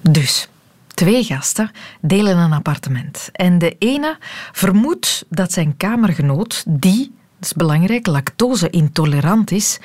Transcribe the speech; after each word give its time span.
Dus, 0.00 0.48
twee 0.86 1.24
gasten 1.24 1.70
delen 2.00 2.36
een 2.36 2.52
appartement. 2.52 3.28
En 3.32 3.58
de 3.58 3.76
ene 3.78 4.16
vermoedt 4.52 5.24
dat 5.28 5.52
zijn 5.52 5.76
kamergenoot, 5.76 6.64
die, 6.66 7.14
dat 7.38 7.50
is 7.50 7.52
belangrijk, 7.52 8.06
lactose-intolerant 8.06 9.50
is, 9.50 9.78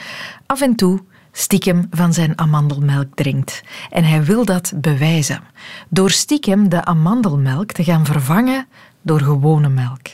af 0.46 0.62
en 0.62 0.76
toe 0.76 1.04
stiekem 1.32 1.88
van 1.92 2.14
zijn 2.14 2.40
amandelmelk 2.40 3.16
drinkt. 3.16 3.64
En 3.90 4.04
hij 4.04 4.24
wil 4.24 4.46
dat 4.46 4.74
bewijzen. 4.76 5.42
Door 5.90 6.12
stiekem 6.12 6.70
de 6.70 6.86
amandelmelk 6.86 7.72
te 7.72 7.84
gaan 7.84 8.06
vervangen 8.06 8.68
door 9.02 9.22
gewone 9.22 9.70
melk. 9.70 10.08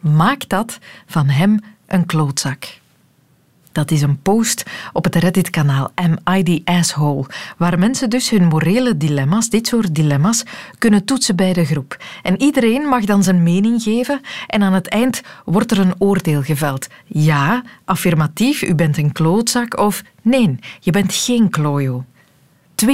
Maakt 0.00 0.48
dat 0.48 0.78
van 1.06 1.28
hem 1.28 1.58
een 1.86 2.06
klootzak. 2.06 2.80
Dat 3.72 3.90
is 3.90 4.02
een 4.02 4.22
post 4.22 4.62
op 4.92 5.04
het 5.04 5.14
Reddit-kanaal 5.14 5.90
the 6.42 6.60
Asshole, 6.64 7.26
waar 7.56 7.78
mensen 7.78 8.10
dus 8.10 8.30
hun 8.30 8.44
morele 8.44 8.96
dilemma's, 8.96 9.48
dit 9.48 9.66
soort 9.66 9.94
dilemma's, 9.94 10.42
kunnen 10.78 11.04
toetsen 11.04 11.36
bij 11.36 11.52
de 11.52 11.64
groep. 11.64 11.96
En 12.22 12.42
iedereen 12.42 12.82
mag 12.82 13.04
dan 13.04 13.22
zijn 13.22 13.42
mening 13.42 13.82
geven 13.82 14.20
en 14.46 14.62
aan 14.62 14.72
het 14.72 14.88
eind 14.88 15.22
wordt 15.44 15.70
er 15.70 15.78
een 15.78 15.94
oordeel 15.98 16.42
geveld. 16.42 16.86
Ja, 17.06 17.62
affirmatief, 17.84 18.62
u 18.62 18.74
bent 18.74 18.96
een 18.96 19.12
klootzak 19.12 19.78
of 19.78 20.02
nee, 20.22 20.58
je 20.80 20.90
bent 20.90 21.14
geen 21.14 21.50
klojo. 21.50 22.04
2,5 22.86 22.88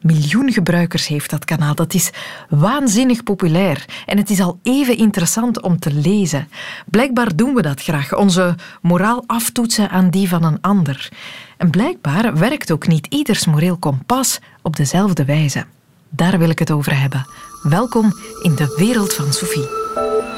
miljoen 0.00 0.52
gebruikers 0.52 1.06
heeft 1.06 1.30
dat 1.30 1.44
kanaal. 1.44 1.74
Dat 1.74 1.94
is 1.94 2.10
waanzinnig 2.48 3.22
populair. 3.22 3.84
En 4.06 4.16
het 4.16 4.30
is 4.30 4.40
al 4.40 4.58
even 4.62 4.96
interessant 4.96 5.62
om 5.62 5.78
te 5.78 5.92
lezen. 5.92 6.48
Blijkbaar 6.90 7.36
doen 7.36 7.54
we 7.54 7.62
dat 7.62 7.82
graag. 7.82 8.14
Onze 8.14 8.54
moraal 8.82 9.24
aftoetsen 9.26 9.90
aan 9.90 10.10
die 10.10 10.28
van 10.28 10.44
een 10.44 10.60
ander. 10.60 11.08
En 11.56 11.70
blijkbaar 11.70 12.38
werkt 12.38 12.72
ook 12.72 12.86
niet 12.86 13.06
ieders 13.06 13.46
moreel 13.46 13.76
kompas 13.76 14.38
op 14.62 14.76
dezelfde 14.76 15.24
wijze. 15.24 15.64
Daar 16.08 16.38
wil 16.38 16.50
ik 16.50 16.58
het 16.58 16.70
over 16.70 17.00
hebben. 17.00 17.26
Welkom 17.62 18.12
in 18.42 18.54
de 18.54 18.74
wereld 18.76 19.14
van 19.14 19.32
Sophie. 19.32 20.31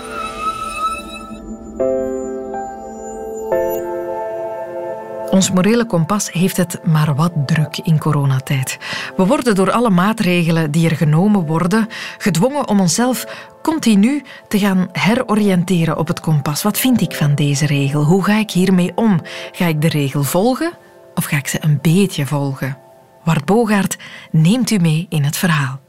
Ons 5.31 5.51
morele 5.51 5.87
kompas 5.87 6.33
heeft 6.33 6.57
het 6.57 6.81
maar 6.85 7.15
wat 7.15 7.33
druk 7.47 7.79
in 7.83 7.99
coronatijd. 7.99 8.79
We 9.17 9.27
worden 9.27 9.55
door 9.55 9.71
alle 9.71 9.91
maatregelen 9.91 10.71
die 10.71 10.89
er 10.89 10.97
genomen 10.97 11.47
worden 11.47 11.87
gedwongen 12.19 12.69
om 12.69 12.81
onszelf 12.81 13.27
continu 13.63 14.23
te 14.49 14.59
gaan 14.59 14.89
heroriënteren 14.93 15.97
op 15.97 16.09
het 16.09 16.21
kompas. 16.21 16.63
Wat 16.63 16.79
vind 16.79 17.01
ik 17.01 17.15
van 17.15 17.35
deze 17.35 17.67
regel? 17.67 18.05
Hoe 18.05 18.25
ga 18.25 18.39
ik 18.39 18.51
hiermee 18.51 18.93
om? 18.95 19.21
Ga 19.53 19.67
ik 19.67 19.81
de 19.81 19.89
regel 19.89 20.23
volgen 20.23 20.73
of 21.15 21.25
ga 21.25 21.37
ik 21.37 21.47
ze 21.47 21.59
een 21.61 21.79
beetje 21.83 22.27
volgen? 22.27 22.79
Wart 23.25 23.45
Bogaert 23.45 23.97
neemt 24.31 24.71
u 24.71 24.79
mee 24.79 25.07
in 25.09 25.25
het 25.25 25.37
verhaal. 25.37 25.81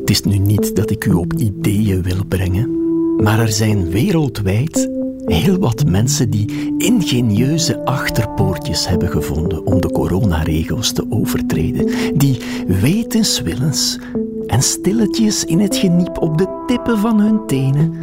Het 0.00 0.10
is 0.10 0.22
nu 0.22 0.38
niet 0.38 0.76
dat 0.76 0.90
ik 0.90 1.04
u 1.04 1.12
op 1.12 1.32
ideeën 1.32 2.02
wil 2.02 2.24
brengen, 2.28 2.70
maar 3.16 3.40
er 3.40 3.52
zijn 3.52 3.90
wereldwijd 3.90 4.93
heel 5.24 5.58
wat 5.58 5.84
mensen 5.86 6.30
die 6.30 6.74
ingenieuze 6.78 7.84
achterpoortjes 7.84 8.88
hebben 8.88 9.08
gevonden 9.08 9.66
om 9.66 9.80
de 9.80 9.92
coronaregels 9.92 10.92
te 10.92 11.06
overtreden. 11.08 11.90
Die 12.18 12.40
wetenswillens 12.66 13.98
en 14.46 14.62
stilletjes 14.62 15.44
in 15.44 15.60
het 15.60 15.76
geniep 15.76 16.18
op 16.18 16.38
de 16.38 16.62
tippen 16.66 16.98
van 16.98 17.20
hun 17.20 17.46
tenen 17.46 17.94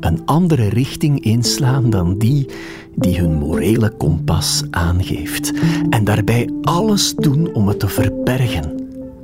een 0.00 0.22
andere 0.24 0.68
richting 0.68 1.24
inslaan 1.24 1.90
dan 1.90 2.18
die 2.18 2.46
die 2.94 3.18
hun 3.18 3.34
morele 3.34 3.90
kompas 3.90 4.62
aangeeft. 4.70 5.52
En 5.90 6.04
daarbij 6.04 6.50
alles 6.62 7.14
doen 7.14 7.54
om 7.54 7.68
het 7.68 7.78
te 7.78 7.88
verbergen 7.88 8.80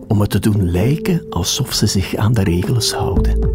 om 0.08 0.20
het 0.20 0.30
te 0.30 0.38
doen 0.38 0.70
lijken 0.70 1.26
alsof 1.30 1.72
ze 1.72 1.86
zich 1.86 2.16
aan 2.16 2.32
de 2.32 2.42
regels 2.42 2.92
houden. 2.92 3.45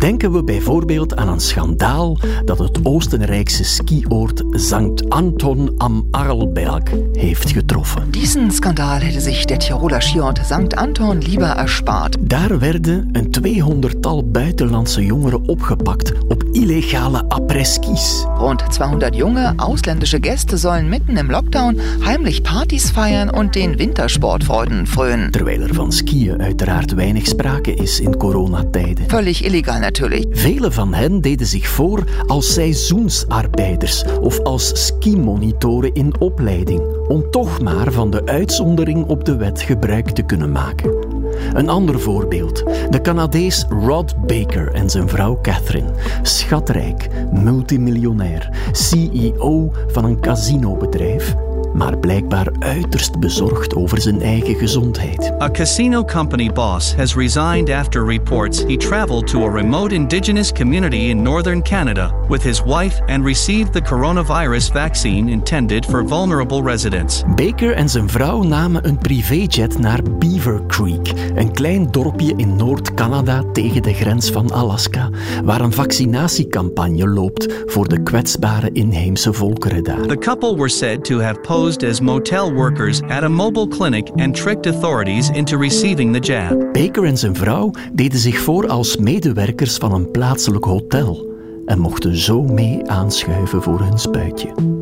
Denken 0.00 0.32
we 0.32 0.44
bijvoorbeeld 0.44 1.16
aan 1.16 1.28
een 1.28 1.40
schandaal 1.40 2.18
dat 2.44 2.58
het 2.58 2.78
Oostenrijkse 2.82 3.64
skioord 3.64 4.42
St. 4.50 5.08
Anton 5.08 5.74
am 5.76 6.06
Arlberg 6.10 6.82
heeft 7.12 7.50
getroffen. 7.50 8.10
Diesen 8.10 8.50
Skandal 8.50 9.00
hätte 9.00 9.20
sich 9.20 9.44
der 9.44 9.58
Tiroler 9.58 10.02
Skiort 10.02 10.40
St. 10.44 10.76
Anton 10.76 11.18
lieber 11.18 11.56
erspart. 11.56 12.16
Daar 12.20 12.58
werden 12.58 13.08
een 13.12 13.30
tweehonderdtal 13.30 14.24
buitenlandse 14.24 15.04
jongeren 15.04 15.48
opgepakt 15.48 16.12
op 16.28 16.44
illegale 16.52 17.24
après-skis. 17.28 18.24
Rund 18.38 18.62
200 18.68 19.16
junge 19.16 19.52
ausländische 19.56 20.18
Gäste 20.20 20.56
sollen 20.56 20.88
mitten 20.88 21.16
im 21.16 21.30
Lockdown 21.30 21.80
heimlich 22.04 22.42
Partys 22.42 22.90
feiern 22.90 23.30
und 23.30 23.54
den 23.54 23.78
Wintersportfreuden 23.78 24.86
frönen. 24.86 25.30
Terwijl 25.30 25.62
er 25.62 25.74
van 25.74 25.92
skiën 25.92 26.40
uiteraard 26.42 26.94
weinig 26.94 27.26
sprake 27.26 27.74
is 27.74 28.00
in 28.00 28.16
coronatijden. 28.16 29.08
Völlig 29.08 29.44
illegal 29.44 29.88
natuurlijk. 29.90 30.36
Vele 30.38 30.70
van 30.70 30.94
hen 30.94 31.20
deden 31.20 31.46
zich 31.46 31.68
voor 31.68 32.04
als 32.26 32.52
seizoensarbeiders 32.52 34.04
of 34.20 34.38
als 34.38 34.86
skimonitoren 34.86 35.94
in 35.94 36.20
opleiding, 36.20 36.82
om 37.08 37.30
toch 37.30 37.60
maar 37.60 37.92
van 37.92 38.10
de 38.10 38.26
uitzondering 38.26 39.06
op 39.06 39.24
de 39.24 39.36
wet 39.36 39.62
gebruik 39.62 40.10
te 40.10 40.22
kunnen 40.22 40.52
maken. 40.52 40.94
Een 41.54 41.68
ander 41.68 42.00
voorbeeld. 42.00 42.64
De 42.90 43.00
Canadees 43.02 43.66
Rod 43.68 44.26
Baker 44.26 44.72
en 44.72 44.90
zijn 44.90 45.08
vrouw 45.08 45.38
Catherine. 45.42 45.90
Schatrijk, 46.22 47.08
multimiljonair, 47.32 48.48
CEO 48.72 49.72
van 49.86 50.04
een 50.04 50.20
casinobedrijf 50.20 51.36
maar 51.74 51.98
blijkbaar 51.98 52.46
uiterst 52.58 53.18
bezorgd 53.18 53.74
over 53.74 54.00
zijn 54.00 54.22
eigen 54.22 54.54
gezondheid. 54.54 55.32
A 55.42 55.50
casino 55.50 56.04
company 56.04 56.50
boss 56.52 56.94
has 56.94 57.14
resigned 57.14 57.70
after 57.70 58.06
reports 58.06 58.64
he 58.66 58.76
traveled 58.76 59.26
to 59.26 59.46
a 59.46 59.50
remote 59.50 59.94
indigenous 59.94 60.52
community 60.52 60.96
in 60.96 61.22
northern 61.22 61.62
Canada 61.62 62.14
with 62.28 62.42
his 62.42 62.62
wife 62.62 63.02
and 63.06 63.24
received 63.24 63.72
the 63.72 63.82
coronavirus 63.82 64.70
vaccine 64.72 65.30
intended 65.30 65.86
for 65.86 66.08
vulnerable 66.08 66.62
residents. 66.62 67.22
Baker 67.36 67.72
en 67.72 67.88
zijn 67.88 68.08
vrouw 68.08 68.42
namen 68.42 68.88
een 68.88 68.98
privéjet 68.98 69.78
naar 69.78 70.00
Beaver 70.18 70.66
Creek, 70.66 71.12
een 71.34 71.52
klein 71.52 71.90
dorpje 71.90 72.32
in 72.36 72.56
Noord-Canada 72.56 73.42
tegen 73.52 73.82
de 73.82 73.92
grens 73.92 74.30
van 74.30 74.52
Alaska, 74.52 75.10
waar 75.44 75.60
een 75.60 75.72
vaccinatiecampagne 75.72 77.08
loopt 77.08 77.46
voor 77.66 77.88
de 77.88 78.02
kwetsbare 78.02 78.70
inheemse 78.72 79.32
volkeren 79.32 79.84
daar. 79.84 80.06
The 80.06 80.18
couple 80.18 80.56
were 80.56 80.68
said 80.68 81.04
to 81.04 81.20
have 81.20 81.40
posed 81.40 81.59
posed 81.60 81.84
as 81.84 82.00
motel 82.00 82.50
workers 82.54 83.02
at 83.02 83.24
a 83.24 83.28
mobile 83.28 83.68
clinic 83.68 84.08
and 84.16 84.34
tricked 84.34 84.66
authorities 84.66 85.28
into 85.28 85.58
receiving 85.58 86.12
the 86.12 86.18
jab. 86.18 86.72
Baker 86.72 87.04
en 87.04 87.18
zijn 87.18 87.36
vrouw 87.36 87.70
deden 87.92 88.18
zich 88.18 88.38
voor 88.38 88.68
als 88.68 88.96
medewerkers 88.96 89.76
van 89.76 89.92
een 89.92 90.10
plaatselijk 90.10 90.64
hotel 90.64 91.34
en 91.66 91.78
mochten 91.78 92.16
zo 92.16 92.42
mee 92.42 92.90
aanschuiven 92.90 93.62
voor 93.62 93.80
hun 93.80 93.98
spuitje. 93.98 94.79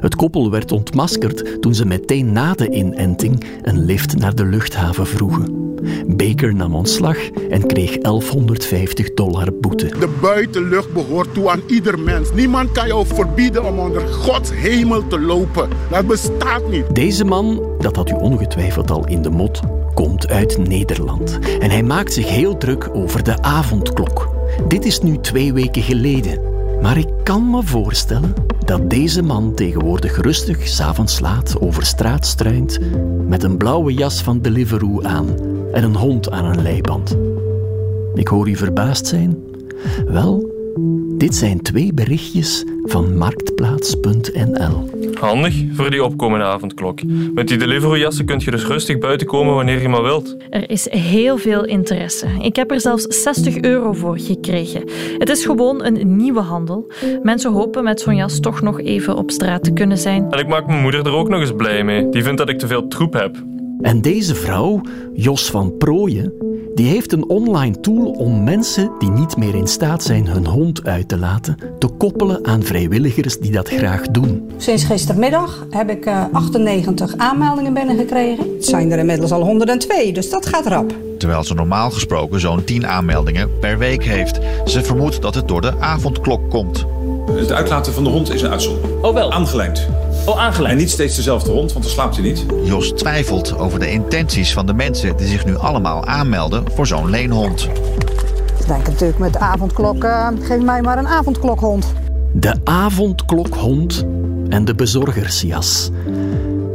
Het 0.00 0.14
koppel 0.14 0.50
werd 0.50 0.72
ontmaskerd 0.72 1.62
toen 1.62 1.74
ze 1.74 1.86
meteen 1.86 2.32
na 2.32 2.54
de 2.54 2.70
inenting 2.70 3.44
een 3.62 3.84
lift 3.84 4.16
naar 4.16 4.34
de 4.34 4.44
luchthaven 4.44 5.06
vroegen. 5.06 5.62
Baker 6.06 6.54
nam 6.54 6.74
ontslag 6.74 7.30
en 7.50 7.66
kreeg 7.66 7.98
1150 7.98 9.14
dollar 9.14 9.48
boete. 9.60 9.86
De 9.86 10.08
buitenlucht 10.20 10.92
behoort 10.92 11.34
toe 11.34 11.50
aan 11.50 11.62
ieder 11.66 11.98
mens. 11.98 12.32
Niemand 12.32 12.72
kan 12.72 12.86
jou 12.86 13.06
verbieden 13.06 13.64
om 13.64 13.78
onder 13.78 14.00
Gods 14.08 14.50
hemel 14.54 15.06
te 15.06 15.20
lopen. 15.20 15.68
Dat 15.90 16.06
bestaat 16.06 16.68
niet. 16.70 16.94
Deze 16.94 17.24
man, 17.24 17.62
dat 17.78 17.96
had 17.96 18.10
u 18.10 18.14
ongetwijfeld 18.14 18.90
al 18.90 19.06
in 19.06 19.22
de 19.22 19.30
mot, 19.30 19.60
komt 19.94 20.28
uit 20.28 20.68
Nederland. 20.68 21.38
En 21.58 21.70
hij 21.70 21.82
maakt 21.82 22.12
zich 22.12 22.28
heel 22.28 22.56
druk 22.56 22.88
over 22.92 23.22
de 23.22 23.42
avondklok. 23.42 24.34
Dit 24.68 24.84
is 24.84 25.00
nu 25.00 25.18
twee 25.18 25.52
weken 25.52 25.82
geleden. 25.82 26.53
Maar 26.84 26.98
ik 26.98 27.08
kan 27.22 27.50
me 27.50 27.62
voorstellen 27.62 28.34
dat 28.64 28.90
deze 28.90 29.22
man 29.22 29.54
tegenwoordig 29.54 30.16
rustig 30.16 30.68
s'avonds 30.68 31.20
laat 31.20 31.60
over 31.60 31.86
straat 31.86 32.26
struint 32.26 32.78
met 33.28 33.42
een 33.42 33.56
blauwe 33.56 33.94
jas 33.94 34.22
van 34.22 34.40
Deliveroo 34.40 35.02
aan 35.02 35.28
en 35.72 35.84
een 35.84 35.96
hond 35.96 36.30
aan 36.30 36.44
een 36.44 36.62
leiband. 36.62 37.16
Ik 38.14 38.28
hoor 38.28 38.48
u 38.48 38.56
verbaasd 38.56 39.06
zijn. 39.06 39.44
Wel, 40.06 40.53
dit 41.16 41.34
zijn 41.34 41.62
twee 41.62 41.92
berichtjes 41.94 42.64
van 42.82 43.16
marktplaats.nl. 43.16 44.90
Handig 45.14 45.64
voor 45.72 45.90
die 45.90 46.04
opkomende 46.04 46.44
avondklok. 46.44 46.98
Met 47.34 47.48
die 47.48 47.58
Deliveroo-jassen 47.58 48.24
kun 48.24 48.40
je 48.44 48.50
dus 48.50 48.66
rustig 48.66 48.98
buiten 48.98 49.26
komen 49.26 49.54
wanneer 49.54 49.82
je 49.82 49.88
maar 49.88 50.02
wilt. 50.02 50.36
Er 50.50 50.70
is 50.70 50.90
heel 50.90 51.36
veel 51.36 51.64
interesse. 51.64 52.26
Ik 52.40 52.56
heb 52.56 52.70
er 52.70 52.80
zelfs 52.80 53.02
60 53.02 53.60
euro 53.60 53.92
voor 53.92 54.18
gekregen. 54.18 54.82
Het 55.18 55.28
is 55.28 55.44
gewoon 55.44 55.84
een 55.84 56.16
nieuwe 56.16 56.40
handel. 56.40 56.92
Mensen 57.22 57.52
hopen 57.52 57.84
met 57.84 58.00
zo'n 58.00 58.16
jas 58.16 58.40
toch 58.40 58.62
nog 58.62 58.80
even 58.80 59.16
op 59.16 59.30
straat 59.30 59.64
te 59.64 59.72
kunnen 59.72 59.98
zijn. 59.98 60.30
En 60.30 60.38
ik 60.38 60.48
maak 60.48 60.66
mijn 60.66 60.82
moeder 60.82 61.06
er 61.06 61.12
ook 61.12 61.28
nog 61.28 61.40
eens 61.40 61.52
blij 61.56 61.84
mee. 61.84 62.08
Die 62.08 62.22
vindt 62.22 62.38
dat 62.38 62.48
ik 62.48 62.58
te 62.58 62.66
veel 62.66 62.88
troep 62.88 63.12
heb. 63.12 63.36
En 63.80 64.00
deze 64.00 64.34
vrouw, 64.34 64.80
Jos 65.12 65.50
van 65.50 65.76
Prooien, 65.76 66.32
Die 66.74 66.86
heeft 66.86 67.12
een 67.12 67.28
online 67.28 67.80
tool 67.80 68.10
om 68.10 68.44
mensen 68.44 68.90
die 68.98 69.10
niet 69.10 69.36
meer 69.36 69.54
in 69.54 69.66
staat 69.66 70.02
zijn 70.02 70.26
hun 70.26 70.46
hond 70.46 70.84
uit 70.84 71.08
te 71.08 71.18
laten, 71.18 71.56
te 71.78 71.86
koppelen 71.86 72.46
aan 72.46 72.62
vrijwilligers 72.62 73.38
die 73.38 73.52
dat 73.52 73.68
graag 73.68 74.02
doen. 74.02 74.50
Sinds 74.56 74.84
gistermiddag 74.84 75.66
heb 75.70 75.90
ik 75.90 76.06
98 76.32 77.14
eh, 77.14 77.20
aanmeldingen 77.20 77.74
binnengekregen. 77.74 78.54
Het 78.54 78.64
zijn 78.64 78.92
er 78.92 78.98
inmiddels 78.98 79.30
al 79.30 79.42
102, 79.42 80.12
dus 80.12 80.30
dat 80.30 80.46
gaat 80.46 80.66
rap. 80.66 80.94
Terwijl 81.18 81.44
ze 81.44 81.54
normaal 81.54 81.90
gesproken 81.90 82.40
zo'n 82.40 82.64
10 82.64 82.86
aanmeldingen 82.86 83.58
per 83.60 83.78
week 83.78 84.04
heeft. 84.04 84.38
Ze 84.64 84.82
vermoedt 84.82 85.22
dat 85.22 85.34
het 85.34 85.48
door 85.48 85.60
de 85.60 85.80
avondklok 85.80 86.50
komt. 86.50 86.86
Het 87.36 87.52
uitlaten 87.52 87.92
van 87.92 88.04
de 88.04 88.10
hond 88.10 88.34
is 88.34 88.42
een 88.42 88.50
uitzondering. 88.50 89.02
Oh 89.02 89.14
wel? 89.14 89.32
Aangelijnd. 89.32 89.88
Oh, 90.26 90.40
aangelijnd. 90.40 90.72
En 90.72 90.76
niet 90.76 90.90
steeds 90.90 91.16
dezelfde 91.16 91.50
hond, 91.50 91.72
want 91.72 91.84
dan 91.84 91.94
slaapt 91.94 92.16
hij 92.16 92.24
niet. 92.24 92.44
Jos 92.64 92.92
twijfelt 92.92 93.58
over 93.58 93.78
de 93.78 93.90
intenties 93.90 94.52
van 94.52 94.66
de 94.66 94.74
mensen 94.74 95.16
die 95.16 95.26
zich 95.26 95.44
nu 95.44 95.56
allemaal 95.56 96.04
aanmelden 96.04 96.64
voor 96.74 96.86
zo'n 96.86 97.10
leenhond. 97.10 97.60
Ze 98.60 98.66
denken 98.66 98.92
natuurlijk 98.92 99.18
met 99.18 99.32
de 99.32 99.38
avondklok, 99.38 100.04
uh, 100.04 100.28
geef 100.40 100.62
mij 100.62 100.82
maar 100.82 100.98
een 100.98 101.08
avondklokhond. 101.08 101.92
De 102.32 102.54
avondklokhond 102.64 104.06
en 104.48 104.64
de 104.64 104.74
bezorgersjas. 104.74 105.90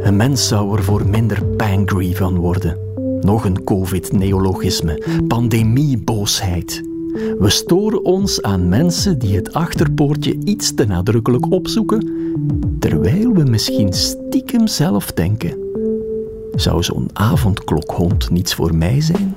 Een 0.02 0.16
mens 0.16 0.48
zou 0.48 0.76
er 0.76 0.84
voor 0.84 1.06
minder 1.06 1.44
pangry 1.44 2.14
van 2.14 2.36
worden. 2.36 2.78
Nog 3.20 3.44
een 3.44 3.64
covid-neologisme. 3.64 5.02
Pandemieboosheid. 5.28 6.89
We 7.38 7.48
storen 7.48 8.04
ons 8.04 8.42
aan 8.42 8.68
mensen 8.68 9.18
die 9.18 9.36
het 9.36 9.52
achterpoortje 9.52 10.38
iets 10.44 10.74
te 10.74 10.84
nadrukkelijk 10.84 11.50
opzoeken, 11.52 12.08
terwijl 12.78 13.32
we 13.32 13.44
misschien 13.44 13.92
stiekem 13.92 14.66
zelf 14.66 15.12
denken: 15.12 15.58
zou 16.54 16.82
zo'n 16.82 17.10
avondklokhond 17.12 18.30
niets 18.30 18.54
voor 18.54 18.74
mij 18.74 19.00
zijn? 19.00 19.36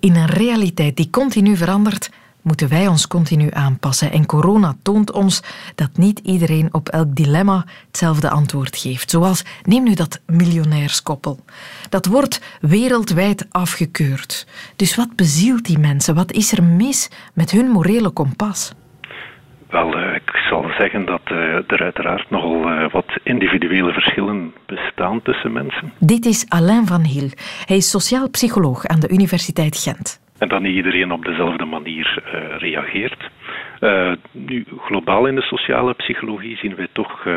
In 0.00 0.14
een 0.14 0.26
realiteit 0.26 0.96
die 0.96 1.10
continu 1.10 1.56
verandert, 1.56 2.10
moeten 2.42 2.68
wij 2.68 2.86
ons 2.86 3.06
continu 3.06 3.48
aanpassen. 3.52 4.12
En 4.12 4.26
corona 4.26 4.74
toont 4.82 5.12
ons 5.12 5.42
dat 5.74 5.90
niet 5.96 6.18
iedereen 6.18 6.68
op 6.72 6.88
elk 6.88 7.16
dilemma 7.16 7.64
hetzelfde 7.86 8.30
antwoord 8.30 8.76
geeft. 8.76 9.10
Zoals, 9.10 9.44
neem 9.62 9.84
nu 9.84 9.94
dat 9.94 10.20
miljonairskoppel. 10.26 11.38
Dat 11.88 12.06
wordt 12.06 12.58
wereldwijd 12.60 13.46
afgekeurd. 13.50 14.46
Dus 14.76 14.96
wat 14.96 15.16
bezielt 15.16 15.64
die 15.64 15.78
mensen? 15.78 16.14
Wat 16.14 16.32
is 16.32 16.52
er 16.52 16.62
mis 16.62 17.10
met 17.34 17.50
hun 17.50 17.68
morele 17.68 18.10
kompas? 18.10 18.72
Wel, 19.68 19.98
uh, 19.98 20.14
ik 20.14 20.30
zal 20.50 20.64
zeggen 20.78 21.06
dat 21.06 21.20
uh, 21.32 21.38
er 21.66 21.82
uiteraard 21.82 22.30
nogal 22.30 22.72
uh, 22.72 22.92
wat 22.92 23.18
individuele 23.22 23.92
verschillen 23.92 24.52
bestaan 24.66 25.22
tussen 25.22 25.52
mensen. 25.52 25.92
Dit 25.98 26.26
is 26.26 26.46
Alain 26.48 26.86
van 26.86 27.04
Hiel. 27.04 27.28
Hij 27.64 27.76
is 27.76 27.90
sociaal 27.90 28.30
psycholoog 28.30 28.86
aan 28.86 29.00
de 29.00 29.08
Universiteit 29.08 29.76
Gent 29.76 30.21
en 30.42 30.48
dat 30.48 30.60
niet 30.60 30.74
iedereen 30.74 31.12
op 31.12 31.24
dezelfde 31.24 31.64
manier 31.64 32.22
uh, 32.24 32.56
reageert. 32.58 33.30
Uh, 33.80 34.12
nu, 34.30 34.64
globaal 34.78 35.26
in 35.26 35.34
de 35.34 35.42
sociale 35.42 35.94
psychologie 35.94 36.56
zien 36.56 36.74
wij 36.74 36.88
toch 36.92 37.24
uh, 37.24 37.34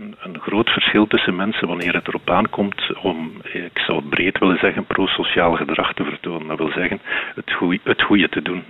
een, 0.00 0.14
een, 0.20 0.40
groot 0.40 0.70
verschil 0.70 1.06
tussen 1.06 1.36
mensen 1.36 1.68
wanneer 1.68 1.94
het 1.94 2.08
erop 2.08 2.30
aankomt 2.30 2.92
om, 3.02 3.32
ik 3.52 3.78
zou 3.86 3.98
het 3.98 4.08
breed 4.08 4.38
willen 4.38 4.58
zeggen, 4.58 4.84
pro-sociaal 4.84 5.52
gedrag 5.54 5.92
te 5.94 6.04
vertonen. 6.04 6.48
Dat 6.48 6.58
wil 6.58 6.70
zeggen, 6.70 7.00
het 7.34 7.52
goede, 7.52 7.78
het 7.84 8.02
goede 8.02 8.28
te 8.28 8.42
doen, 8.42 8.64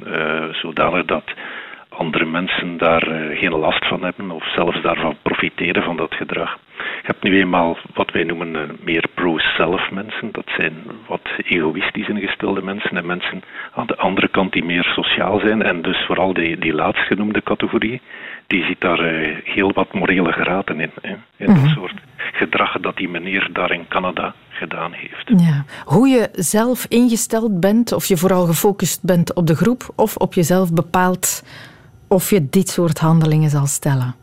zodanig 0.53 1.05
dat 1.05 1.25
andere 1.97 2.25
mensen 2.25 2.79
daar 2.79 3.03
geen 3.33 3.57
last 3.59 3.87
van 3.87 4.03
hebben 4.03 4.31
of 4.31 4.53
zelfs 4.55 4.83
daarvan 4.83 5.17
profiteren 5.23 5.83
van 5.83 5.97
dat 5.97 6.15
gedrag. 6.15 6.59
Je 6.77 7.13
hebt 7.13 7.23
nu 7.23 7.39
eenmaal 7.39 7.77
wat 7.95 8.11
wij 8.11 8.25
noemen 8.25 8.55
uh, 8.55 8.63
meer 8.85 9.05
pro-self 9.15 9.91
mensen. 9.91 10.29
Dat 10.33 10.47
zijn 10.57 10.75
wat 11.07 11.29
egoïstisch 11.37 12.09
ingestelde 12.09 12.63
mensen 12.63 12.97
en 12.97 13.07
mensen 13.07 13.43
aan 13.75 13.87
de 13.87 13.97
andere 13.97 14.29
kant 14.29 14.53
die 14.53 14.65
meer 14.65 14.85
sociaal 14.85 15.39
zijn. 15.39 15.63
En 15.63 15.83
dus 15.83 16.05
vooral 16.07 16.33
die, 16.33 16.59
die 16.59 16.75
laatstgenoemde 16.75 17.43
categorie, 17.43 18.01
die 18.47 18.65
ziet 18.65 18.81
daar 18.81 19.13
uh, 19.13 19.37
heel 19.45 19.73
wat 19.73 19.93
morele 19.93 20.33
graten 20.33 20.81
in. 20.81 20.91
Hè, 21.03 21.11
in 21.37 21.47
dat 21.47 21.57
mhm. 21.57 21.69
soort 21.69 21.95
gedrag 22.17 22.81
dat 22.81 22.97
die 22.97 23.09
meneer 23.09 23.49
daar 23.53 23.73
in 23.73 23.89
Canada 23.89 24.35
gedaan 24.49 24.93
heeft. 24.93 25.41
Ja. 25.43 25.65
Hoe 25.85 26.09
je 26.09 26.29
zelf 26.33 26.87
ingesteld 26.89 27.61
bent, 27.61 27.93
of 27.93 28.07
je 28.07 28.17
vooral 28.17 28.47
gefocust 28.47 29.03
bent 29.03 29.35
op 29.35 29.47
de 29.47 29.57
groep, 29.57 29.89
of 29.97 30.17
op 30.17 30.35
jezelf 30.35 30.73
bepaalt 30.73 31.43
of 32.09 32.31
je 32.31 32.49
dit 32.51 32.69
soort 32.69 32.99
handelingen 32.99 33.51
zal 33.51 33.67
stellen. 33.67 34.15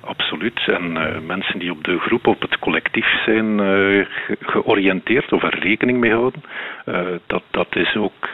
Absoluut. 0.00 0.66
En 0.66 0.96
uh, 0.96 1.20
mensen 1.26 1.58
die 1.58 1.70
op 1.70 1.84
de 1.84 1.98
groep, 1.98 2.26
op 2.26 2.40
het 2.40 2.58
collectief 2.58 3.06
zijn 3.24 3.58
uh, 3.58 4.06
georiënteerd 4.40 5.32
of 5.32 5.42
er 5.42 5.58
rekening 5.58 5.98
mee 5.98 6.12
houden, 6.12 6.42
uh, 6.86 7.00
dat, 7.26 7.42
dat 7.50 7.76
is 7.76 7.96
ook 7.96 8.30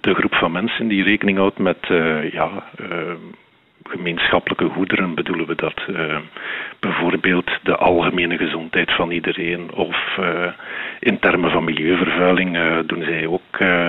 de 0.00 0.14
groep 0.14 0.34
van 0.34 0.52
mensen 0.52 0.88
die 0.88 1.02
rekening 1.02 1.38
houdt 1.38 1.58
met 1.58 1.86
ja, 2.32 2.64
gemeenschappelijke 3.88 4.68
goederen 4.68 5.14
bedoelen 5.14 5.46
we 5.46 5.54
dat. 5.54 5.82
Uh, 5.88 6.16
bijvoorbeeld 6.80 7.50
de 7.62 7.76
algemene 7.76 8.36
gezondheid 8.36 8.92
van 8.94 9.10
iedereen 9.10 9.72
of 9.72 9.96
uh, 10.20 10.46
in 11.00 11.18
termen 11.18 11.50
van 11.50 11.64
milieuvervuiling 11.64 12.56
uh, 12.56 12.78
doen 12.86 13.02
zij 13.02 13.26
ook 13.26 13.42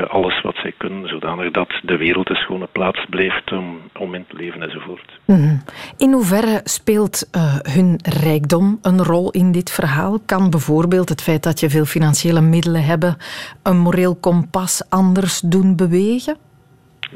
alles 0.07 0.41
wat 0.41 0.55
zij 0.55 0.73
kunnen, 0.77 1.07
zodanig 1.07 1.51
dat 1.51 1.69
de 1.81 1.97
wereld 1.97 2.29
een 2.29 2.35
schone 2.35 2.67
plaats 2.71 3.05
blijft 3.09 3.51
om, 3.51 3.79
om 3.97 4.15
in 4.15 4.25
te 4.27 4.35
leven 4.35 4.61
enzovoort. 4.61 5.19
Mm 5.25 5.61
In 5.97 6.11
hoeverre 6.11 6.61
speelt 6.63 7.29
hun 7.71 7.99
rijkdom 8.21 8.79
een 8.81 9.03
rol 9.03 9.31
in 9.31 9.51
dit 9.51 9.71
verhaal? 9.71 10.19
Kan 10.25 10.49
bijvoorbeeld 10.49 11.09
het 11.09 11.21
feit 11.21 11.43
dat 11.43 11.59
je 11.59 11.69
veel 11.69 11.85
financiële 11.85 12.41
middelen 12.41 12.83
hebt 12.83 13.15
een 13.63 13.77
moreel 13.77 14.15
kompas 14.15 14.89
anders 14.89 15.39
doen 15.39 15.75
bewegen? 15.75 16.46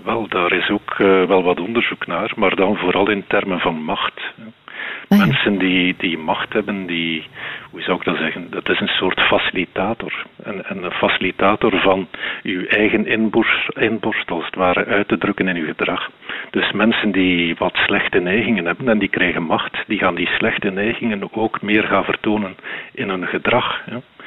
Wel, 0.04 0.28
daar 0.28 0.52
is 0.52 0.70
ook 0.70 0.96
uh, 1.00 1.24
wel 1.24 1.44
wat 1.44 1.60
onderzoek 1.60 2.08
naar, 2.08 2.32
maar 2.36 2.56
dan 2.56 2.78
vooral 2.78 3.10
in 3.10 3.24
termen 3.28 3.60
van 3.60 3.84
macht. 3.84 4.22
Ah, 5.08 5.20
Mensen 5.20 5.58
die, 5.58 5.96
die 5.98 6.18
macht 6.18 6.54
hebben, 6.54 6.86
die, 6.86 7.28
hoe 7.72 7.82
zou 7.82 7.98
ik 7.98 8.04
dat 8.04 8.18
zeggen, 8.18 8.48
dat 8.50 8.70
is 8.70 8.80
een 8.80 8.88
soort 8.88 9.20
facilitator. 9.20 10.26
En, 10.44 10.66
en 10.66 10.84
een 10.84 10.92
facilitator 10.92 11.80
van 11.80 12.08
uw 12.44 12.66
eigen 12.66 13.08
inborst, 13.08 13.78
inborst, 13.78 14.32
als 14.32 14.46
het 14.46 14.56
ware, 14.56 14.86
uit 14.86 15.08
te 15.08 15.18
drukken 15.18 15.48
in 15.48 15.56
uw 15.56 15.66
gedrag. 15.66 16.10
Dus 16.50 16.72
mensen 16.72 17.12
die 17.12 17.56
wat 17.58 17.76
slechte 17.76 18.20
neigingen 18.20 18.66
hebben 18.66 18.90
en 18.90 19.00
die 19.00 19.10
krijgen 19.10 19.44
macht, 19.44 19.78
die 19.88 19.98
gaan 20.00 20.16
die 20.16 20.28
slechte 20.28 20.70
neigingen 20.70 21.36
ook 21.36 21.62
meer 21.62 21.84
gaan 21.84 22.04
vertonen 22.04 22.56
in 22.94 23.10
hun 23.10 23.28
gedrag. 23.28 23.82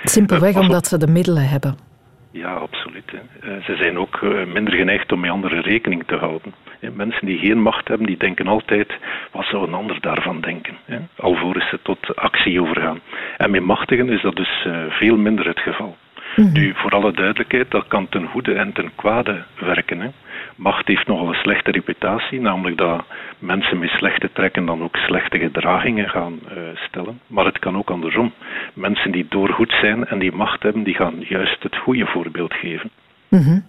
Simpelweg 0.04 0.56
omdat 0.56 0.86
ze 0.86 0.98
de 0.98 1.08
middelen 1.08 1.48
hebben. 1.48 1.93
Ja, 2.34 2.52
absoluut. 2.52 3.12
Eh, 3.40 3.50
ze 3.64 3.76
zijn 3.76 3.98
ook 3.98 4.22
eh, 4.22 4.44
minder 4.44 4.74
geneigd 4.74 5.12
om 5.12 5.20
met 5.20 5.30
anderen 5.30 5.60
rekening 5.60 6.02
te 6.06 6.16
houden. 6.16 6.54
Mensen 6.92 7.26
die 7.26 7.38
geen 7.38 7.62
macht 7.62 7.88
hebben, 7.88 8.06
die 8.06 8.16
denken 8.16 8.46
altijd, 8.46 8.92
wat 9.32 9.44
zou 9.44 9.66
een 9.66 9.74
ander 9.74 10.00
daarvan 10.00 10.40
denken? 10.40 10.76
Alvorens 11.16 11.68
ze 11.68 11.78
tot 11.82 12.16
actie 12.16 12.60
overgaan. 12.60 13.00
En 13.36 13.50
met 13.50 13.64
machtigen 13.64 14.08
is 14.08 14.22
dat 14.22 14.36
dus 14.36 14.64
eh, 14.66 14.76
veel 14.88 15.16
minder 15.16 15.46
het 15.46 15.60
geval. 15.60 15.96
Mhm. 16.36 16.52
Nu, 16.52 16.72
voor 16.76 16.90
alle 16.90 17.12
duidelijkheid, 17.12 17.70
dat 17.70 17.86
kan 17.88 18.08
ten 18.08 18.26
goede 18.26 18.54
en 18.54 18.72
ten 18.72 18.90
kwade 18.94 19.42
werken. 19.60 20.14
Macht 20.56 20.86
heeft 20.86 21.06
nogal 21.06 21.28
een 21.28 21.34
slechte 21.34 21.70
reputatie, 21.70 22.40
namelijk 22.40 22.78
dat 22.78 23.04
mensen 23.38 23.78
met 23.78 23.88
slechte 23.88 24.30
trekken 24.32 24.66
dan 24.66 24.82
ook 24.82 24.96
slechte 24.96 25.38
gedragingen 25.38 26.08
gaan 26.08 26.32
uh, 26.32 26.58
stellen. 26.74 27.20
Maar 27.26 27.44
het 27.44 27.58
kan 27.58 27.76
ook 27.76 27.90
andersom. 27.90 28.32
Mensen 28.74 29.12
die 29.12 29.26
doorgoed 29.28 29.76
zijn 29.80 30.06
en 30.06 30.18
die 30.18 30.32
macht 30.32 30.62
hebben, 30.62 30.82
die 30.82 30.94
gaan 30.94 31.14
juist 31.18 31.62
het 31.62 31.76
goede 31.76 32.06
voorbeeld 32.06 32.54
geven. 32.54 32.90
Mm 33.28 33.64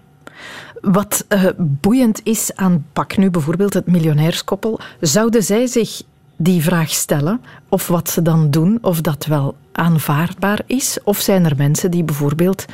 Wat 0.81 1.25
uh, 1.29 1.45
boeiend 1.57 2.21
is 2.23 2.55
aan 2.55 2.85
pak 2.93 3.17
nu 3.17 3.29
bijvoorbeeld 3.29 3.73
het 3.73 3.87
miljonairskoppel, 3.87 4.79
zouden 4.99 5.41
zij 5.41 5.67
zich 5.67 6.01
die 6.37 6.61
vraag 6.61 6.89
stellen 6.89 7.41
of 7.69 7.87
wat 7.87 8.09
ze 8.09 8.21
dan 8.21 8.51
doen, 8.51 8.77
of 8.81 9.01
dat 9.01 9.25
wel 9.25 9.55
aanvaardbaar 9.71 10.59
is? 10.67 10.99
Of 11.03 11.17
zijn 11.17 11.45
er 11.45 11.55
mensen 11.57 11.91
die 11.91 12.03
bijvoorbeeld 12.03 12.65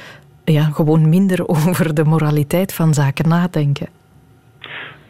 ja, 0.43 0.63
gewoon 0.63 1.09
minder 1.09 1.47
over 1.55 1.93
de 1.93 2.03
moraliteit 2.03 2.73
van 2.73 2.93
zaken 2.93 3.29
nadenken? 3.29 4.00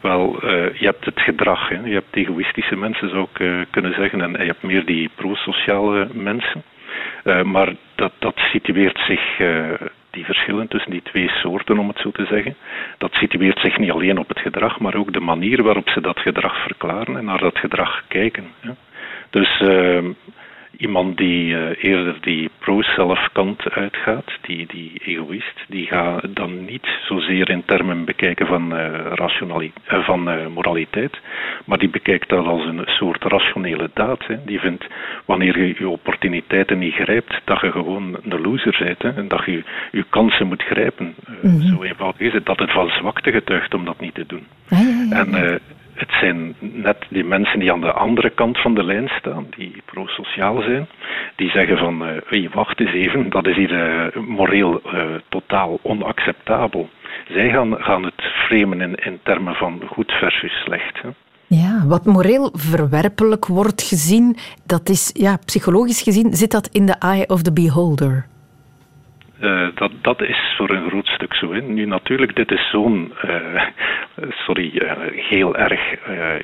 Wel, 0.02 0.44
uh, 0.44 0.74
je 0.74 0.84
hebt 0.84 1.04
het 1.04 1.20
gedrag. 1.20 1.68
Hè. 1.68 1.80
Je 1.84 1.94
hebt 1.94 2.16
egoïstische 2.16 2.76
mensen, 2.76 3.08
zou 3.08 3.26
ik 3.32 3.38
uh, 3.38 3.60
kunnen 3.70 3.94
zeggen. 3.94 4.20
En 4.20 4.30
je 4.30 4.46
hebt 4.46 4.62
meer 4.62 4.84
die 4.84 5.10
pro-sociale 5.14 6.08
mensen. 6.12 6.62
Uh, 7.24 7.42
maar 7.42 7.74
dat, 7.94 8.12
dat 8.18 8.34
situeert 8.36 8.98
zich, 9.06 9.20
die 10.10 10.24
verschillen 10.24 10.68
tussen 10.68 10.90
die 10.90 11.02
twee 11.02 11.28
soorten, 11.28 11.78
om 11.78 11.88
het 11.88 11.98
zo 11.98 12.10
te 12.10 12.26
zeggen, 12.26 12.56
dat 12.98 13.12
situeert 13.12 13.58
zich 13.58 13.78
niet 13.78 13.90
alleen 13.90 14.18
op 14.18 14.28
het 14.28 14.38
gedrag, 14.38 14.78
maar 14.78 14.94
ook 14.94 15.12
de 15.12 15.20
manier 15.20 15.62
waarop 15.62 15.88
ze 15.88 16.00
dat 16.00 16.18
gedrag 16.18 16.62
verklaren 16.62 17.16
en 17.16 17.24
naar 17.24 17.38
dat 17.38 17.58
gedrag 17.58 18.02
kijken. 18.08 18.44
Dus 19.30 19.62
Iemand 20.76 21.16
die 21.16 21.54
uh, 21.54 21.84
eerder 21.84 22.16
die 22.20 22.50
pro-self 22.58 23.28
kant 23.32 23.70
uitgaat, 23.70 24.30
die, 24.40 24.66
die 24.66 24.92
egoïst, 25.04 25.64
die 25.68 25.86
gaat 25.86 26.36
dan 26.36 26.64
niet 26.64 26.86
zozeer 27.04 27.50
in 27.50 27.64
termen 27.64 28.04
bekijken 28.04 28.46
van, 28.46 28.76
uh, 28.76 29.28
van 29.84 30.28
uh, 30.28 30.46
moraliteit, 30.46 31.20
maar 31.64 31.78
die 31.78 31.90
bekijkt 31.90 32.28
dat 32.28 32.46
als 32.46 32.64
een 32.64 32.82
soort 32.86 33.24
rationele 33.24 33.90
daad. 33.94 34.26
Hè. 34.26 34.44
Die 34.44 34.60
vindt, 34.60 34.86
wanneer 35.24 35.58
je 35.58 35.74
je 35.78 35.88
opportuniteiten 35.88 36.78
niet 36.78 36.94
grijpt, 36.94 37.40
dat 37.44 37.60
je 37.60 37.70
gewoon 37.70 38.16
een 38.22 38.40
loser 38.40 38.76
bent. 38.78 39.02
Hè, 39.02 39.20
en 39.20 39.28
dat 39.28 39.44
je 39.44 39.62
je 39.92 40.04
kansen 40.08 40.46
moet 40.46 40.62
grijpen. 40.62 41.14
Mm 41.42 41.50
-hmm. 41.50 41.62
Zo 41.62 41.82
eenvoudig 41.82 42.20
is 42.20 42.32
het, 42.32 42.46
dat 42.46 42.58
het 42.58 42.70
van 42.70 42.88
zwakte 42.88 43.30
getuigt 43.30 43.74
om 43.74 43.84
dat 43.84 44.00
niet 44.00 44.14
te 44.14 44.26
doen. 44.26 44.46
Ah, 44.70 44.78
ja, 44.80 44.88
ja, 44.88 45.06
ja. 45.10 45.24
En 45.24 45.60
het 46.02 46.12
zijn 46.20 46.54
net 46.58 46.96
die 47.08 47.24
mensen 47.24 47.58
die 47.58 47.72
aan 47.72 47.80
de 47.80 47.92
andere 47.92 48.30
kant 48.30 48.58
van 48.58 48.74
de 48.74 48.84
lijn 48.84 49.08
staan, 49.08 49.46
die 49.56 49.82
pro-sociaal 49.84 50.62
zijn, 50.62 50.88
die 51.36 51.50
zeggen 51.50 51.78
van, 51.78 52.02
hey, 52.26 52.48
wacht 52.52 52.80
eens 52.80 52.92
even, 52.92 53.30
dat 53.30 53.46
is 53.46 53.56
hier 53.56 53.72
uh, 53.72 54.22
moreel 54.26 54.80
uh, 54.84 55.04
totaal 55.28 55.78
onacceptabel. 55.82 56.88
Zij 57.28 57.50
gaan, 57.50 57.76
gaan 57.78 58.04
het 58.04 58.22
framen 58.46 58.80
in, 58.80 58.94
in 58.94 59.18
termen 59.22 59.54
van 59.54 59.82
goed 59.86 60.12
versus 60.12 60.62
slecht. 60.64 61.02
Hè. 61.02 61.08
Ja, 61.46 61.86
wat 61.86 62.04
moreel 62.04 62.50
verwerpelijk 62.52 63.46
wordt 63.46 63.82
gezien, 63.82 64.36
dat 64.66 64.88
is, 64.88 65.10
ja, 65.12 65.36
psychologisch 65.44 66.02
gezien, 66.02 66.34
zit 66.34 66.50
dat 66.50 66.68
in 66.72 66.86
the 66.86 66.96
eye 66.98 67.26
of 67.26 67.42
the 67.42 67.52
beholder. 67.52 68.26
Uh, 69.42 69.68
dat, 69.74 69.90
dat 70.00 70.22
is 70.22 70.54
voor 70.56 70.70
een 70.70 70.88
groot 70.88 71.06
stuk 71.06 71.34
zo. 71.34 71.52
Hè. 71.52 71.60
Nu 71.60 71.86
natuurlijk, 71.86 72.36
dit 72.36 72.50
is 72.50 72.70
zo'n, 72.70 73.12
uh, 73.24 73.62
sorry, 74.46 74.70
uh, 74.74 74.92
heel 75.28 75.56
erg, 75.56 75.80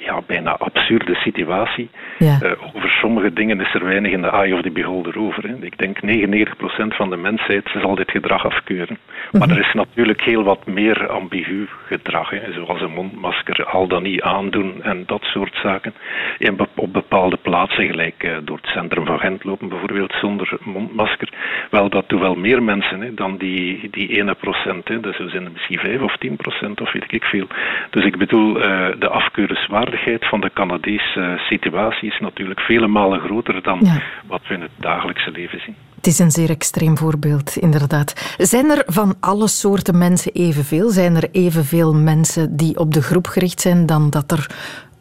ja, 0.00 0.21
bijna 0.26 0.57
absurde 0.57 1.14
situatie. 1.14 1.90
Ja. 2.19 2.38
over 2.75 2.90
sommige 2.90 3.33
dingen 3.33 3.61
is 3.61 3.75
er 3.75 3.85
weinig 3.85 4.12
in 4.12 4.23
de 4.23 4.28
eye 4.28 4.55
of 4.55 4.62
the 4.62 4.71
beholder 4.71 5.19
over. 5.19 5.49
Hè. 5.49 5.55
Ik 5.61 5.78
denk 5.78 5.99
99% 6.00 6.97
van 6.97 7.11
de 7.11 7.17
mensheid 7.17 7.71
zal 7.83 7.95
dit 7.95 8.11
gedrag 8.11 8.45
afkeuren. 8.45 8.99
Maar 9.33 9.43
mm 9.43 9.49
-hmm. 9.49 9.50
er 9.50 9.67
is 9.67 9.73
natuurlijk 9.73 10.23
heel 10.23 10.43
wat 10.43 10.67
meer 10.67 11.09
ambigu 11.09 11.69
gedrag, 11.87 12.31
hè, 12.31 12.52
zoals 12.52 12.81
een 12.81 12.93
mondmasker 12.93 13.64
al 13.64 13.87
dan 13.87 14.02
niet 14.02 14.23
aandoen 14.23 14.83
en 14.83 15.02
dat 15.07 15.23
soort 15.23 15.59
zaken. 15.62 15.95
En 16.38 16.57
op 16.75 16.93
bepaalde 16.93 17.37
plaatsen, 17.37 17.87
gelijk 17.87 18.40
door 18.45 18.57
het 18.57 18.67
centrum 18.67 19.07
van 19.07 19.19
Gent 19.19 19.45
lopen 19.45 19.69
bijvoorbeeld 19.69 20.12
zonder 20.21 20.59
mondmasker. 20.61 21.28
Wel, 21.71 21.88
dat 21.88 22.09
doen 22.09 22.21
wel 22.21 22.35
meer 22.35 22.62
mensen 22.62 22.88
Hè, 22.90 23.14
dan 23.14 23.37
die, 23.37 23.88
die 23.90 24.09
ene 24.09 24.35
procent. 24.35 24.88
Hè. 24.88 25.00
Dus 25.00 25.18
we 25.18 25.28
zijn 25.28 25.45
er 25.45 25.52
misschien 25.52 25.78
5 25.78 26.00
of 26.00 26.16
10 26.16 26.37
procent 26.37 26.80
of 26.80 26.92
weet 26.92 27.12
ik 27.12 27.25
veel. 27.25 27.47
Dus 27.90 28.04
ik 28.04 28.18
bedoel, 28.18 28.57
uh, 28.57 28.88
de 28.99 29.09
afkeurenswaardigheid 29.09 30.28
van 30.28 30.40
de 30.40 30.50
Canadese 30.54 31.40
situatie 31.49 32.09
is 32.09 32.18
natuurlijk 32.21 32.61
vele 32.61 32.87
malen 32.87 33.21
groter 33.21 33.62
dan 33.62 33.78
ja. 33.83 34.02
wat 34.26 34.40
we 34.49 34.54
in 34.54 34.61
het 34.61 34.71
dagelijkse 34.76 35.30
leven 35.30 35.61
zien. 35.61 35.75
Het 35.95 36.07
is 36.07 36.18
een 36.18 36.30
zeer 36.30 36.50
extreem 36.50 36.97
voorbeeld, 36.97 37.57
inderdaad. 37.57 38.35
Zijn 38.38 38.71
er 38.71 38.83
van 38.87 39.14
alle 39.21 39.49
soorten 39.49 39.99
mensen 39.99 40.33
evenveel? 40.33 40.88
Zijn 40.88 41.16
er 41.16 41.28
evenveel 41.33 41.95
mensen 41.95 42.57
die 42.57 42.78
op 42.78 42.95
de 42.95 43.02
groep 43.02 43.26
gericht 43.26 43.61
zijn 43.61 43.87
dan 43.87 44.11
dat 44.11 44.33
er 44.33 44.47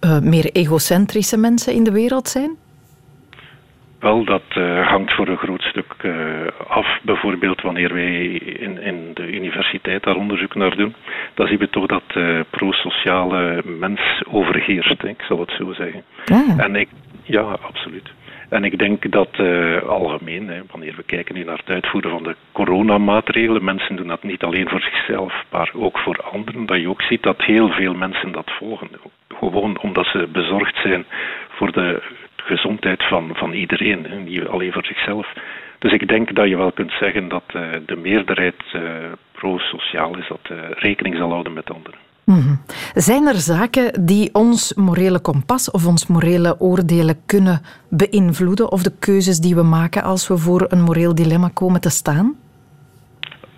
uh, 0.06 0.20
meer 0.20 0.50
egocentrische 0.51 1.38
mensen 1.38 1.74
in 1.74 1.84
de 1.84 1.91
wereld 1.91 2.27
zijn? 2.29 2.58
Wel, 4.00 4.24
dat 4.24 4.44
uh, 4.58 4.88
hangt 4.88 5.13
voor 5.13 5.27
een 5.27 5.38
groot 5.38 5.62
stuk 5.62 5.94
uh, 6.01 6.13
af. 6.68 7.00
Bijvoorbeeld 7.01 7.62
wanneer 7.62 7.94
wij 7.94 8.25
in, 8.36 8.82
in, 8.82 9.12
de 9.13 9.27
universiteit 9.27 10.04
daar 10.04 10.16
onderzoek 10.16 10.56
naar 10.56 10.75
doen, 10.75 10.96
dan 11.34 11.48
zien 11.48 11.58
we 11.58 11.70
toch 11.70 11.86
dat 11.86 12.04
uh, 12.18 12.39
pro-sociale 12.50 13.62
mens 13.66 14.01
overheerst, 14.32 15.04
ik 15.04 15.22
zal 15.22 15.39
het 15.39 15.51
zo 15.51 15.74
zeggen. 15.74 16.04
Ja. 16.25 16.58
En 16.58 16.75
ik, 16.75 16.89
ja, 17.24 17.42
absoluut. 17.42 18.12
En 18.50 18.63
ik 18.63 18.80
denk 18.80 19.12
dat 19.12 19.39
algemeen, 19.88 20.48
hè, 20.48 20.62
wanneer 20.72 20.94
we 20.96 21.04
kijken 21.04 21.36
nu 21.36 21.44
naar 21.44 21.58
het 21.58 21.70
uitvoeren 21.70 22.12
van 22.12 22.24
de 22.24 22.36
coronamaatregelen, 22.51 23.63
mensen 23.63 23.96
doen 23.96 24.08
dat 24.08 24.24
niet 24.24 24.44
alleen 24.44 24.70
voor 24.70 24.82
zichzelf, 24.82 25.44
maar 25.51 25.72
ook 25.74 26.00
voor 26.00 26.18
anderen. 26.32 26.66
Dat 26.66 26.80
je 26.80 26.89
ook 26.89 27.01
ziet 27.01 27.24
dat 27.24 27.42
heel 27.42 27.70
veel 27.70 27.94
mensen 27.94 28.32
dat 28.32 28.51
volgen. 28.60 28.89
Gewoon 29.27 29.80
omdat 29.80 30.06
ze 30.06 30.27
bezorgd 30.32 30.75
zijn 30.84 31.06
voor 31.50 31.72
de 31.72 32.01
gezondheid 32.48 33.04
van, 33.04 33.30
van 33.34 33.51
iedereen, 33.54 34.04
hè, 34.04 34.16
niet 34.16 34.48
alleen 34.48 34.72
voor 34.72 34.86
zichzelf. 34.86 35.27
Dus 35.80 35.92
ik 35.92 36.08
denk 36.08 36.36
dat 36.36 36.48
je 36.48 36.58
wel 36.58 36.72
kunt 36.72 36.92
zeggen 36.92 37.27
dat 37.27 37.44
uh, 37.56 37.62
de 37.86 37.96
meerderheid 37.96 38.63
uh, 38.75 38.82
pro-sociaal 39.32 40.18
is, 40.18 40.27
dat 40.27 40.50
uh, 40.51 40.58
rekening 40.70 41.16
zal 41.16 41.32
houden 41.32 41.54
met 41.54 41.72
anderen. 41.72 42.00
Mm 42.24 42.42
-hmm. 42.42 42.62
Zijn 42.94 43.27
er 43.27 43.36
zaken 43.36 44.06
die 44.06 44.30
ons 44.34 44.74
morele 44.74 45.20
kompas 45.20 45.72
of 45.72 45.88
ons 45.88 46.08
morele 46.08 46.60
oordelen 46.60 47.22
kunnen 47.25 47.62
beïnvloeden 47.89 48.72
of 48.72 48.84
de 48.84 48.92
keuzes 49.00 49.39
die 49.39 49.56
we 49.56 49.63
maken 49.63 50.04
als 50.04 50.27
we 50.27 50.38
voor 50.38 50.66
een 50.70 50.82
moreel 50.82 51.16
dilemma 51.16 51.50
komen 51.54 51.82
te 51.82 51.89
staan? 51.89 52.36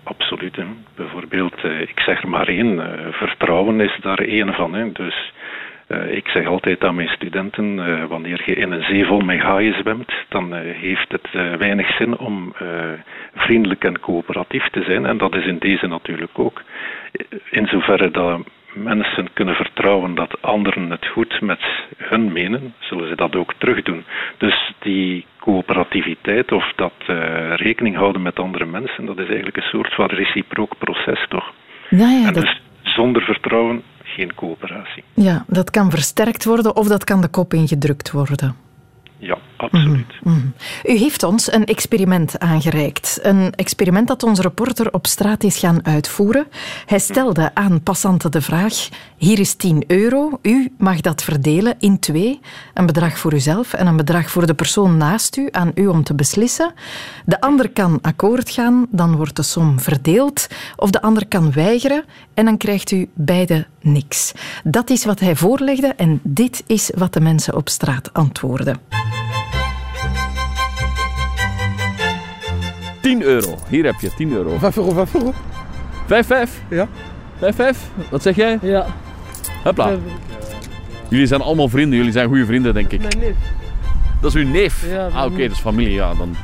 Absoluut. 0.02 0.56
Hè. 0.56 0.64
Bijvoorbeeld, 0.94 1.64
ik 1.64 2.00
zeg 2.00 2.22
er 2.22 2.28
maar 2.28 2.48
één, 2.48 2.80
vertrouwen 3.12 3.80
is 3.80 3.98
daar 4.02 4.18
één 4.18 4.52
van. 4.52 4.74
Hè. 4.74 4.92
Dus 4.92 5.32
ik 5.90 6.28
zeg 6.28 6.46
altijd 6.46 6.84
aan 6.84 6.94
mijn 6.94 7.08
studenten, 7.08 7.78
uh, 7.78 8.04
wanneer 8.04 8.42
je 8.44 8.54
in 8.54 8.72
een 8.72 8.82
zee 8.82 9.04
vol 9.06 9.20
met 9.20 9.40
haaien 9.40 9.74
zwemt, 9.74 10.12
dan 10.28 10.54
uh, 10.54 10.60
heeft 10.62 11.12
het 11.12 11.58
weinig 11.58 11.96
zin 11.96 12.18
om 12.18 12.54
vriendelijk 13.34 13.84
en 13.84 14.00
coöperatief 14.00 14.68
te 14.68 14.82
zijn. 14.82 15.06
En 15.06 15.18
dat 15.18 15.34
is 15.34 15.46
in 15.46 15.58
deze 15.58 15.86
natuurlijk 15.86 16.38
ook. 16.38 16.62
In 17.50 17.66
zoverre 17.66 18.10
dat 18.10 18.40
mensen 18.72 19.32
kunnen 19.32 19.54
vertrouwen 19.54 20.14
dat 20.14 20.42
anderen 20.42 20.90
het 20.90 21.06
goed 21.06 21.40
met 21.40 21.60
hun 21.96 22.32
menen, 22.32 22.74
zullen 22.78 23.08
ze 23.08 23.16
dat 23.16 23.36
ook 23.36 23.54
terugdoen. 23.58 24.04
Dus 24.38 24.72
die 24.78 25.26
coöperativiteit 25.38 26.52
of 26.52 26.72
dat 26.76 26.94
rekening 27.54 27.96
houden 27.96 28.22
met 28.22 28.38
andere 28.38 28.66
mensen, 28.66 29.06
dat 29.06 29.18
is 29.18 29.26
eigenlijk 29.26 29.56
een 29.56 29.62
soort 29.62 29.94
van 29.94 30.06
reciprook 30.06 30.78
proces, 30.78 31.26
toch? 31.28 31.52
Ja, 31.88 32.08
ja, 32.10 32.26
en 32.26 32.34
dat... 32.34 32.42
dus 32.42 32.60
zonder 32.82 33.22
vertrouwen 33.22 33.82
geen 34.10 34.34
coöperatie. 34.34 35.04
Ja, 35.14 35.44
dat 35.48 35.70
kan 35.70 35.90
versterkt 35.90 36.44
worden 36.44 36.76
of 36.76 36.88
dat 36.88 37.04
kan 37.04 37.20
de 37.20 37.28
kop 37.28 37.54
ingedrukt 37.54 38.10
worden. 38.10 38.56
Ja, 39.18 39.38
absoluut. 39.60 40.14
Mm 40.22 40.32
-hmm. 40.32 40.52
U 40.84 40.96
heeft 40.96 41.22
ons 41.22 41.52
een 41.52 41.64
experiment 41.64 42.38
aangereikt. 42.38 43.18
Een 43.22 43.52
experiment 43.54 44.08
dat 44.08 44.22
onze 44.22 44.42
reporter 44.42 44.92
op 44.92 45.06
straat 45.06 45.44
is 45.44 45.58
gaan 45.58 45.86
uitvoeren. 45.86 46.46
Hij 46.86 46.98
stelde 46.98 47.50
aan 47.54 47.82
passanten 47.82 48.30
de 48.30 48.40
vraag: 48.40 48.88
hier 49.16 49.38
is 49.38 49.54
10 49.54 49.84
euro. 49.86 50.38
U 50.42 50.72
mag 50.78 51.00
dat 51.00 51.22
verdelen 51.22 51.74
in 51.78 51.98
twee. 51.98 52.40
Een 52.74 52.86
bedrag 52.86 53.18
voor 53.18 53.34
uzelf 53.34 53.72
en 53.72 53.86
een 53.86 53.96
bedrag 53.96 54.30
voor 54.30 54.46
de 54.46 54.54
persoon 54.54 54.96
naast 54.96 55.36
u, 55.36 55.48
aan 55.50 55.72
u 55.74 55.86
om 55.86 56.04
te 56.04 56.14
beslissen. 56.14 56.72
De 57.24 57.40
ander 57.40 57.70
kan 57.70 57.98
akkoord 58.02 58.50
gaan, 58.50 58.86
dan 58.90 59.16
wordt 59.16 59.36
de 59.36 59.42
som 59.42 59.80
verdeeld. 59.80 60.46
Of 60.76 60.90
de 60.90 61.02
ander 61.02 61.26
kan 61.26 61.52
weigeren 61.52 62.04
en 62.34 62.44
dan 62.44 62.56
krijgt 62.56 62.90
u 62.90 63.08
beide 63.14 63.66
niks. 63.80 64.32
Dat 64.64 64.90
is 64.90 65.04
wat 65.04 65.20
hij 65.20 65.36
voorlegde 65.36 65.86
en 65.86 66.20
dit 66.22 66.62
is 66.66 66.90
wat 66.94 67.12
de 67.12 67.20
mensen 67.20 67.56
op 67.56 67.68
straat 67.68 68.12
antwoorden. 68.12 68.80
10 73.10 73.22
euro. 73.22 73.54
Hier 73.68 73.84
heb 73.84 74.00
je 74.00 74.10
10 74.16 74.32
euro. 74.32 74.58
5 74.58 74.76
euro, 74.76 74.92
5 74.92 75.14
euro. 75.14 75.32
5, 76.06 76.26
5? 76.26 76.60
Ja. 76.68 76.88
5, 77.38 77.54
5? 77.54 77.78
Wat 78.10 78.22
zeg 78.22 78.36
jij? 78.36 78.58
Ja. 78.62 78.86
Hopla. 79.64 79.90
Jullie 81.08 81.26
zijn 81.26 81.40
allemaal 81.40 81.68
vrienden. 81.68 81.98
Jullie 81.98 82.12
zijn 82.12 82.28
goede 82.28 82.46
vrienden, 82.46 82.74
denk 82.74 82.92
ik. 82.92 83.00
Mijn 83.00 83.18
neef. 83.18 83.34
Dat 84.20 84.34
is 84.34 84.42
uw 84.42 84.48
neef? 84.48 84.90
Ja. 84.90 85.06
Ah, 85.06 85.24
oké, 85.24 85.32
okay, 85.32 85.46
dat 85.46 85.56
is 85.56 85.62
familie. 85.62 85.92
Ja, 85.92 86.14
dan... 86.14 86.36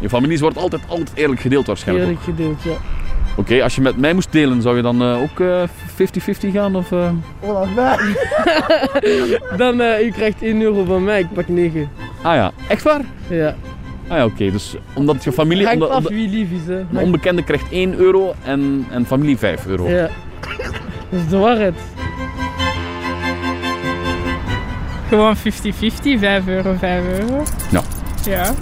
Je 0.00 0.08
families 0.08 0.40
wordt 0.40 0.56
altijd, 0.56 0.82
altijd 0.86 1.10
eerlijk 1.14 1.40
gedeeld 1.40 1.66
waarschijnlijk. 1.66 2.08
Eerlijk 2.08 2.24
gedeeld, 2.24 2.62
ja. 2.62 2.70
Oké, 2.70 3.40
okay, 3.40 3.60
als 3.60 3.74
je 3.74 3.80
met 3.80 3.96
mij 3.96 4.12
moest 4.12 4.32
delen, 4.32 4.62
zou 4.62 4.76
je 4.76 4.82
dan 4.82 5.02
uh, 5.02 5.22
ook 5.22 5.42
50-50 5.42 5.64
uh, 6.44 6.52
gaan? 6.52 6.76
Of, 6.76 6.90
uh... 6.90 7.10
Oh, 7.40 7.76
dan, 9.56 9.80
uh, 9.80 10.06
u 10.06 10.10
krijgt 10.10 10.42
1 10.42 10.60
euro 10.60 10.84
van 10.84 11.04
mij, 11.04 11.20
ik 11.20 11.32
pak 11.32 11.48
9. 11.48 11.90
Ah 12.22 12.34
ja, 12.34 12.52
echt 12.68 12.82
waar? 12.82 13.00
Ja. 13.28 13.54
Ah 14.14 14.20
ja, 14.20 14.26
oké. 14.26 14.34
Okay. 14.34 14.50
Dus 14.50 14.74
omdat 14.92 15.24
je 15.24 15.32
familie... 15.32 15.66
Hangt 15.66 15.82
omdat, 15.82 15.96
af 15.96 16.08
wie 16.08 16.28
lief 16.28 16.50
is, 16.50 16.66
hè. 16.66 16.84
De 16.90 16.98
onbekende 16.98 17.42
krijgt 17.42 17.70
1 17.70 17.94
euro 17.94 18.34
en, 18.44 18.86
en 18.90 19.06
familie 19.06 19.38
5 19.38 19.66
euro. 19.66 19.88
Ja. 19.88 20.08
Dat 21.10 21.20
is 21.20 21.28
de 21.28 21.36
waarheid. 21.36 21.74
Gewoon 25.08 25.36
50-50, 25.36 25.40
5 26.18 26.46
euro, 26.46 26.74
5 26.78 27.04
euro. 27.18 27.42
Ja. 27.70 27.82
Ja. 28.24 28.54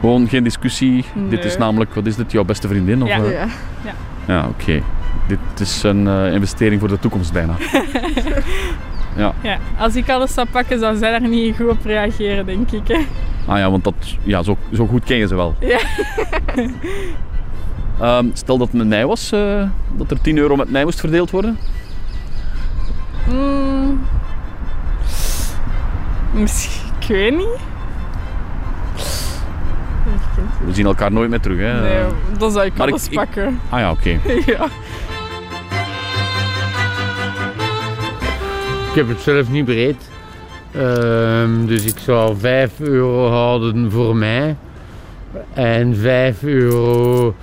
Gewoon 0.00 0.28
geen 0.28 0.44
discussie. 0.44 1.04
Nee. 1.14 1.28
Dit 1.28 1.44
is 1.44 1.56
namelijk, 1.56 1.94
wat 1.94 2.06
is 2.06 2.16
dit, 2.16 2.32
jouw 2.32 2.44
beste 2.44 2.68
vriendin? 2.68 3.02
Of, 3.02 3.08
ja. 3.08 3.18
uh... 3.18 3.30
ja. 3.30 3.46
Ja, 3.84 3.94
ja 4.26 4.46
oké. 4.48 4.62
Okay. 4.62 4.82
Dit 5.28 5.60
is 5.60 5.82
een 5.82 6.06
uh, 6.06 6.32
investering 6.32 6.80
voor 6.80 6.88
de 6.88 6.98
toekomst 6.98 7.32
bijna. 7.32 7.56
ja. 9.16 9.34
ja. 9.42 9.58
Als 9.78 9.96
ik 9.96 10.10
alles 10.10 10.34
zou 10.34 10.46
pakken, 10.50 10.78
zou 10.78 10.96
zij 10.96 11.10
daar 11.10 11.28
niet 11.28 11.56
goed 11.56 11.68
op 11.68 11.84
reageren, 11.84 12.46
denk 12.46 12.70
ik. 12.70 12.88
Hè. 12.88 12.98
Ah 13.48 13.58
ja, 13.58 13.70
want 13.70 13.84
dat, 13.84 13.94
ja, 14.22 14.42
zo, 14.42 14.56
zo 14.72 14.86
goed 14.86 15.04
ken 15.04 15.16
je 15.16 15.26
ze 15.26 15.34
wel. 15.34 15.54
Ja. 15.60 15.80
um, 18.18 18.30
stel 18.42 18.58
dat 18.58 18.66
het 18.66 18.76
met 18.76 18.86
mij 18.86 19.06
was, 19.06 19.32
uh, 19.32 19.70
dat 19.96 20.10
er 20.10 20.20
10 20.20 20.38
euro 20.38 20.56
met 20.56 20.70
mij 20.70 20.84
moest 20.84 21.00
verdeeld 21.00 21.30
worden. 21.30 21.58
Mm. 23.28 24.00
Misschien, 26.32 26.92
ik 27.00 27.08
weet 27.08 27.36
niet. 27.36 27.58
We 30.66 30.74
zien 30.74 30.86
elkaar 30.86 31.12
nooit 31.12 31.30
meer 31.30 31.40
terug, 31.40 31.58
hè? 31.58 31.80
Nee, 31.80 32.04
dan 32.38 32.50
zou 32.50 32.66
ik 32.66 32.76
Maar 32.76 32.88
alles 32.88 33.08
pakken. 33.08 33.60
Ah 33.68 33.80
ja, 33.80 33.90
oké. 33.90 34.10
ja. 34.52 34.64
Ik 38.88 38.94
heb 38.94 39.08
het 39.08 39.20
zelf 39.20 39.48
niet 39.48 39.64
breed. 39.64 40.08
Ehm, 40.72 41.66
dus 41.66 41.84
ik 41.84 41.98
zou 41.98 42.36
5 42.38 42.80
euro 42.80 43.28
houden 43.28 43.90
voor 43.90 44.16
mij. 44.16 44.56
En 45.52 45.96
5 45.96 46.42
euro 46.42 47.34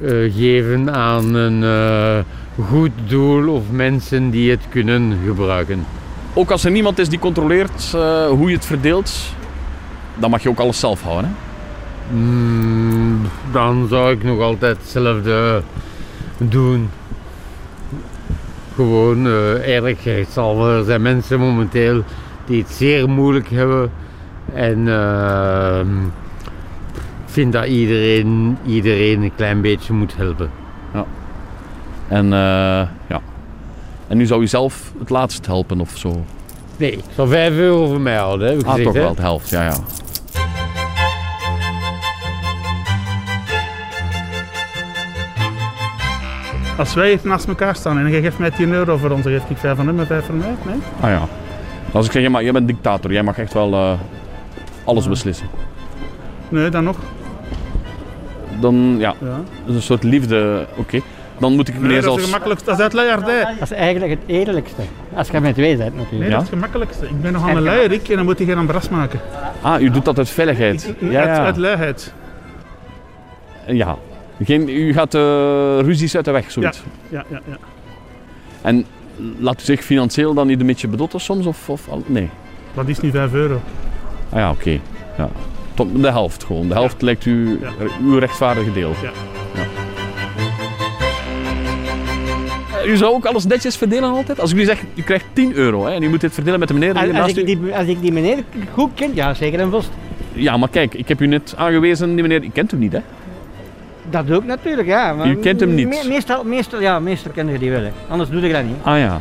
eh, 0.00 0.10
geven 0.34 0.94
aan 0.94 1.34
een 1.34 1.62
eh, 1.64 2.24
goed 2.68 2.90
doel 3.06 3.54
of 3.54 3.62
mensen 3.70 4.30
die 4.30 4.50
het 4.50 4.60
kunnen 4.68 5.18
gebruiken. 5.26 5.86
Ook 6.34 6.50
als 6.50 6.64
er 6.64 6.70
niemand 6.70 6.98
is 6.98 7.08
die 7.08 7.18
controleert 7.18 7.92
eh, 7.94 8.26
hoe 8.26 8.48
je 8.48 8.54
het 8.54 8.66
verdeelt, 8.66 9.12
dan 10.14 10.30
mag 10.30 10.42
je 10.42 10.48
ook 10.48 10.58
alles 10.58 10.80
zelf 10.80 11.02
houden, 11.02 11.24
hè? 11.30 12.16
Mm, 12.16 13.20
dan 13.52 13.86
zou 13.88 14.12
ik 14.12 14.24
nog 14.24 14.40
altijd 14.40 14.76
hetzelfde 14.76 15.62
doen. 16.38 16.90
Gewoon 18.74 19.26
eerlijkheidshalve. 19.60 20.62
Er 20.62 20.84
zijn 20.84 21.02
mensen 21.02 21.38
momenteel 21.38 22.04
die 22.46 22.62
het 22.62 22.70
zeer 22.70 23.08
moeilijk 23.08 23.48
hebben. 23.50 23.90
En 24.54 24.88
ehm, 24.88 26.02
ik 26.04 27.30
vind 27.30 27.52
dat 27.52 27.66
iedereen, 27.66 28.58
iedereen 28.66 29.22
een 29.22 29.34
klein 29.36 29.60
beetje 29.60 29.92
moet 29.92 30.16
helpen. 30.16 30.50
Ja. 30.94 31.04
En 32.08 32.24
eh, 32.24 32.88
ja. 33.08 33.20
En 34.08 34.16
nu 34.16 34.26
zou 34.26 34.42
u 34.42 34.46
zelf 34.46 34.92
het 34.98 35.10
laatst 35.10 35.46
helpen 35.46 35.80
of 35.80 35.90
zo? 35.96 36.24
Nee, 36.76 36.92
ik 36.92 37.04
zal 37.14 37.26
5 37.26 37.52
euro 37.56 37.86
voor 37.86 38.00
mij 38.00 38.16
houden. 38.16 38.48
Heb 38.48 38.58
ik 38.58 38.64
Ah, 38.66 38.70
gezegd, 38.70 38.86
toch 38.86 38.96
hè? 38.96 39.00
wel, 39.02 39.14
de 39.14 39.20
helft, 39.22 39.48
ja, 39.48 39.62
ja. 39.62 39.74
Als 46.78 46.94
wij 46.94 47.08
hier 47.08 47.18
naast 47.22 47.46
elkaar 47.48 47.74
staan 47.76 47.98
en 47.98 48.10
jij 48.10 48.20
geeft 48.20 48.38
mij 48.38 48.50
10 48.50 48.72
euro 48.72 48.96
voor 48.96 49.10
ons, 49.10 49.22
dan 49.22 49.32
geef 49.32 49.50
ik 49.50 49.56
5 49.56 49.76
van 49.76 49.86
hem 49.86 49.98
en 50.00 50.06
5 50.06 50.26
van 50.26 50.38
mij. 50.38 50.54
Nee? 50.66 50.76
Ah 51.00 51.10
ja. 51.10 51.28
Als 51.94 52.06
ik 52.06 52.12
zeg, 52.12 52.22
jij, 52.22 52.30
mag- 52.30 52.42
jij 52.42 52.52
bent 52.52 52.66
dictator, 52.66 53.12
jij 53.12 53.22
mag 53.22 53.38
echt 53.38 53.52
wel 53.52 53.72
eh, 53.72 53.92
alles 54.84 55.08
beslissen. 55.08 55.46
Nee, 56.48 56.68
dan 56.68 56.84
nog. 56.84 56.96
Dan, 58.60 58.96
ja, 58.98 59.14
Ja. 59.20 59.26
dat 59.36 59.68
is 59.68 59.74
een 59.74 59.82
soort 59.82 60.02
liefde, 60.02 60.66
oké. 60.76 61.00
Dan 61.38 61.52
moet 61.54 61.68
ik 61.68 61.74
Nee, 61.74 61.82
meneer 61.82 62.02
dat 62.02 62.04
is 62.04 62.08
zelfs... 62.10 62.20
het 62.20 62.30
gemakkelijkste. 62.30 62.70
Dat 62.70 62.78
is 62.78 62.84
het 62.84 62.92
luiaardij. 62.92 63.40
Dat 63.58 63.70
is 63.70 63.76
eigenlijk 63.76 64.10
het 64.10 64.20
eerlijkste. 64.26 64.82
Als 65.14 65.28
je 65.28 65.40
met 65.40 65.54
twee 65.54 65.76
bent 65.76 65.94
natuurlijk. 65.94 66.20
Nee, 66.20 66.30
dat 66.30 66.42
is 66.42 66.46
het 66.48 66.54
gemakkelijkste. 66.54 67.06
Ik 67.06 67.20
ben 67.20 67.32
nog 67.32 67.48
aan 67.48 67.56
een 67.56 67.62
luierik 67.62 68.08
en 68.08 68.16
dan 68.16 68.24
moet 68.24 68.38
hij 68.38 68.46
geen 68.46 68.58
ambras 68.58 68.88
maken. 68.88 69.20
Ah, 69.62 69.80
u 69.80 69.90
doet 69.90 70.04
dat 70.04 70.18
uit 70.18 70.28
veiligheid. 70.30 70.94
Ja, 70.98 71.06
Uit, 71.20 71.36
ja. 71.36 71.44
uit 71.44 71.56
luiheid. 71.56 72.12
ja. 73.66 73.96
Geen, 74.44 74.68
u 74.68 74.92
gaat 74.92 75.14
eh, 75.14 75.20
ruzies 75.80 76.16
uit 76.16 76.24
de 76.24 76.30
weg, 76.30 76.50
zoiets. 76.50 76.82
Ja, 77.08 77.24
ja, 77.30 77.40
ja. 77.48 77.56
En 78.62 78.84
laat 79.38 79.60
u 79.60 79.64
zich 79.64 79.84
financieel 79.84 80.34
dan 80.34 80.46
niet 80.46 80.60
een 80.60 80.66
beetje 80.66 80.88
bedotten 80.88 81.20
soms? 81.20 81.46
Of, 81.46 81.68
of 81.68 81.88
nee? 82.06 82.30
Dat 82.74 82.88
is 82.88 83.00
nu 83.00 83.10
5 83.10 83.32
euro. 83.32 83.60
Ah 84.30 84.38
ja, 84.38 84.50
oké. 84.50 84.78
Ja. 85.18 85.28
Tot 85.74 86.02
de 86.02 86.10
helft 86.10 86.44
gewoon. 86.44 86.68
De 86.68 86.74
helft 86.74 87.02
lijkt 87.02 87.24
u 87.24 87.58
Ja. 87.60 87.70
uw 88.02 88.18
rechtvaardige 88.18 88.72
deel. 88.72 88.92
Ja. 89.02 89.10
Ja. 89.54 89.62
Eh, 92.82 92.90
U 92.90 92.96
zou 92.96 93.14
ook 93.14 93.24
alles 93.24 93.44
netjes 93.44 93.76
verdelen 93.76 94.10
altijd? 94.10 94.40
Als 94.40 94.50
ik 94.50 94.56
nu 94.56 94.64
zeg, 94.64 94.82
u 94.94 95.02
krijgt 95.02 95.24
10 95.32 95.54
euro 95.54 95.84
hè, 95.86 95.92
en 95.92 96.02
u 96.02 96.08
moet 96.08 96.20
dit 96.20 96.34
verdelen 96.34 96.58
met 96.58 96.68
de 96.68 96.74
meneer 96.74 96.94
die 96.94 97.02
Als, 97.02 97.18
als, 97.20 97.30
ik 97.30 97.36
u... 97.36 97.44
die, 97.44 97.76
als 97.76 97.86
ik 97.86 98.00
die 98.00 98.12
meneer 98.12 98.44
goed 98.72 98.90
ken, 98.94 99.10
ja 99.14 99.34
zeker 99.34 99.60
en 99.60 99.70
vast. 99.70 99.90
Ja, 100.32 100.56
maar 100.56 100.68
kijk, 100.68 100.94
ik 100.94 101.08
heb 101.08 101.20
u 101.20 101.26
net 101.26 101.54
aangewezen, 101.56 102.14
die 102.14 102.22
meneer, 102.22 102.44
u 102.44 102.50
kent 102.52 102.70
hem 102.70 102.80
niet 102.80 102.92
hè? 102.92 102.98
Dat 104.10 104.26
doe 104.26 104.36
ik 104.38 104.44
natuurlijk, 104.44 104.88
ja. 104.88 105.12
Maar 105.14 105.26
U 105.26 105.36
kent 105.36 105.60
hem 105.60 105.74
niet? 105.74 105.88
me- 105.88 106.04
meestal, 106.08 106.44
meestal, 106.44 106.80
ja, 106.80 106.98
meestal 106.98 107.32
ken 107.32 107.48
je 107.48 107.58
die 107.58 107.70
wel. 107.70 107.80
Hè. 107.82 107.90
Anders 108.08 108.30
doe 108.30 108.40
ik 108.42 108.52
dat 108.52 108.64
niet. 108.64 108.76
Ah 108.82 108.98
ja. 108.98 109.20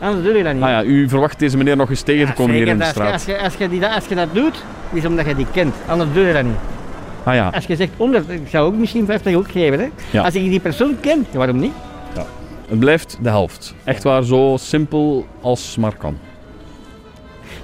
Anders 0.00 0.24
doe 0.24 0.38
ik 0.38 0.44
dat 0.44 0.52
niet. 0.54 0.62
Ah 0.62 0.68
ja, 0.68 0.82
u 0.84 1.08
verwacht 1.08 1.38
deze 1.38 1.56
meneer 1.56 1.76
nog 1.76 1.90
eens 1.90 2.02
tegen 2.02 2.26
te 2.26 2.32
komen 2.32 2.54
hier 2.54 2.66
in 2.68 2.78
de 2.78 2.84
je, 2.84 3.02
als, 3.02 3.22
straat. 3.22 3.24
je, 3.26 3.38
als, 3.44 3.54
je 3.54 3.68
die, 3.68 3.80
dat- 3.80 3.94
als 3.94 4.06
je 4.06 4.14
dat 4.14 4.28
doet, 4.32 4.64
is 4.92 5.04
omdat 5.04 5.26
je 5.26 5.34
die 5.34 5.46
kent. 5.52 5.74
Anders 5.86 6.10
doe 6.12 6.24
je 6.24 6.32
dat 6.32 6.42
niet. 6.44 6.56
Ah 7.24 7.34
ja. 7.34 7.50
Als 7.54 7.66
je 7.66 7.76
zegt 7.76 7.90
100, 7.96 8.28
ik 8.30 8.48
zou 8.48 8.66
ook 8.66 8.74
misschien 8.74 9.06
50 9.06 9.34
ook 9.36 9.50
geven. 9.50 9.78
Hè. 9.78 9.88
Ja. 10.10 10.22
Als 10.22 10.34
ik 10.34 10.42
die 10.50 10.60
persoon 10.60 10.96
ken, 11.00 11.26
ja, 11.30 11.38
waarom 11.38 11.58
niet? 11.58 11.72
Het 12.68 12.78
blijft 12.78 13.18
de 13.22 13.28
helft. 13.28 13.74
Echt 13.84 14.02
waar, 14.02 14.22
zo 14.22 14.54
simpel 14.58 15.26
als 15.40 15.76
maar 15.76 15.94
kan. 15.96 16.18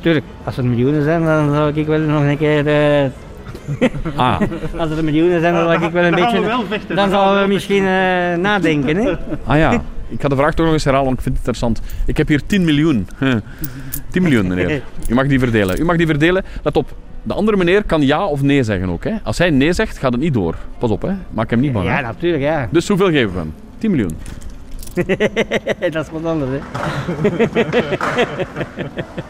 Tuurlijk, 0.00 0.24
als 0.44 0.56
er 0.56 0.64
miljoenen 0.64 1.02
zijn, 1.02 1.24
dan 1.24 1.54
zou 1.54 1.72
ik 1.74 1.86
wel 1.86 1.98
nog 1.98 2.22
een 2.22 2.38
keer... 2.38 2.66
eh, 2.66 3.10
Ah. 4.16 4.40
Als 4.76 4.90
er 4.90 5.04
miljoenen 5.04 5.40
zijn, 5.40 5.54
dan 5.54 5.62
zou 5.62 5.84
ik 5.84 5.92
wel 5.92 6.04
een 6.04 6.10
Dan 6.10 6.20
gaan 6.20 6.32
we 6.32 6.40
beetje... 6.40 6.56
wel 6.56 6.64
vechten, 6.68 6.96
Dan 6.96 6.96
dan 6.96 7.04
gaan 7.04 7.20
we 7.20 7.24
zouden 7.24 7.42
we 7.42 7.52
misschien 7.52 7.84
eh, 7.84 8.34
nadenken, 8.36 8.96
hè. 8.96 9.12
Ah 9.44 9.58
ja, 9.58 9.82
ik 10.08 10.20
ga 10.20 10.28
de 10.28 10.36
vraag 10.36 10.54
toch 10.54 10.64
nog 10.64 10.74
eens 10.74 10.84
herhalen, 10.84 11.06
want 11.06 11.18
ik 11.18 11.24
vind 11.24 11.38
het 11.38 11.46
interessant. 11.46 11.82
Ik 12.06 12.16
heb 12.16 12.28
hier 12.28 12.46
10 12.46 12.64
miljoen. 12.64 13.08
10 14.10 14.22
miljoen, 14.22 14.46
meneer. 14.46 14.82
U 15.08 15.14
mag 15.14 15.26
die 15.26 15.38
verdelen. 15.38 15.80
U 15.80 15.84
mag 15.84 15.96
die 15.96 16.06
verdelen. 16.06 16.44
Let 16.62 16.76
op, 16.76 16.94
de 17.22 17.34
andere 17.34 17.56
meneer 17.56 17.84
kan 17.84 18.02
ja 18.02 18.26
of 18.26 18.42
nee 18.42 18.62
zeggen 18.62 18.88
ook. 18.88 19.04
Hè. 19.04 19.14
Als 19.22 19.38
hij 19.38 19.50
nee 19.50 19.72
zegt, 19.72 19.98
gaat 19.98 20.12
het 20.12 20.20
niet 20.20 20.34
door. 20.34 20.54
Pas 20.78 20.90
op, 20.90 21.02
hè. 21.02 21.12
maak 21.30 21.50
hem 21.50 21.60
niet 21.60 21.72
bang. 21.72 21.86
Ja, 21.86 22.00
natuurlijk, 22.00 22.42
ja. 22.42 22.68
Dus 22.70 22.88
hoeveel 22.88 23.10
geven 23.10 23.32
we 23.32 23.38
hem? 23.38 23.54
10 23.78 23.90
miljoen. 23.90 24.16
dat 25.90 26.04
is 26.04 26.10
wat 26.10 26.24
anders, 26.24 26.50
hè. 26.50 26.58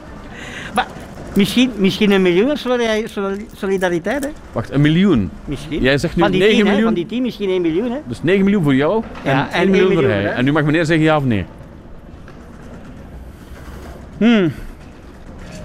misschien, 1.34 1.70
misschien 1.76 2.10
een 2.10 2.22
miljoen 2.22 2.56
solida- 2.56 3.06
solida- 3.08 3.42
solidariteit, 3.56 4.24
hè. 4.24 4.30
Wacht, 4.52 4.70
een 4.70 4.80
miljoen. 4.80 5.30
Misschien. 5.44 5.82
Jij 5.82 5.98
zegt 5.98 6.16
nu 6.16 6.22
van 6.22 6.30
die 6.30 6.40
9 6.40 6.56
tien, 6.56 6.64
hè, 6.64 6.70
miljoen. 6.70 6.86
Van 6.86 6.94
die 6.94 7.06
10 7.06 7.22
misschien 7.22 7.48
1 7.50 7.62
miljoen, 7.62 7.90
hè. 7.90 7.98
Dus 8.06 8.22
9 8.22 8.44
miljoen 8.44 8.62
voor 8.62 8.74
jou 8.74 9.02
en, 9.22 9.30
Ja, 9.36 9.48
1 9.52 9.60
en 9.62 9.70
miljoen, 9.70 9.86
één 9.88 9.94
voor 9.94 10.02
miljoen, 10.02 10.10
hij. 10.22 10.22
hè. 10.22 10.28
En 10.38 10.44
nu 10.44 10.52
mag 10.52 10.64
meneer 10.64 10.84
zeggen 10.84 11.04
ja 11.04 11.16
of 11.16 11.24
nee. 11.24 11.44
Hmm. 14.18 14.52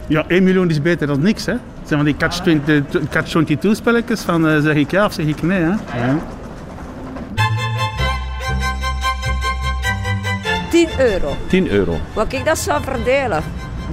Ja, 0.07 0.23
1 0.27 0.43
miljoen 0.43 0.69
is 0.69 0.81
beter 0.81 1.07
dan 1.07 1.21
niks, 1.21 1.45
hè. 1.45 1.51
Het 1.51 1.87
zijn 1.87 1.99
van 1.99 2.05
die 2.05 2.17
catch-22 2.17 3.09
catch 3.09 3.75
spelletjes 3.75 4.21
van 4.21 4.47
eh, 4.47 4.59
zeg 4.59 4.75
ik 4.75 4.91
ja 4.91 5.05
of 5.05 5.13
zeg 5.13 5.25
ik 5.25 5.41
nee, 5.41 5.59
hè. 5.59 5.67
Ja. 5.69 6.17
10 10.69 10.87
euro. 10.99 11.35
10 11.47 11.69
euro. 11.69 11.97
Wat 12.13 12.33
ik 12.33 12.45
dat 12.45 12.57
zou 12.57 12.83
verdelen? 12.83 13.43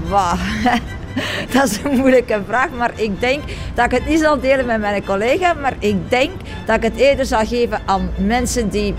Wauw. 0.09 0.37
Dat 1.53 1.65
is 1.65 1.79
een 1.85 1.97
moeilijke 1.97 2.41
vraag, 2.49 2.69
maar 2.79 2.91
ik 2.95 3.21
denk 3.21 3.43
dat 3.75 3.85
ik 3.85 3.91
het 3.91 4.07
niet 4.09 4.21
zal 4.21 4.41
delen 4.41 4.67
met 4.67 4.81
mijn 4.81 5.05
collega, 5.05 5.55
maar 5.55 5.75
ik 5.79 6.11
denk 6.11 6.31
dat 6.67 6.77
ik 6.77 6.83
het 6.83 6.97
eerder 6.97 7.27
zal 7.27 7.47
geven 7.47 7.81
aan 7.85 8.11
mensen 8.17 8.69
die 8.69 8.95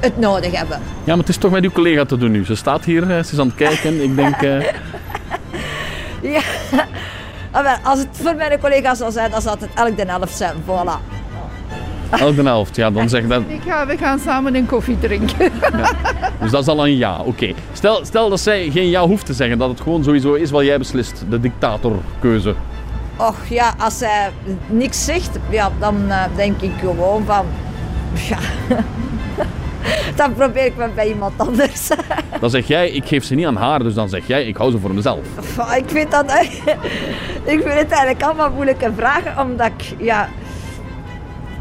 het 0.00 0.18
nodig 0.18 0.52
hebben. 0.56 0.78
Ja, 0.78 0.84
maar 1.04 1.16
het 1.18 1.28
is 1.28 1.36
toch 1.36 1.50
met 1.50 1.64
uw 1.64 1.70
collega 1.70 2.04
te 2.04 2.16
doen 2.16 2.30
nu. 2.30 2.44
Ze 2.44 2.54
staat 2.54 2.84
hier, 2.84 3.02
eh, 3.02 3.08
ze 3.24 3.32
is 3.32 3.38
aan 3.38 3.46
het 3.46 3.56
kijken. 3.56 4.02
Ik 4.02 4.16
denk... 4.16 4.42
eh, 4.42 4.60
Ja. 6.34 6.40
Ah, 7.50 7.74
Als 7.82 7.98
het 7.98 8.08
voor 8.12 8.34
mijn 8.34 8.60
collega's 8.60 8.98
zou 8.98 9.12
zijn, 9.12 9.30
dan 9.30 9.42
zou 9.42 9.56
het 9.60 9.68
elk 9.74 9.96
de 9.96 10.04
helft 10.06 10.36
zijn. 10.36 10.54
Voilà. 10.66 11.13
Elk 12.10 12.36
de 12.36 12.42
helft. 12.42 12.76
Ja, 12.76 12.90
dan 12.90 13.08
zeg 13.08 13.26
dat... 13.26 13.42
Ik 13.46 13.62
ga, 13.66 13.86
we 13.86 13.96
gaan 13.96 14.18
samen 14.18 14.54
een 14.54 14.66
koffie 14.66 14.98
drinken. 14.98 15.52
Dus 16.40 16.50
dat 16.50 16.62
is 16.62 16.68
al 16.68 16.86
een 16.86 16.96
ja, 16.96 17.20
oké. 17.24 17.52
Stel, 17.72 18.04
stel 18.04 18.28
dat 18.28 18.40
zij 18.40 18.70
geen 18.70 18.88
ja 18.88 19.06
hoeft 19.06 19.26
te 19.26 19.32
zeggen, 19.32 19.58
dat 19.58 19.68
het 19.68 19.80
gewoon 19.80 20.04
sowieso 20.04 20.32
is 20.32 20.50
wat 20.50 20.64
jij 20.64 20.78
beslist, 20.78 21.24
de 21.28 21.40
dictatorkeuze. 21.40 22.54
Och 23.16 23.46
ja, 23.48 23.74
als 23.78 23.98
zij 23.98 24.30
niks 24.66 25.04
zegt, 25.04 25.30
ja, 25.50 25.70
dan 25.78 26.10
eh, 26.10 26.24
denk 26.36 26.60
ik 26.60 26.72
gewoon 26.80 27.24
van... 27.24 27.46
Ja. 28.28 28.38
dan 30.16 30.34
probeer 30.34 30.64
ik 30.64 30.76
me 30.76 30.88
bij 30.94 31.08
iemand 31.08 31.32
anders. 31.36 31.88
Dan 32.40 32.50
zeg 32.50 32.66
jij, 32.66 32.90
ik 32.90 33.06
geef 33.06 33.24
ze 33.24 33.34
niet 33.34 33.46
aan 33.46 33.56
haar, 33.56 33.82
dus 33.82 33.94
dan 33.94 34.08
zeg 34.08 34.26
jij, 34.26 34.44
ik 34.44 34.56
hou 34.56 34.70
ze 34.70 34.78
voor 34.78 34.94
mezelf. 34.94 35.20
ik 35.76 35.84
vind 35.86 36.10
dat... 36.10 36.32
ik 37.54 37.60
vind 37.62 37.64
het 37.64 37.90
eigenlijk 37.90 38.22
allemaal 38.22 38.50
moeilijke 38.50 38.90
vragen, 38.96 39.44
omdat 39.44 39.66
ik... 39.66 39.94
Ja, 39.98 40.28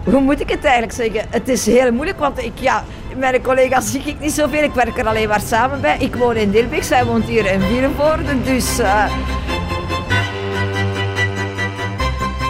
hoe 0.03 0.21
moet 0.21 0.39
ik 0.39 0.49
het 0.49 0.63
eigenlijk 0.63 0.93
zeggen? 0.93 1.25
Het 1.29 1.49
is 1.49 1.65
heel 1.65 1.91
moeilijk, 1.91 2.19
want 2.19 2.43
ik, 2.43 2.51
ja, 2.59 2.83
mijn 3.17 3.41
collega's 3.41 3.91
zie 3.91 4.01
ik 4.05 4.19
niet 4.19 4.31
zoveel. 4.33 4.63
Ik 4.63 4.73
werk 4.73 4.97
er 4.97 5.07
alleen 5.07 5.27
maar 5.27 5.41
samen 5.41 5.81
bij. 5.81 5.97
Ik 5.99 6.15
woon 6.15 6.35
in 6.35 6.51
Dilbeek, 6.51 6.83
zij 6.83 7.05
woont 7.05 7.25
hier 7.25 7.51
in 7.51 7.61
Vierenvoorde, 7.61 8.41
dus... 8.43 8.79
eh, 8.79 9.05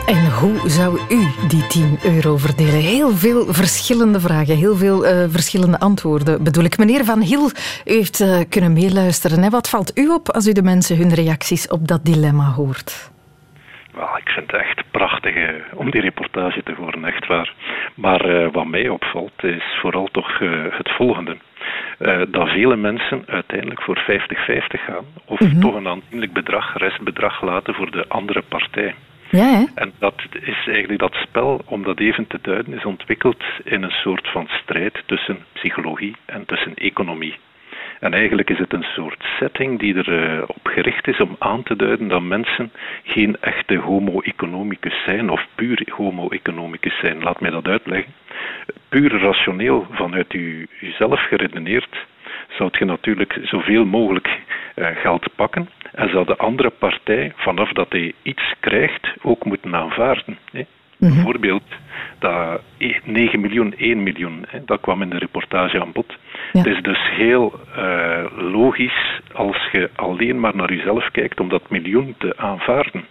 En 0.06 0.32
hoe 0.32 0.70
zou 0.70 1.00
u 1.10 1.28
die 1.48 1.68
10 1.68 2.00
euro 2.04 2.38
verdelen? 2.38 2.74
Heel 2.80 3.16
veel 3.18 3.46
verschillende 3.54 4.20
vragen, 4.20 4.56
heel 4.58 4.76
veel 4.78 5.06
eh, 5.06 5.24
verschillende 5.30 5.80
antwoorden 5.80 6.44
bedoel 6.44 6.64
ik. 6.64 6.78
Meneer 6.78 7.06
Van 7.06 7.22
Hiel, 7.22 7.50
heeft 7.84 8.20
eh, 8.22 8.38
kunnen 8.50 8.74
meeluisteren. 8.74 9.44
Hè? 9.44 9.50
Wat 9.50 9.70
valt 9.70 9.92
u 9.98 10.08
op 10.10 10.32
als 10.32 10.48
u 10.48 10.52
de 10.52 10.62
mensen 10.64 10.98
hun 10.98 11.14
reacties 11.14 11.68
op 11.68 11.88
dat 11.88 12.00
dilemma 12.06 12.52
hoort? 12.52 13.12
Wel, 13.94 14.18
ik 14.18 14.30
vind 14.30 14.52
het 14.52 14.62
echt 14.62 14.84
prachtig 14.92 15.36
eh, 15.36 15.50
om 15.74 15.92
die 15.92 16.02
reportage 16.02 16.64
te 16.64 16.74
horen, 16.78 17.06
echt 17.06 17.28
waar. 17.28 17.54
Maar 17.96 18.22
eh, 18.26 18.48
wat 18.52 18.66
mij 18.68 18.90
opvalt 18.90 19.44
is 19.44 19.64
vooral 19.82 20.08
toch 20.12 20.42
eh, 20.42 20.50
het 20.70 20.92
volgende. 20.92 21.38
Dat 22.30 22.50
vele 22.50 22.76
mensen 22.76 23.24
uiteindelijk 23.28 23.82
voor 23.82 23.98
50-50 23.98 24.84
gaan, 24.86 25.06
of 25.26 25.40
Mhm. 25.40 25.60
toch 25.60 25.76
een 25.76 25.88
aanzienlijk 25.88 26.34
bedrag, 26.34 26.78
restbedrag 26.78 27.42
laten 27.42 27.74
voor 27.74 27.92
de 27.92 28.06
andere 28.08 28.42
partij. 28.42 28.96
Ja, 29.30 29.46
hè? 29.46 29.64
En 29.76 29.92
dat 30.00 30.14
is 30.42 30.68
eigenlijk 30.68 31.00
dat 31.00 31.14
spel, 31.14 31.62
om 31.66 31.84
dat 31.84 32.00
even 32.00 32.28
te 32.28 32.40
duiden, 32.42 32.74
is 32.74 32.86
ontwikkeld 32.86 33.44
in 33.64 33.84
een 33.84 33.92
soort 33.92 34.28
van 34.28 34.48
strijd 34.62 35.04
tussen 35.06 35.46
psychologie 35.54 36.16
en 36.26 36.46
tussen 36.46 36.74
economie. 36.76 37.36
En 38.04 38.14
eigenlijk 38.14 38.50
is 38.50 38.58
het 38.58 38.74
een 38.74 38.86
soort 38.96 39.24
setting 39.40 39.80
die 39.80 39.96
erop 39.96 40.50
op 40.50 40.68
gericht 40.68 41.08
is 41.08 41.20
om 41.20 41.36
aan 41.40 41.64
te 41.64 41.76
duiden 41.76 42.08
dat 42.08 42.22
mensen 42.22 42.72
geen 43.04 43.38
echte 43.40 43.76
homo 43.76 44.22
economicus 44.22 45.04
zijn 45.06 45.30
of 45.30 45.46
puur 45.56 45.88
homo 45.90 46.30
economicus 46.30 47.00
zijn. 47.00 47.24
Laat 47.24 47.40
mij 47.40 47.50
dat 47.52 47.68
uitleggen. 47.68 48.14
Puur 48.90 49.20
rationeel 49.20 49.88
vanuit 49.92 50.34
u, 50.34 50.68
uzelf 50.82 51.20
geredeneerd 51.20 52.06
zou 52.50 52.70
je 52.80 52.86
natuurlijk 52.86 53.40
zoveel 53.44 53.86
mogelijk 53.86 54.40
uh, 54.76 54.88
geld 54.94 55.36
pakken 55.36 55.70
en 55.92 56.10
zou 56.10 56.26
de 56.26 56.38
andere 56.38 56.70
partij, 56.70 57.34
vanaf 57.36 57.72
dat 57.72 57.92
hij 57.92 58.14
iets 58.22 58.54
krijgt, 58.60 59.14
ook 59.22 59.46
moeten 59.46 59.76
aanvaarden. 59.76 60.38
Mhm. 60.98 61.14
Bijvoorbeeld 61.14 61.64
dat 62.20 62.62
9 63.04 63.40
miljoen, 63.40 63.74
1 63.78 64.04
miljoen, 64.04 64.46
hè, 64.48 64.64
dat 64.66 64.82
kwam 64.82 65.02
in 65.02 65.10
de 65.10 65.18
reportage 65.18 65.82
aan 65.82 65.92
bod. 65.92 66.18
Het 66.52 66.66
is 66.66 66.82
dus 66.82 67.10
heel 67.10 67.60
uh, 67.78 68.26
logisch 68.38 69.22
als 69.34 69.70
je 69.72 69.90
alleen 69.96 70.40
maar 70.40 70.56
naar 70.56 70.74
jezelf 70.74 71.12
kijkt 71.12 71.40
om 71.40 71.50
dat 71.50 71.70
miljoen 71.70 72.16
te 72.18 72.38
aanvaarden. 72.38 73.06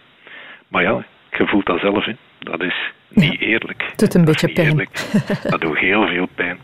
Maar 0.67 0.83
ja, 0.83 1.05
je 1.31 1.47
voelt 1.47 1.65
dat 1.65 1.79
zelf, 1.79 2.05
hè. 2.05 2.13
dat 2.39 2.61
is 2.61 2.91
niet 3.15 3.39
eerlijk. 3.39 3.83
Het 3.89 3.99
doet 3.99 4.13
een 4.13 4.25
beetje 4.25 4.53
pijn. 4.53 4.87
Dat 5.49 5.61
doet 5.61 5.77
heel 5.77 6.07
veel 6.07 6.27
pijn. 6.35 6.59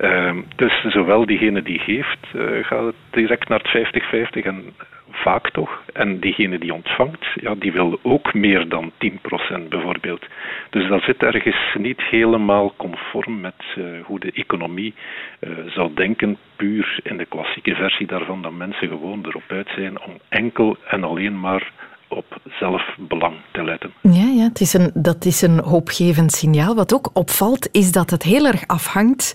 Uh, 0.00 0.36
dus 0.56 0.84
zowel 0.88 1.26
diegene 1.26 1.62
die 1.62 1.78
geeft, 1.78 2.18
uh, 2.34 2.64
gaat 2.64 2.94
direct 3.10 3.48
naar 3.48 3.60
het 3.62 3.94
50-50 4.40 4.46
en 4.46 4.74
vaak 5.12 5.50
toch. 5.50 5.82
En 5.92 6.20
diegene 6.20 6.58
die 6.58 6.74
ontvangt, 6.74 7.26
ja, 7.34 7.54
die 7.54 7.72
wil 7.72 7.98
ook 8.02 8.34
meer 8.34 8.68
dan 8.68 8.92
10% 8.98 9.68
bijvoorbeeld. 9.68 10.26
Dus 10.70 10.88
dat 10.88 11.02
zit 11.02 11.22
ergens 11.22 11.74
niet 11.78 12.02
helemaal 12.02 12.74
conform 12.76 13.40
met 13.40 13.62
uh, 13.78 13.84
hoe 14.04 14.20
de 14.20 14.32
economie 14.32 14.94
uh, 15.40 15.50
zou 15.66 15.94
denken, 15.94 16.36
puur 16.56 16.98
in 17.02 17.16
de 17.16 17.24
klassieke 17.24 17.74
versie 17.74 18.06
daarvan, 18.06 18.42
dat 18.42 18.52
mensen 18.52 18.88
gewoon 18.88 19.26
erop 19.26 19.44
uit 19.48 19.68
zijn 19.74 20.00
om 20.00 20.18
enkel 20.28 20.76
en 20.86 21.04
alleen 21.04 21.40
maar 21.40 21.72
op 22.16 22.40
zelfbelang 22.44 23.34
te 23.52 23.64
letten. 23.64 23.92
Ja, 24.02 24.26
ja 24.36 24.42
het 24.42 24.60
is 24.60 24.72
een, 24.72 24.90
dat 24.94 25.24
is 25.24 25.42
een 25.42 25.58
hoopgevend 25.58 26.32
signaal. 26.32 26.74
Wat 26.74 26.94
ook 26.94 27.10
opvalt, 27.12 27.68
is 27.72 27.92
dat 27.92 28.10
het 28.10 28.22
heel 28.22 28.46
erg 28.46 28.66
afhangt 28.66 29.34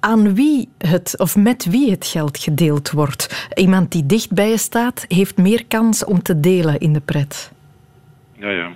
aan 0.00 0.34
wie 0.34 0.68
het 0.78 1.14
of 1.18 1.36
met 1.36 1.64
wie 1.64 1.90
het 1.90 2.06
geld 2.06 2.38
gedeeld 2.38 2.90
wordt. 2.90 3.48
Iemand 3.54 3.92
die 3.92 4.06
dicht 4.06 4.32
bij 4.32 4.48
je 4.48 4.58
staat, 4.58 5.04
heeft 5.08 5.36
meer 5.36 5.66
kans 5.66 6.04
om 6.04 6.22
te 6.22 6.40
delen 6.40 6.78
in 6.78 6.92
de 6.92 7.00
pret. 7.00 7.52
Ja, 8.32 8.50
ja. 8.50 8.72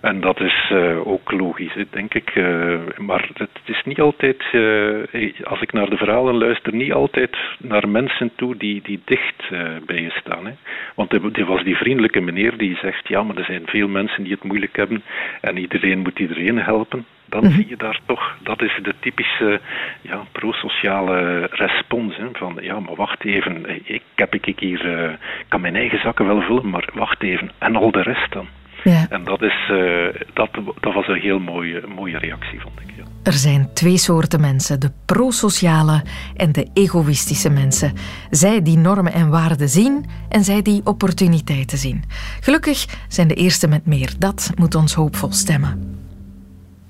En 0.00 0.20
dat 0.20 0.40
is 0.40 0.70
uh, 0.72 1.06
ook 1.06 1.30
logisch, 1.32 1.76
denk 1.90 2.14
ik. 2.14 2.34
Uh, 2.34 2.78
maar 2.96 3.28
het 3.34 3.48
is 3.64 3.82
niet 3.84 4.00
altijd, 4.00 4.42
uh, 4.52 5.32
als 5.42 5.60
ik 5.60 5.72
naar 5.72 5.90
de 5.90 5.96
verhalen 5.96 6.34
luister, 6.34 6.74
niet 6.74 6.92
altijd 6.92 7.36
naar 7.58 7.88
mensen 7.88 8.30
toe 8.36 8.56
die, 8.56 8.82
die 8.82 9.00
dicht 9.04 9.50
bij 9.86 10.02
je 10.02 10.10
staan. 10.10 10.46
Hè. 10.46 10.52
Want 10.94 11.12
er 11.12 11.44
was 11.44 11.64
die 11.64 11.76
vriendelijke 11.76 12.20
meneer 12.20 12.56
die 12.56 12.76
zegt, 12.76 13.08
ja, 13.08 13.22
maar 13.22 13.36
er 13.36 13.44
zijn 13.44 13.62
veel 13.66 13.88
mensen 13.88 14.22
die 14.22 14.32
het 14.32 14.44
moeilijk 14.44 14.76
hebben 14.76 15.02
en 15.40 15.56
iedereen 15.56 15.98
moet 15.98 16.18
iedereen 16.18 16.58
helpen. 16.58 17.06
Dan 17.28 17.40
mm 17.40 17.46
-hmm. 17.46 17.56
zie 17.56 17.68
je 17.68 17.76
daar 17.76 18.00
toch, 18.06 18.36
dat 18.42 18.62
is 18.62 18.78
de 18.82 18.94
typische 19.00 19.60
ja, 20.00 20.22
prosociale 20.32 21.48
respons. 21.50 22.16
Hè, 22.16 22.26
van, 22.32 22.58
ja, 22.60 22.80
maar 22.80 22.94
wacht 22.94 23.24
even, 23.24 23.64
ik, 23.84 24.02
heb 24.14 24.34
ik 24.34 24.58
hier, 24.58 25.18
kan 25.48 25.60
mijn 25.60 25.76
eigen 25.76 26.00
zakken 26.00 26.26
wel 26.26 26.40
vullen, 26.40 26.70
maar 26.70 26.88
wacht 26.94 27.22
even, 27.22 27.50
en 27.58 27.76
al 27.76 27.90
de 27.90 28.02
rest 28.02 28.32
dan. 28.32 28.48
Ja. 28.84 29.06
En 29.08 29.24
dat, 29.24 29.42
is, 29.42 29.70
uh, 29.72 30.06
dat, 30.34 30.48
dat 30.80 30.94
was 30.94 31.08
een 31.08 31.20
heel 31.20 31.38
mooie, 31.38 31.82
mooie 31.94 32.18
reactie, 32.18 32.60
vond 32.60 32.80
ik. 32.80 32.94
Ja. 32.96 33.02
Er 33.22 33.32
zijn 33.32 33.72
twee 33.72 33.96
soorten 33.98 34.40
mensen, 34.40 34.80
de 34.80 34.90
prosociale 35.06 36.02
en 36.36 36.52
de 36.52 36.68
egoïstische 36.74 37.50
mensen. 37.50 37.92
Zij 38.30 38.62
die 38.62 38.78
normen 38.78 39.12
en 39.12 39.30
waarden 39.30 39.68
zien 39.68 40.04
en 40.28 40.44
zij 40.44 40.62
die 40.62 40.80
opportuniteiten 40.84 41.78
zien. 41.78 42.04
Gelukkig 42.40 42.86
zijn 43.08 43.28
de 43.28 43.34
eerste 43.34 43.68
met 43.68 43.86
meer. 43.86 44.12
Dat 44.18 44.52
moet 44.56 44.74
ons 44.74 44.94
hoopvol 44.94 45.32
stemmen. 45.32 45.96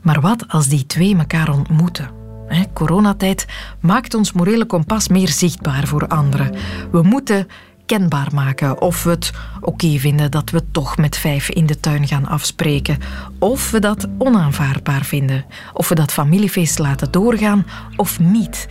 Maar 0.03 0.21
wat 0.21 0.45
als 0.49 0.69
die 0.69 0.87
twee 0.87 1.17
elkaar 1.17 1.53
ontmoeten? 1.53 2.11
He, 2.47 2.65
coronatijd 2.73 3.47
maakt 3.81 4.15
ons 4.15 4.33
morele 4.33 4.67
kompas 4.67 5.09
meer 5.09 5.29
zichtbaar 5.29 5.87
voor 5.87 6.07
anderen. 6.07 6.55
We 6.91 7.03
moeten 7.03 7.47
kenbaar 7.87 8.29
maken. 8.35 8.81
Of 8.81 9.03
we 9.03 9.11
het 9.11 9.33
oké 9.61 9.99
vinden 9.99 10.31
dat 10.31 10.51
we 10.51 10.63
toch 10.71 10.97
met 10.97 11.17
vijf 11.17 11.49
in 11.49 11.67
de 11.67 11.81
tuin 11.81 12.07
gaan 12.07 12.27
afspreken. 12.27 12.99
Of 13.39 13.71
we 13.71 13.79
dat 13.79 14.07
onaanvaardbaar 14.19 15.05
vinden. 15.05 15.45
Of 15.73 15.89
we 15.89 15.95
dat 15.95 16.13
familiefeest 16.13 16.79
laten 16.79 17.11
doorgaan 17.11 17.67
of 17.97 18.21
niet. 18.21 18.69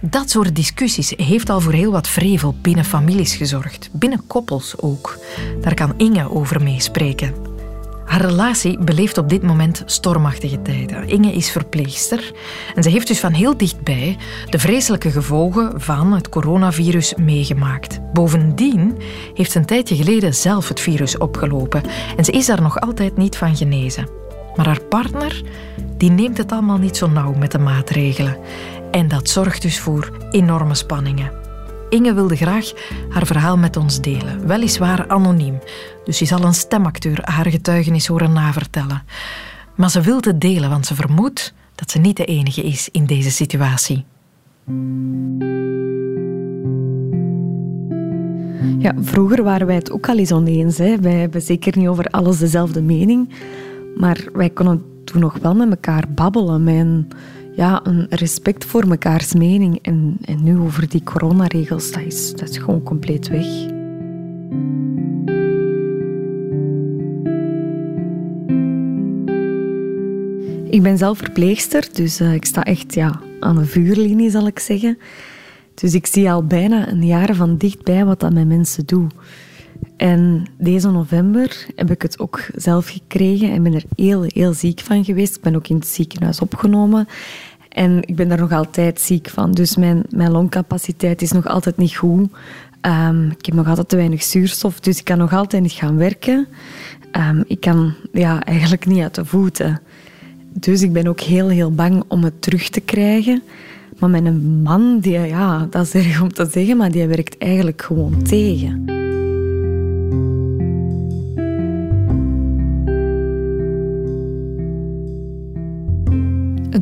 Dat 0.00 0.30
soort 0.30 0.56
discussies 0.56 1.12
heeft 1.16 1.50
al 1.50 1.60
voor 1.60 1.72
heel 1.72 1.92
wat 1.92 2.08
vrevel 2.08 2.54
binnen 2.62 2.84
families 2.84 3.34
gezorgd. 3.34 3.88
Binnen 3.92 4.26
koppels 4.26 4.74
ook. 4.80 5.18
Daar 5.60 5.74
kan 5.74 5.94
Inge 5.96 6.30
over 6.30 6.62
meespreken. 6.62 7.47
Haar 8.08 8.20
relatie 8.20 8.78
beleeft 8.78 9.18
op 9.18 9.28
dit 9.28 9.42
moment 9.42 9.82
stormachtige 9.86 10.62
tijden. 10.62 11.08
Inge 11.08 11.32
is 11.32 11.50
verpleegster 11.50 12.32
en 12.74 12.82
ze 12.82 12.88
heeft 12.88 13.06
dus 13.06 13.20
van 13.20 13.32
heel 13.32 13.56
dichtbij 13.56 14.16
de 14.50 14.58
vreselijke 14.58 15.10
gevolgen 15.10 15.80
van 15.80 16.12
het 16.12 16.28
coronavirus 16.28 17.14
meegemaakt. 17.14 18.12
Bovendien 18.12 18.96
heeft 19.34 19.50
ze 19.52 19.58
een 19.58 19.66
tijdje 19.66 19.96
geleden 19.96 20.34
zelf 20.34 20.68
het 20.68 20.80
virus 20.80 21.18
opgelopen 21.18 21.82
en 22.16 22.24
ze 22.24 22.32
is 22.32 22.46
daar 22.46 22.62
nog 22.62 22.80
altijd 22.80 23.16
niet 23.16 23.36
van 23.36 23.56
genezen. 23.56 24.08
Maar 24.56 24.66
haar 24.66 24.82
partner 24.82 25.42
die 25.96 26.10
neemt 26.10 26.38
het 26.38 26.52
allemaal 26.52 26.78
niet 26.78 26.96
zo 26.96 27.08
nauw 27.08 27.32
met 27.32 27.52
de 27.52 27.58
maatregelen. 27.58 28.36
En 28.90 29.08
dat 29.08 29.28
zorgt 29.28 29.62
dus 29.62 29.80
voor 29.80 30.10
enorme 30.30 30.74
spanningen. 30.74 31.47
Inge 31.88 32.14
wilde 32.14 32.36
graag 32.36 32.72
haar 33.08 33.26
verhaal 33.26 33.56
met 33.56 33.76
ons 33.76 34.00
delen, 34.00 34.46
weliswaar 34.46 35.08
anoniem. 35.08 35.58
Dus 36.04 36.18
je 36.18 36.24
zal 36.24 36.42
een 36.42 36.54
stemacteur 36.54 37.18
haar 37.22 37.46
getuigenis 37.46 38.06
horen 38.06 38.32
navertellen. 38.32 39.02
Maar 39.76 39.90
ze 39.90 40.00
wil 40.00 40.20
het 40.20 40.40
delen, 40.40 40.70
want 40.70 40.86
ze 40.86 40.94
vermoedt 40.94 41.54
dat 41.74 41.90
ze 41.90 41.98
niet 41.98 42.16
de 42.16 42.24
enige 42.24 42.62
is 42.62 42.88
in 42.92 43.06
deze 43.06 43.30
situatie. 43.30 44.04
Ja, 48.78 48.94
vroeger 49.00 49.42
waren 49.42 49.66
wij 49.66 49.76
het 49.76 49.90
ook 49.90 50.08
al 50.08 50.18
eens 50.18 50.32
oneens. 50.32 50.78
Hè. 50.78 50.96
Wij 51.00 51.14
hebben 51.14 51.42
zeker 51.42 51.78
niet 51.78 51.88
over 51.88 52.04
alles 52.04 52.38
dezelfde 52.38 52.82
mening. 52.82 53.28
Maar 53.96 54.24
wij 54.32 54.50
konden 54.50 54.82
toen 55.04 55.20
nog 55.20 55.38
wel 55.42 55.54
met 55.54 55.70
elkaar 55.70 56.04
babbelen. 56.14 56.64
Mijn 56.64 57.08
ja, 57.58 57.80
een 57.82 58.06
respect 58.10 58.64
voor 58.64 58.88
mekaars 58.88 59.34
mening. 59.34 59.78
En, 59.82 60.16
en 60.24 60.42
nu 60.42 60.58
over 60.58 60.88
die 60.88 61.02
coronaregels, 61.02 61.90
dat 61.90 62.02
is, 62.02 62.32
dat 62.32 62.48
is 62.48 62.58
gewoon 62.58 62.82
compleet 62.82 63.28
weg. 63.28 63.46
Ik 70.70 70.82
ben 70.82 70.98
zelf 70.98 71.18
verpleegster, 71.18 71.88
dus 71.92 72.20
uh, 72.20 72.34
ik 72.34 72.44
sta 72.44 72.64
echt 72.64 72.94
ja, 72.94 73.20
aan 73.40 73.56
de 73.56 73.64
vuurlinie, 73.64 74.30
zal 74.30 74.46
ik 74.46 74.58
zeggen. 74.58 74.98
Dus 75.74 75.94
ik 75.94 76.06
zie 76.06 76.30
al 76.30 76.46
bijna 76.46 76.88
een 76.88 77.06
jaar 77.06 77.34
van 77.34 77.56
dichtbij 77.56 78.04
wat 78.04 78.20
dat 78.20 78.32
met 78.32 78.48
mensen 78.48 78.86
doet. 78.86 79.12
En 79.96 80.46
deze 80.58 80.90
november 80.90 81.66
heb 81.74 81.90
ik 81.90 82.02
het 82.02 82.18
ook 82.18 82.46
zelf 82.54 82.88
gekregen 82.88 83.52
en 83.52 83.62
ben 83.62 83.74
er 83.74 83.84
heel, 83.96 84.24
heel 84.26 84.52
ziek 84.52 84.80
van 84.80 85.04
geweest. 85.04 85.36
Ik 85.36 85.42
ben 85.42 85.56
ook 85.56 85.68
in 85.68 85.76
het 85.76 85.86
ziekenhuis 85.86 86.40
opgenomen. 86.40 87.08
En 87.68 88.02
ik 88.06 88.16
ben 88.16 88.28
daar 88.28 88.38
nog 88.38 88.52
altijd 88.52 89.00
ziek 89.00 89.28
van. 89.28 89.52
Dus 89.52 89.76
mijn, 89.76 90.02
mijn 90.10 90.30
longcapaciteit 90.30 91.22
is 91.22 91.32
nog 91.32 91.46
altijd 91.46 91.76
niet 91.76 91.96
goed. 91.96 92.30
Um, 92.82 93.30
ik 93.38 93.46
heb 93.46 93.54
nog 93.54 93.68
altijd 93.68 93.88
te 93.88 93.96
weinig 93.96 94.22
zuurstof, 94.22 94.80
dus 94.80 94.98
ik 94.98 95.04
kan 95.04 95.18
nog 95.18 95.32
altijd 95.32 95.62
niet 95.62 95.72
gaan 95.72 95.96
werken. 95.96 96.46
Um, 97.16 97.44
ik 97.46 97.60
kan 97.60 97.94
ja, 98.12 98.44
eigenlijk 98.44 98.86
niet 98.86 99.02
uit 99.02 99.14
de 99.14 99.24
voeten. 99.24 99.80
Dus 100.52 100.82
ik 100.82 100.92
ben 100.92 101.06
ook 101.06 101.20
heel, 101.20 101.48
heel 101.48 101.72
bang 101.72 102.04
om 102.08 102.24
het 102.24 102.42
terug 102.42 102.68
te 102.68 102.80
krijgen. 102.80 103.42
Maar 103.98 104.10
mijn 104.10 104.62
man, 104.62 104.98
die, 105.00 105.18
ja, 105.18 105.66
dat 105.70 105.86
is 105.86 105.94
erg 105.94 106.22
om 106.22 106.32
te 106.32 106.48
zeggen, 106.50 106.76
maar 106.76 106.90
die 106.90 107.06
werkt 107.06 107.38
eigenlijk 107.38 107.82
gewoon 107.82 108.22
tegen. 108.22 108.97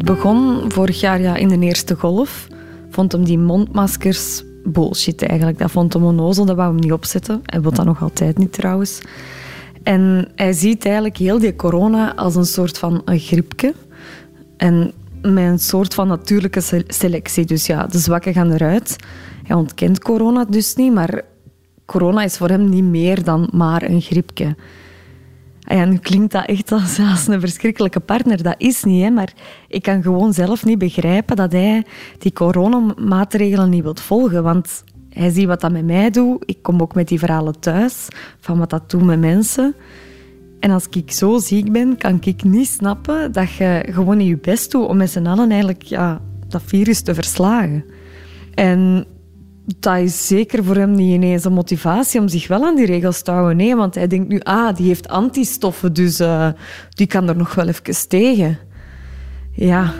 Begon 0.06 0.70
vorig 0.72 1.00
jaar 1.00 1.20
ja, 1.20 1.36
in 1.36 1.48
de 1.48 1.58
eerste 1.58 1.94
golf. 1.94 2.46
Vond 2.90 3.12
hem 3.12 3.24
die 3.24 3.38
mondmaskers 3.38 4.42
bullshit 4.64 5.22
eigenlijk. 5.22 5.58
Dat 5.58 5.70
vond 5.70 5.92
hem 5.92 6.04
onnozel, 6.04 6.44
dat 6.44 6.56
wou 6.56 6.72
hem 6.72 6.80
niet 6.80 6.92
opzetten. 6.92 7.40
Hij 7.44 7.60
wil 7.60 7.72
dat 7.72 7.84
nog 7.84 8.02
altijd 8.02 8.38
niet 8.38 8.52
trouwens. 8.52 9.00
En 9.82 10.28
hij 10.34 10.52
ziet 10.52 10.84
eigenlijk 10.84 11.16
heel 11.16 11.38
die 11.38 11.56
corona 11.56 12.14
als 12.14 12.36
een 12.36 12.46
soort 12.46 12.78
van 12.78 13.02
een 13.04 13.18
griepje. 13.18 13.74
En 14.56 14.92
met 15.22 15.44
een 15.44 15.58
soort 15.58 15.94
van 15.94 16.08
natuurlijke 16.08 16.84
selectie. 16.86 17.44
Dus 17.44 17.66
ja, 17.66 17.86
de 17.86 17.98
zwakken 17.98 18.32
gaan 18.32 18.52
eruit. 18.52 18.96
Hij 19.42 19.56
ontkent 19.56 20.02
corona 20.02 20.44
dus 20.44 20.74
niet, 20.74 20.92
maar 20.92 21.22
corona 21.84 22.22
is 22.22 22.36
voor 22.36 22.48
hem 22.48 22.68
niet 22.68 22.84
meer 22.84 23.24
dan 23.24 23.48
maar 23.52 23.82
een 23.82 24.00
griepje. 24.00 24.56
Ah 25.66 25.76
ja, 25.76 25.84
nu 25.84 25.96
klinkt 25.96 26.32
dat 26.32 26.46
echt 26.46 26.72
als, 26.72 26.98
als 26.98 27.26
een 27.26 27.40
verschrikkelijke 27.40 28.00
partner. 28.00 28.42
Dat 28.42 28.54
is 28.58 28.84
niet, 28.84 29.02
hè, 29.02 29.10
maar 29.10 29.32
ik 29.68 29.82
kan 29.82 30.02
gewoon 30.02 30.32
zelf 30.32 30.64
niet 30.64 30.78
begrijpen 30.78 31.36
dat 31.36 31.52
hij 31.52 31.84
die 32.18 32.32
coronamaatregelen 32.32 33.70
niet 33.70 33.82
wil 33.82 33.94
volgen. 33.94 34.42
Want 34.42 34.84
hij 35.10 35.30
ziet 35.30 35.46
wat 35.46 35.60
dat 35.60 35.72
met 35.72 35.84
mij 35.84 36.10
doet. 36.10 36.42
Ik 36.46 36.62
kom 36.62 36.80
ook 36.80 36.94
met 36.94 37.08
die 37.08 37.18
verhalen 37.18 37.60
thuis 37.60 38.08
van 38.40 38.58
wat 38.58 38.70
dat 38.70 38.90
doet 38.90 39.04
met 39.04 39.20
mensen. 39.20 39.74
En 40.60 40.70
als 40.70 40.86
ik 40.90 41.12
zo 41.12 41.38
ziek 41.38 41.72
ben, 41.72 41.96
kan 41.96 42.18
ik 42.20 42.42
niet 42.42 42.68
snappen 42.68 43.32
dat 43.32 43.52
je 43.52 43.86
gewoon 43.90 44.20
in 44.20 44.26
je 44.26 44.38
best 44.38 44.70
doet 44.70 44.88
om 44.88 44.96
met 44.96 45.10
z'n 45.10 45.26
allen 45.26 45.50
eigenlijk 45.50 45.82
ja, 45.82 46.20
dat 46.48 46.62
virus 46.64 47.00
te 47.00 47.14
verslagen. 47.14 47.84
En 48.54 49.06
dat 49.66 49.98
is 49.98 50.26
zeker 50.26 50.64
voor 50.64 50.76
hem 50.76 50.90
niet 50.90 51.14
ineens 51.14 51.44
een 51.44 51.52
motivatie 51.52 52.20
om 52.20 52.28
zich 52.28 52.48
wel 52.48 52.64
aan 52.64 52.76
die 52.76 52.86
regels 52.86 53.22
te 53.22 53.30
houden. 53.30 53.56
Nee, 53.56 53.76
want 53.76 53.94
hij 53.94 54.06
denkt 54.06 54.28
nu, 54.28 54.40
ah, 54.40 54.76
die 54.76 54.86
heeft 54.86 55.08
antistoffen, 55.08 55.92
dus 55.92 56.20
uh, 56.20 56.48
die 56.88 57.06
kan 57.06 57.28
er 57.28 57.36
nog 57.36 57.54
wel 57.54 57.68
even 57.68 58.08
tegen. 58.08 58.58
Ja, 59.52 59.94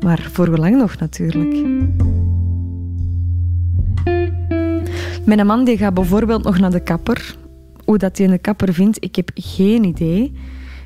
maar 0.00 0.28
voor 0.32 0.46
hoe 0.46 0.58
lang 0.58 0.76
nog 0.76 0.98
natuurlijk. 0.98 1.52
Mijn 5.24 5.46
man 5.46 5.64
die 5.64 5.76
gaat 5.76 5.94
bijvoorbeeld 5.94 6.44
nog 6.44 6.58
naar 6.58 6.70
de 6.70 6.82
kapper. 6.82 7.36
Hoe 7.84 7.98
dat 7.98 8.18
hij 8.18 8.28
een 8.28 8.40
kapper 8.40 8.74
vindt, 8.74 9.04
ik 9.04 9.16
heb 9.16 9.30
geen 9.34 9.84
idee. 9.84 10.32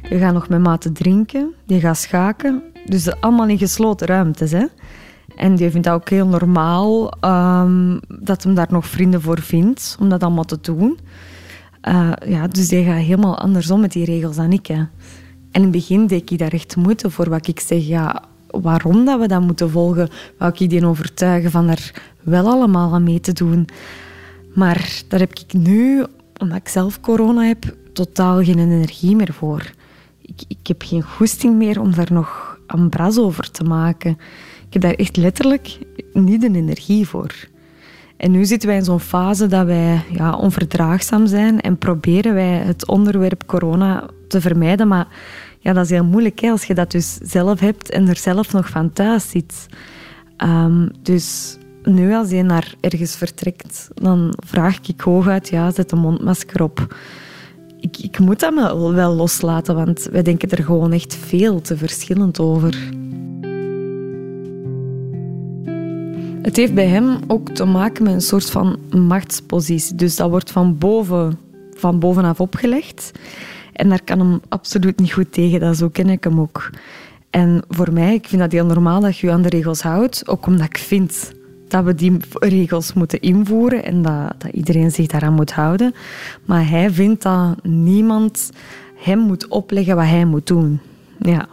Die 0.08 0.18
gaat 0.18 0.32
nog 0.34 0.48
met 0.48 0.60
maten 0.60 0.92
drinken, 0.92 1.54
die 1.66 1.80
gaat 1.80 1.98
schaken. 1.98 2.62
Dus 2.84 3.20
allemaal 3.20 3.48
in 3.48 3.58
gesloten 3.58 4.06
ruimtes, 4.06 4.50
hè. 4.50 4.64
En 5.38 5.54
die 5.54 5.70
vindt 5.70 5.86
dat 5.86 5.94
ook 5.94 6.08
heel 6.08 6.26
normaal 6.26 7.12
um, 7.24 8.00
dat 8.18 8.42
hem 8.42 8.54
daar 8.54 8.66
nog 8.70 8.86
vrienden 8.86 9.22
voor 9.22 9.40
vindt 9.40 9.96
om 10.00 10.08
dat 10.08 10.22
allemaal 10.22 10.44
te 10.44 10.58
doen. 10.60 10.98
Uh, 11.88 12.12
ja, 12.26 12.46
dus 12.46 12.68
die 12.68 12.84
gaat 12.84 12.96
helemaal 12.96 13.38
andersom 13.38 13.80
met 13.80 13.92
die 13.92 14.04
regels 14.04 14.36
dan 14.36 14.52
ik. 14.52 14.66
Hè. 14.66 14.74
En 14.74 14.88
in 15.50 15.62
het 15.62 15.70
begin 15.70 16.06
deed 16.06 16.30
ik 16.30 16.38
daar 16.38 16.52
echt 16.52 16.76
moeite 16.76 17.10
voor 17.10 17.28
wat 17.28 17.46
ik 17.46 17.60
zeg. 17.60 17.86
Ja, 17.86 18.22
waarom 18.50 19.04
dat 19.04 19.20
we 19.20 19.28
dat 19.28 19.40
moeten 19.40 19.70
volgen? 19.70 20.08
Wou 20.38 20.52
ik 20.56 20.70
die 20.70 20.86
overtuigen 20.86 21.50
van 21.50 21.68
er 21.68 21.92
wel 22.22 22.46
allemaal 22.46 22.94
aan 22.94 23.02
mee 23.02 23.20
te 23.20 23.32
doen. 23.32 23.66
Maar 24.54 25.02
daar 25.08 25.20
heb 25.20 25.38
ik 25.38 25.52
nu, 25.52 26.04
omdat 26.38 26.56
ik 26.56 26.68
zelf 26.68 27.00
corona 27.00 27.42
heb, 27.42 27.76
totaal 27.92 28.44
geen 28.44 28.58
energie 28.58 29.16
meer 29.16 29.32
voor. 29.32 29.70
Ik, 30.22 30.42
ik 30.48 30.66
heb 30.66 30.82
geen 30.82 31.02
goesting 31.02 31.56
meer 31.56 31.80
om 31.80 31.94
daar 31.94 32.12
nog 32.12 32.58
een 32.66 32.88
bras 32.88 33.18
over 33.18 33.50
te 33.50 33.64
maken. 33.64 34.18
Ik 34.68 34.72
heb 34.72 34.82
daar 34.82 34.94
echt 34.94 35.16
letterlijk 35.16 35.78
niet 36.12 36.40
de 36.40 36.50
energie 36.54 37.08
voor. 37.08 37.34
En 38.16 38.30
nu 38.30 38.44
zitten 38.44 38.68
wij 38.68 38.78
in 38.78 38.84
zo'n 38.84 39.00
fase 39.00 39.46
dat 39.46 39.66
wij 39.66 40.04
ja, 40.10 40.36
onverdraagzaam 40.36 41.26
zijn 41.26 41.60
en 41.60 41.78
proberen 41.78 42.34
wij 42.34 42.56
het 42.56 42.86
onderwerp 42.86 43.46
corona 43.46 44.08
te 44.28 44.40
vermijden. 44.40 44.88
Maar 44.88 45.06
ja, 45.58 45.72
dat 45.72 45.84
is 45.84 45.90
heel 45.90 46.04
moeilijk 46.04 46.40
hè, 46.40 46.50
als 46.50 46.64
je 46.64 46.74
dat 46.74 46.90
dus 46.90 47.18
zelf 47.22 47.60
hebt 47.60 47.90
en 47.90 48.08
er 48.08 48.16
zelf 48.16 48.52
nog 48.52 48.68
van 48.68 48.92
thuis 48.92 49.30
zit. 49.30 49.66
Um, 50.44 50.90
dus 51.02 51.58
nu 51.82 52.14
als 52.14 52.30
je 52.30 52.42
naar 52.42 52.74
ergens 52.80 53.16
vertrekt, 53.16 53.88
dan 53.94 54.34
vraag 54.46 54.78
ik 54.88 55.00
hooguit, 55.00 55.48
ja, 55.48 55.70
zet 55.70 55.92
een 55.92 55.98
mondmasker 55.98 56.62
op. 56.62 56.96
Ik, 57.80 57.98
ik 57.98 58.18
moet 58.18 58.40
dat 58.40 58.54
wel 58.94 59.14
loslaten, 59.14 59.74
want 59.74 60.08
wij 60.12 60.22
denken 60.22 60.50
er 60.50 60.64
gewoon 60.64 60.92
echt 60.92 61.14
veel 61.14 61.60
te 61.60 61.76
verschillend 61.76 62.40
over. 62.40 62.78
Het 66.42 66.56
heeft 66.56 66.74
bij 66.74 66.86
hem 66.86 67.18
ook 67.26 67.48
te 67.48 67.64
maken 67.64 68.02
met 68.02 68.12
een 68.12 68.20
soort 68.20 68.50
van 68.50 68.78
machtspositie. 68.90 69.94
Dus 69.94 70.16
dat 70.16 70.30
wordt 70.30 70.50
van, 70.50 70.78
boven, 70.78 71.38
van 71.74 71.98
bovenaf 71.98 72.40
opgelegd. 72.40 73.12
En 73.72 73.88
daar 73.88 74.02
kan 74.04 74.18
hem 74.18 74.40
absoluut 74.48 75.00
niet 75.00 75.12
goed 75.12 75.32
tegen. 75.32 75.60
Dat 75.60 75.76
zo 75.76 75.88
ken 75.88 76.08
ik 76.08 76.24
hem 76.24 76.40
ook. 76.40 76.70
En 77.30 77.62
voor 77.68 77.92
mij, 77.92 78.14
ik 78.14 78.28
vind 78.28 78.40
dat 78.40 78.52
heel 78.52 78.66
normaal 78.66 79.00
dat 79.00 79.18
je 79.18 79.26
je 79.26 79.32
aan 79.32 79.42
de 79.42 79.48
regels 79.48 79.82
houdt. 79.82 80.28
Ook 80.28 80.46
omdat 80.46 80.66
ik 80.66 80.78
vind 80.78 81.32
dat 81.68 81.84
we 81.84 81.94
die 81.94 82.16
regels 82.32 82.92
moeten 82.92 83.20
invoeren 83.20 83.84
en 83.84 84.02
dat, 84.02 84.34
dat 84.38 84.52
iedereen 84.52 84.90
zich 84.90 85.06
daaraan 85.06 85.34
moet 85.34 85.52
houden. 85.52 85.94
Maar 86.44 86.68
hij 86.68 86.90
vindt 86.90 87.22
dat 87.22 87.64
niemand 87.64 88.50
hem 88.96 89.18
moet 89.18 89.48
opleggen 89.48 89.96
wat 89.96 90.04
hij 90.04 90.24
moet 90.24 90.46
doen. 90.46 90.80
Ja. 91.18 91.48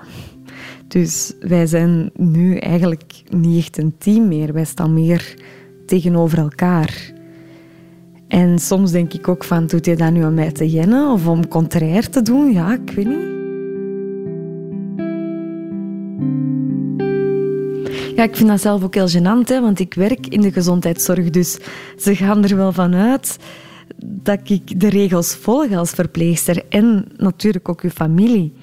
Dus 0.87 1.33
wij 1.39 1.65
zijn 1.65 2.09
nu 2.15 2.57
eigenlijk 2.57 3.23
niet 3.29 3.57
echt 3.57 3.77
een 3.77 3.95
team 3.97 4.27
meer. 4.27 4.53
Wij 4.53 4.65
staan 4.65 4.93
meer 4.93 5.35
tegenover 5.85 6.37
elkaar. 6.37 7.13
En 8.27 8.59
soms 8.59 8.91
denk 8.91 9.13
ik 9.13 9.27
ook 9.27 9.43
van, 9.43 9.67
doet 9.67 9.85
hij 9.85 9.95
dat 9.95 10.11
nu 10.11 10.25
om 10.25 10.33
mij 10.33 10.51
te 10.51 10.69
jennen 10.69 11.11
of 11.11 11.27
om 11.27 11.47
contrair 11.47 12.09
te 12.09 12.21
doen? 12.21 12.51
Ja, 12.51 12.73
ik 12.73 12.91
weet 12.91 13.07
niet. 13.07 13.33
Ja, 18.15 18.23
ik 18.23 18.35
vind 18.35 18.49
dat 18.49 18.61
zelf 18.61 18.83
ook 18.83 18.93
heel 18.93 19.09
gênant, 19.09 19.47
hè, 19.47 19.61
want 19.61 19.79
ik 19.79 19.93
werk 19.93 20.27
in 20.27 20.41
de 20.41 20.51
gezondheidszorg. 20.51 21.29
Dus 21.29 21.57
ze 21.97 22.15
gaan 22.15 22.43
er 22.43 22.55
wel 22.55 22.71
van 22.71 22.95
uit 22.95 23.37
dat 24.05 24.39
ik 24.49 24.79
de 24.79 24.89
regels 24.89 25.35
volg 25.35 25.71
als 25.71 25.89
verpleegster. 25.89 26.63
En 26.69 27.05
natuurlijk 27.17 27.69
ook 27.69 27.81
uw 27.81 27.89
familie 27.89 28.53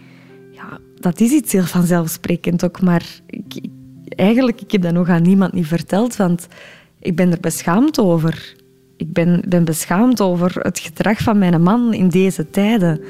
dat 1.02 1.20
is 1.20 1.30
iets 1.30 1.52
heel 1.52 1.62
vanzelfsprekend 1.62 2.64
ook, 2.64 2.80
maar 2.80 3.20
ik, 3.26 3.60
eigenlijk 4.08 4.60
ik 4.60 4.70
heb 4.70 4.82
dat 4.82 4.92
nog 4.92 5.08
aan 5.08 5.22
niemand 5.22 5.52
niet 5.52 5.66
verteld, 5.66 6.16
want 6.16 6.46
ik 6.98 7.16
ben 7.16 7.32
er 7.32 7.40
beschaamd 7.40 7.98
over. 7.98 8.54
Ik 8.96 9.12
ben, 9.12 9.42
ben 9.48 9.64
beschaamd 9.64 10.20
over 10.20 10.60
het 10.60 10.78
gedrag 10.78 11.18
van 11.18 11.38
mijn 11.38 11.62
man 11.62 11.94
in 11.94 12.08
deze 12.08 12.50
tijden. 12.50 13.00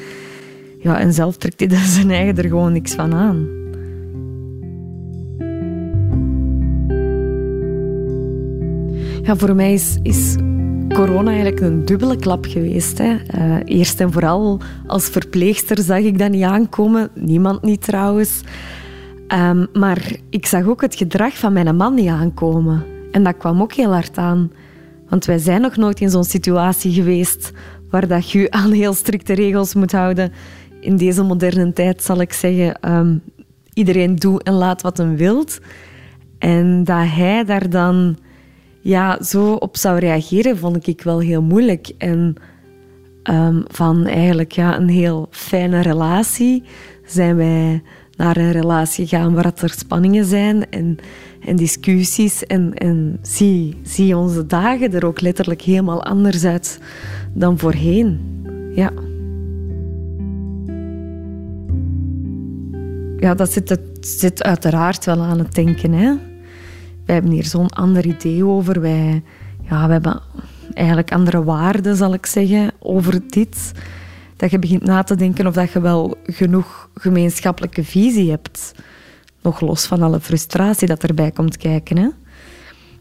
Ja, 0.81 0.99
en 0.99 1.13
zelf 1.13 1.37
trekt 1.37 1.61
hij 1.61 1.85
zijn 1.85 2.11
eigen 2.11 2.37
er 2.37 2.49
gewoon 2.49 2.73
niks 2.73 2.95
van 2.95 3.15
aan. 3.15 3.49
Ja, 9.23 9.37
voor 9.37 9.55
mij 9.55 9.73
is, 9.73 9.99
is 10.03 10.37
corona 10.93 11.31
eigenlijk 11.31 11.61
een 11.61 11.85
dubbele 11.85 12.17
klap 12.17 12.47
geweest. 12.49 12.99
Hè. 12.99 13.17
Uh, 13.39 13.57
eerst 13.65 14.01
en 14.01 14.13
vooral 14.13 14.61
als 14.87 15.09
verpleegster 15.09 15.83
zag 15.83 15.99
ik 15.99 16.19
dat 16.19 16.31
niet 16.31 16.43
aankomen. 16.43 17.11
Niemand 17.15 17.63
niet 17.63 17.83
trouwens. 17.83 18.41
Um, 19.29 19.67
maar 19.73 20.13
ik 20.31 20.47
zag 20.47 20.67
ook 20.67 20.81
het 20.81 20.95
gedrag 20.95 21.39
van 21.39 21.53
mijn 21.53 21.77
man 21.77 21.95
niet 21.95 22.09
aankomen. 22.09 22.85
En 23.11 23.23
dat 23.23 23.37
kwam 23.37 23.63
ook 23.63 23.73
heel 23.73 23.93
hard 23.93 24.19
aan. 24.19 24.53
Want 25.09 25.25
wij 25.25 25.39
zijn 25.39 25.61
nog 25.61 25.77
nooit 25.77 26.01
in 26.01 26.11
zo'n 26.11 26.25
situatie 26.25 26.93
geweest 26.93 27.53
waar 27.91 28.09
dat 28.09 28.31
je 28.31 28.51
aan 28.61 28.73
heel 28.73 28.95
strikte 28.95 29.33
regels 29.33 29.75
moet 29.75 29.93
houden. 29.93 30.33
In 30.81 30.97
deze 30.97 31.23
moderne 31.23 31.73
tijd 31.73 32.03
zal 32.03 32.21
ik 32.21 32.33
zeggen, 32.33 32.95
um, 32.95 33.23
iedereen 33.75 34.17
doet 34.17 34.43
en 34.43 34.55
laat 34.55 34.83
wat 34.83 34.97
hem 34.97 35.17
wilt. 35.17 35.59
En 36.39 36.85
dat 36.85 37.07
hij 37.09 37.45
daar 37.45 37.71
dan 37.71 38.17
ja, 38.83 39.23
zo 39.23 39.53
op 39.53 39.77
zou 39.77 39.99
reageren, 39.99 40.59
vond 40.59 40.87
ik 40.87 41.03
wel 41.03 41.19
heel 41.19 41.43
moeilijk. 41.43 41.93
En 41.99 42.35
um, 43.31 43.65
van 43.67 44.07
eigenlijk 44.07 44.53
ja, 44.53 44.77
een 44.77 44.89
heel 44.89 45.27
fijne 45.31 45.81
relatie 45.81 46.63
zijn 47.07 47.37
wij 47.37 47.83
naar 48.17 48.37
een 48.37 48.53
relatie 48.53 49.07
gegaan 49.07 49.35
waar 49.35 49.53
er 49.57 49.71
spanningen 49.71 50.25
zijn 50.25 50.71
en, 50.71 50.97
en 51.41 51.57
discussies. 51.57 52.47
En, 52.47 52.75
en 52.75 53.19
zie, 53.23 53.81
zie 53.83 54.17
onze 54.17 54.47
dagen 54.47 54.93
er 54.93 55.07
ook 55.07 55.21
letterlijk 55.21 55.63
helemaal 55.63 56.05
anders 56.05 56.45
uit 56.45 56.79
dan 57.35 57.59
voorheen. 57.59 58.21
Ja. 58.75 58.93
Ja, 63.19 63.35
dat 63.35 63.53
zit, 63.53 63.69
het 63.69 63.81
zit 64.01 64.43
uiteraard 64.43 65.05
wel 65.05 65.21
aan 65.21 65.39
het 65.39 65.55
denken, 65.55 65.93
hè 65.93 66.32
wij 67.07 67.15
hebben 67.15 67.33
hier 67.33 67.45
zo'n 67.45 67.69
ander 67.69 68.07
idee 68.07 68.47
over. 68.47 68.81
Wij, 68.81 69.23
ja, 69.69 69.87
we 69.87 69.93
hebben 69.93 70.21
eigenlijk 70.75 71.13
andere 71.13 71.45
waarden, 71.45 71.97
zal 71.97 72.15
ik 72.15 72.27
zeggen, 72.27 72.71
over 72.79 73.21
dit. 73.29 73.73
Dat 74.37 74.51
je 74.51 74.59
begint 74.59 74.83
na 74.83 75.03
te 75.03 75.15
denken 75.15 75.47
of 75.47 75.55
dat 75.55 75.73
je 75.73 75.81
wel 75.81 76.17
genoeg 76.25 76.89
gemeenschappelijke 76.95 77.85
visie 77.85 78.31
hebt. 78.31 78.75
Nog 79.43 79.61
los 79.61 79.87
van 79.87 80.03
alle 80.03 80.21
frustratie 80.21 80.89
dat 80.89 81.03
erbij 81.03 81.31
komt 81.31 81.57
kijken. 81.57 81.97
Hè? 81.97 82.09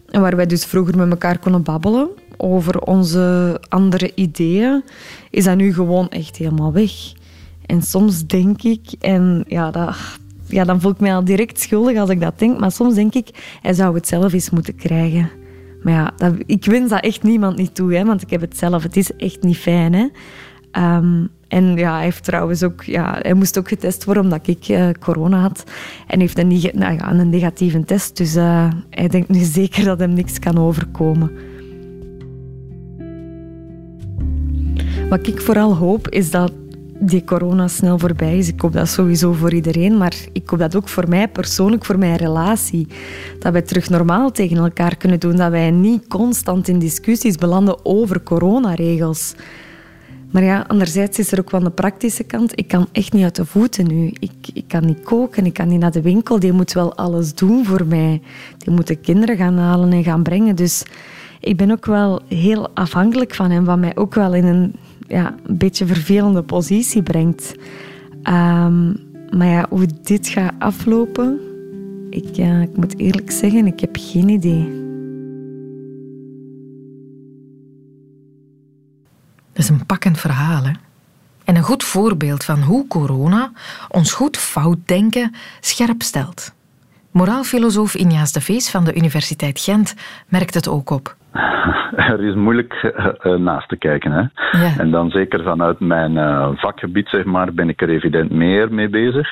En 0.10 0.22
waar 0.22 0.36
wij 0.36 0.46
dus 0.46 0.66
vroeger 0.66 0.98
met 0.98 1.10
elkaar 1.10 1.40
konden 1.40 1.64
babbelen 1.64 2.10
over 2.38 2.80
onze 2.80 3.58
andere 3.70 4.12
ideeën, 4.16 4.84
is 5.30 5.44
dat 5.44 5.58
nu 5.58 5.74
gewoon 5.74 6.10
echt 6.10 6.38
helemaal 6.38 6.74
weg. 6.74 6.92
En 7.66 7.82
soms 7.82 8.26
denk 8.26 8.62
ik, 8.62 8.92
en 9.00 9.44
ja, 9.48 9.72
dat, 9.72 9.96
ja, 10.52 10.64
dan 10.64 10.82
voel 10.82 10.92
ik 10.92 11.00
mij 11.00 11.16
al 11.16 11.24
direct 11.24 11.60
schuldig 11.60 11.98
als 11.98 12.10
ik 12.10 12.22
dat 12.22 12.40
denk. 12.40 12.60
Maar 12.60 12.72
soms 12.72 12.96
denk 12.96 13.14
ik, 13.14 13.58
hij 13.62 13.74
zou 13.74 13.96
het 13.96 14.08
zelf 14.08 14.34
eens 14.34 14.50
moeten 14.50 14.76
krijgen. 14.76 15.30
Maar 15.84 15.94
ja, 15.94 16.12
dat, 16.16 16.34
ik 16.46 16.66
wens 16.66 16.90
dat 16.90 17.04
echt 17.04 17.24
niemand 17.24 17.58
niet 17.58 17.76
toe, 17.76 17.94
hè, 17.94 18.06
want 18.06 18.22
ik 18.22 18.30
heb 18.30 18.42
het 18.42 18.58
zelf. 18.58 18.84
Het 18.84 18.98
is 18.98 19.16
echt 19.16 19.44
niet 19.44 19.58
fijn. 19.58 19.94
Hè. 19.94 20.08
Um, 20.98 21.30
en 21.48 21.76
ja, 21.76 21.94
hij 21.94 22.04
heeft 22.04 22.24
trouwens 22.24 22.64
ook, 22.64 22.84
ja, 22.84 23.18
hij 23.22 23.34
moest 23.34 23.58
ook 23.58 23.68
getest 23.68 24.04
worden 24.04 24.24
omdat 24.24 24.48
ik 24.48 24.68
uh, 24.68 24.90
corona 25.00 25.40
had. 25.40 25.64
En 26.08 26.20
heeft 26.20 26.38
een, 26.38 26.62
nou 26.74 27.00
een 27.02 27.30
negatieve 27.30 27.84
test. 27.84 28.18
Dus 28.18 28.36
uh, 28.36 28.72
hij 28.90 29.08
denkt 29.08 29.30
nu 29.30 29.40
zeker 29.60 29.84
dat 29.84 30.00
hem 30.00 30.14
niks 30.14 30.40
kan 30.40 30.58
overkomen. 30.58 31.32
Wat 35.10 35.28
ik 35.28 35.42
vooral 35.42 35.76
hoop 35.76 36.10
is 36.10 36.32
dat 36.32 36.52
die 37.04 37.24
corona 37.24 37.68
snel 37.68 38.00
voorbij 38.00 38.38
is. 38.38 38.48
Ik 38.48 38.62
hoop 38.62 38.74
dat 38.74 38.90
sowieso 38.90 39.34
voor 39.34 39.54
iedereen, 39.54 39.98
maar 39.98 40.16
ik 40.32 40.50
hoop 40.50 40.60
dat 40.60 40.76
ook 40.76 40.88
voor 40.88 41.10
mij 41.10 41.28
persoonlijk, 41.28 41.86
voor 41.86 41.98
mijn 41.98 42.16
relatie. 42.16 42.88
Dat 43.40 43.52
wij 43.52 43.62
terug 43.62 43.90
normaal 43.90 44.32
tegen 44.32 44.58
elkaar 44.58 44.96
kunnen 44.98 45.20
doen, 45.20 45.36
dat 45.36 45.52
wij 45.52 45.72
niet 45.72 46.08
constant 46.08 46.68
in 46.68 46.80
discussies 46.80 47.36
belanden 47.36 47.86
over 47.86 48.24
coronaregels. 48.24 49.36
Maar 50.32 50.44
ja, 50.44 50.66
anderzijds 50.68 51.20
is 51.20 51.32
er 51.32 51.40
ook 51.40 51.52
wel 51.52 51.64
de 51.64 51.70
praktische 51.70 52.24
kant. 52.24 52.52
Ik 52.56 52.68
kan 52.68 52.88
echt 52.92 53.14
niet 53.14 53.24
uit 53.24 53.36
de 53.36 53.46
voeten 53.46 53.88
nu. 53.88 54.14
Ik, 54.20 54.32
ik 54.54 54.68
kan 54.68 54.86
niet 54.86 55.04
koken, 55.04 55.46
ik 55.46 55.54
kan 55.54 55.68
niet 55.68 55.80
naar 55.80 55.92
de 55.92 56.02
winkel. 56.02 56.40
Die 56.40 56.52
moet 56.52 56.74
wel 56.74 56.96
alles 56.96 57.36
doen 57.36 57.66
voor 57.66 57.86
mij. 57.86 58.22
Die 58.58 58.74
moet 58.74 58.88
de 58.88 58.96
kinderen 58.96 59.38
gaan 59.38 59.58
halen 59.58 59.92
en 59.92 60.04
gaan 60.04 60.24
brengen. 60.24 60.56
Dus 60.56 60.84
ik 61.40 61.58
ben 61.58 61.72
ook 61.72 61.86
wel 61.86 62.22
heel 62.28 62.70
afhankelijk 62.74 63.36
van 63.36 63.52
hem, 63.52 63.66
wat 63.66 63.80
mij 63.80 63.96
ook 63.96 64.16
wel 64.16 64.34
in 64.34 64.46
een 64.46 64.76
ja, 65.12 65.36
een 65.46 65.58
beetje 65.58 65.86
vervelende 65.86 66.42
positie 66.44 67.04
brengt. 67.04 67.56
Ehm, 68.24 68.94
maar 69.38 69.48
ja, 69.48 69.66
hoe 69.70 69.88
dit 70.04 70.28
gaat 70.28 70.54
aflopen, 70.60 71.40
ik, 72.10 72.36
ja, 72.36 72.62
ik 72.62 72.78
moet 72.78 73.00
eerlijk 73.00 73.32
zeggen, 73.32 73.66
ik 73.66 73.80
heb 73.80 73.98
geen 74.00 74.30
idee. 74.30 74.80
Dat 79.54 79.64
is 79.64 79.70
een 79.70 79.86
pakkend 79.86 80.20
verhaal, 80.20 80.64
hè? 80.64 80.72
En 81.44 81.56
een 81.56 81.64
goed 81.64 81.84
voorbeeld 81.84 82.44
van 82.44 82.62
hoe 82.62 82.88
corona 82.88 83.52
ons 83.90 84.12
goed 84.12 84.38
fout 84.38 84.78
denken 84.86 85.36
scherp 85.60 86.02
stelt. 86.02 86.52
Moraalfilosoof 87.12 87.96
Injaas 87.96 88.32
de 88.32 88.42
Vees 88.42 88.70
van 88.70 88.84
de 88.84 88.94
Universiteit 88.96 89.60
Gent 89.60 89.94
merkt 90.28 90.54
het 90.54 90.68
ook 90.68 90.90
op. 90.90 91.16
Er 92.14 92.24
is 92.24 92.36
moeilijk 92.36 92.94
uh, 93.24 93.36
naast 93.36 93.70
te 93.70 93.78
kijken. 93.78 94.12
Hè? 94.12 94.22
Ja. 94.62 94.78
En 94.78 94.92
dan 94.92 95.10
zeker 95.10 95.44
vanuit 95.44 95.80
mijn 95.80 96.12
uh, 96.12 96.50
vakgebied 96.56 97.08
zeg 97.08 97.26
maar, 97.26 97.54
ben 97.54 97.70
ik 97.70 97.82
er 97.82 97.90
evident 97.90 98.32
meer 98.32 98.74
mee 98.74 98.90
bezig. 98.90 99.28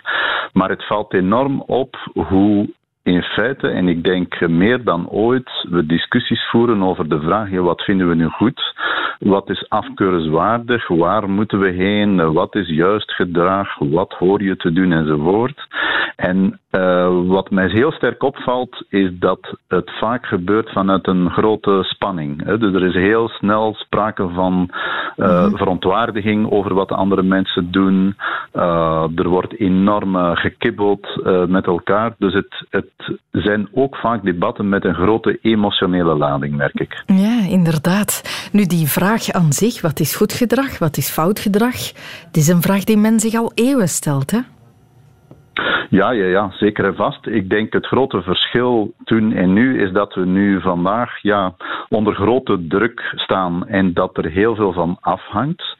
Maar 0.53 0.69
het 0.69 0.85
valt 0.85 1.13
enorm 1.13 1.61
op 1.61 1.95
hoe 2.13 2.69
in 3.03 3.21
feite, 3.21 3.67
en 3.67 3.87
ik 3.87 4.03
denk 4.03 4.47
meer 4.47 4.83
dan 4.83 5.09
ooit, 5.09 5.65
we 5.69 5.85
discussies 5.85 6.49
voeren 6.49 6.83
over 6.83 7.09
de 7.09 7.19
vraag: 7.19 7.49
wat 7.49 7.81
vinden 7.81 8.09
we 8.09 8.15
nu 8.15 8.27
goed? 8.27 8.61
Wat 9.19 9.49
is 9.49 9.69
afkeurenswaardig? 9.69 10.87
Waar 10.87 11.29
moeten 11.29 11.59
we 11.59 11.69
heen? 11.69 12.33
Wat 12.33 12.55
is 12.55 12.67
juist 12.67 13.11
gedrag? 13.11 13.77
Wat 13.79 14.13
hoor 14.13 14.43
je 14.43 14.55
te 14.55 14.73
doen? 14.73 14.91
Enzovoort. 14.91 15.67
En 16.15 16.59
uh, 16.71 17.09
wat 17.27 17.49
mij 17.49 17.67
heel 17.67 17.91
sterk 17.91 18.23
opvalt, 18.23 18.85
is 18.89 19.09
dat 19.13 19.57
het 19.67 19.91
vaak 19.99 20.25
gebeurt 20.25 20.69
vanuit 20.71 21.07
een 21.07 21.29
grote 21.29 21.79
spanning. 21.83 22.45
Hè. 22.45 22.57
Dus 22.57 22.73
er 22.73 22.85
is 22.85 22.93
heel 22.93 23.27
snel 23.27 23.73
sprake 23.77 24.29
van 24.29 24.69
uh, 24.69 25.27
mm-hmm. 25.27 25.57
verontwaardiging 25.57 26.51
over 26.51 26.73
wat 26.73 26.91
andere 26.91 27.23
mensen 27.23 27.71
doen. 27.71 28.15
Uh, 28.53 29.05
er 29.15 29.29
wordt 29.29 29.59
enorm 29.59 30.35
gekibbeld 30.35 31.21
met 31.47 31.65
elkaar. 31.65 32.13
Dus 32.17 32.33
het, 32.33 32.65
het 32.69 33.17
zijn 33.31 33.69
ook 33.73 33.95
vaak 33.95 34.23
debatten 34.23 34.69
met 34.69 34.85
een 34.85 34.95
grote 34.95 35.39
emotionele 35.41 36.15
lading, 36.15 36.55
merk 36.55 36.79
ik. 36.79 37.03
Ja, 37.05 37.41
inderdaad. 37.49 38.49
Nu, 38.51 38.65
die 38.65 38.87
vraag 38.87 39.31
aan 39.31 39.53
zich, 39.53 39.81
wat 39.81 39.99
is 39.99 40.15
goed 40.15 40.33
gedrag, 40.33 40.79
wat 40.79 40.97
is 40.97 41.09
fout 41.09 41.39
gedrag, 41.39 41.77
het 42.27 42.37
is 42.37 42.47
een 42.47 42.61
vraag 42.61 42.83
die 42.83 42.97
men 42.97 43.19
zich 43.19 43.33
al 43.33 43.51
eeuwen 43.55 43.89
stelt, 43.89 44.31
hè? 44.31 44.39
Ja, 45.89 46.11
ja, 46.11 46.25
ja, 46.25 46.51
zeker 46.51 46.85
en 46.85 46.95
vast. 46.95 47.27
Ik 47.27 47.49
denk 47.49 47.73
het 47.73 47.85
grote 47.85 48.21
verschil 48.21 48.93
toen 49.03 49.33
en 49.33 49.53
nu 49.53 49.81
is 49.81 49.91
dat 49.91 50.13
we 50.13 50.25
nu 50.25 50.61
vandaag 50.61 51.21
ja, 51.21 51.53
onder 51.89 52.15
grote 52.15 52.67
druk 52.67 53.11
staan 53.15 53.67
en 53.67 53.93
dat 53.93 54.17
er 54.17 54.25
heel 54.25 54.55
veel 54.55 54.73
van 54.73 54.97
afhangt. 55.01 55.77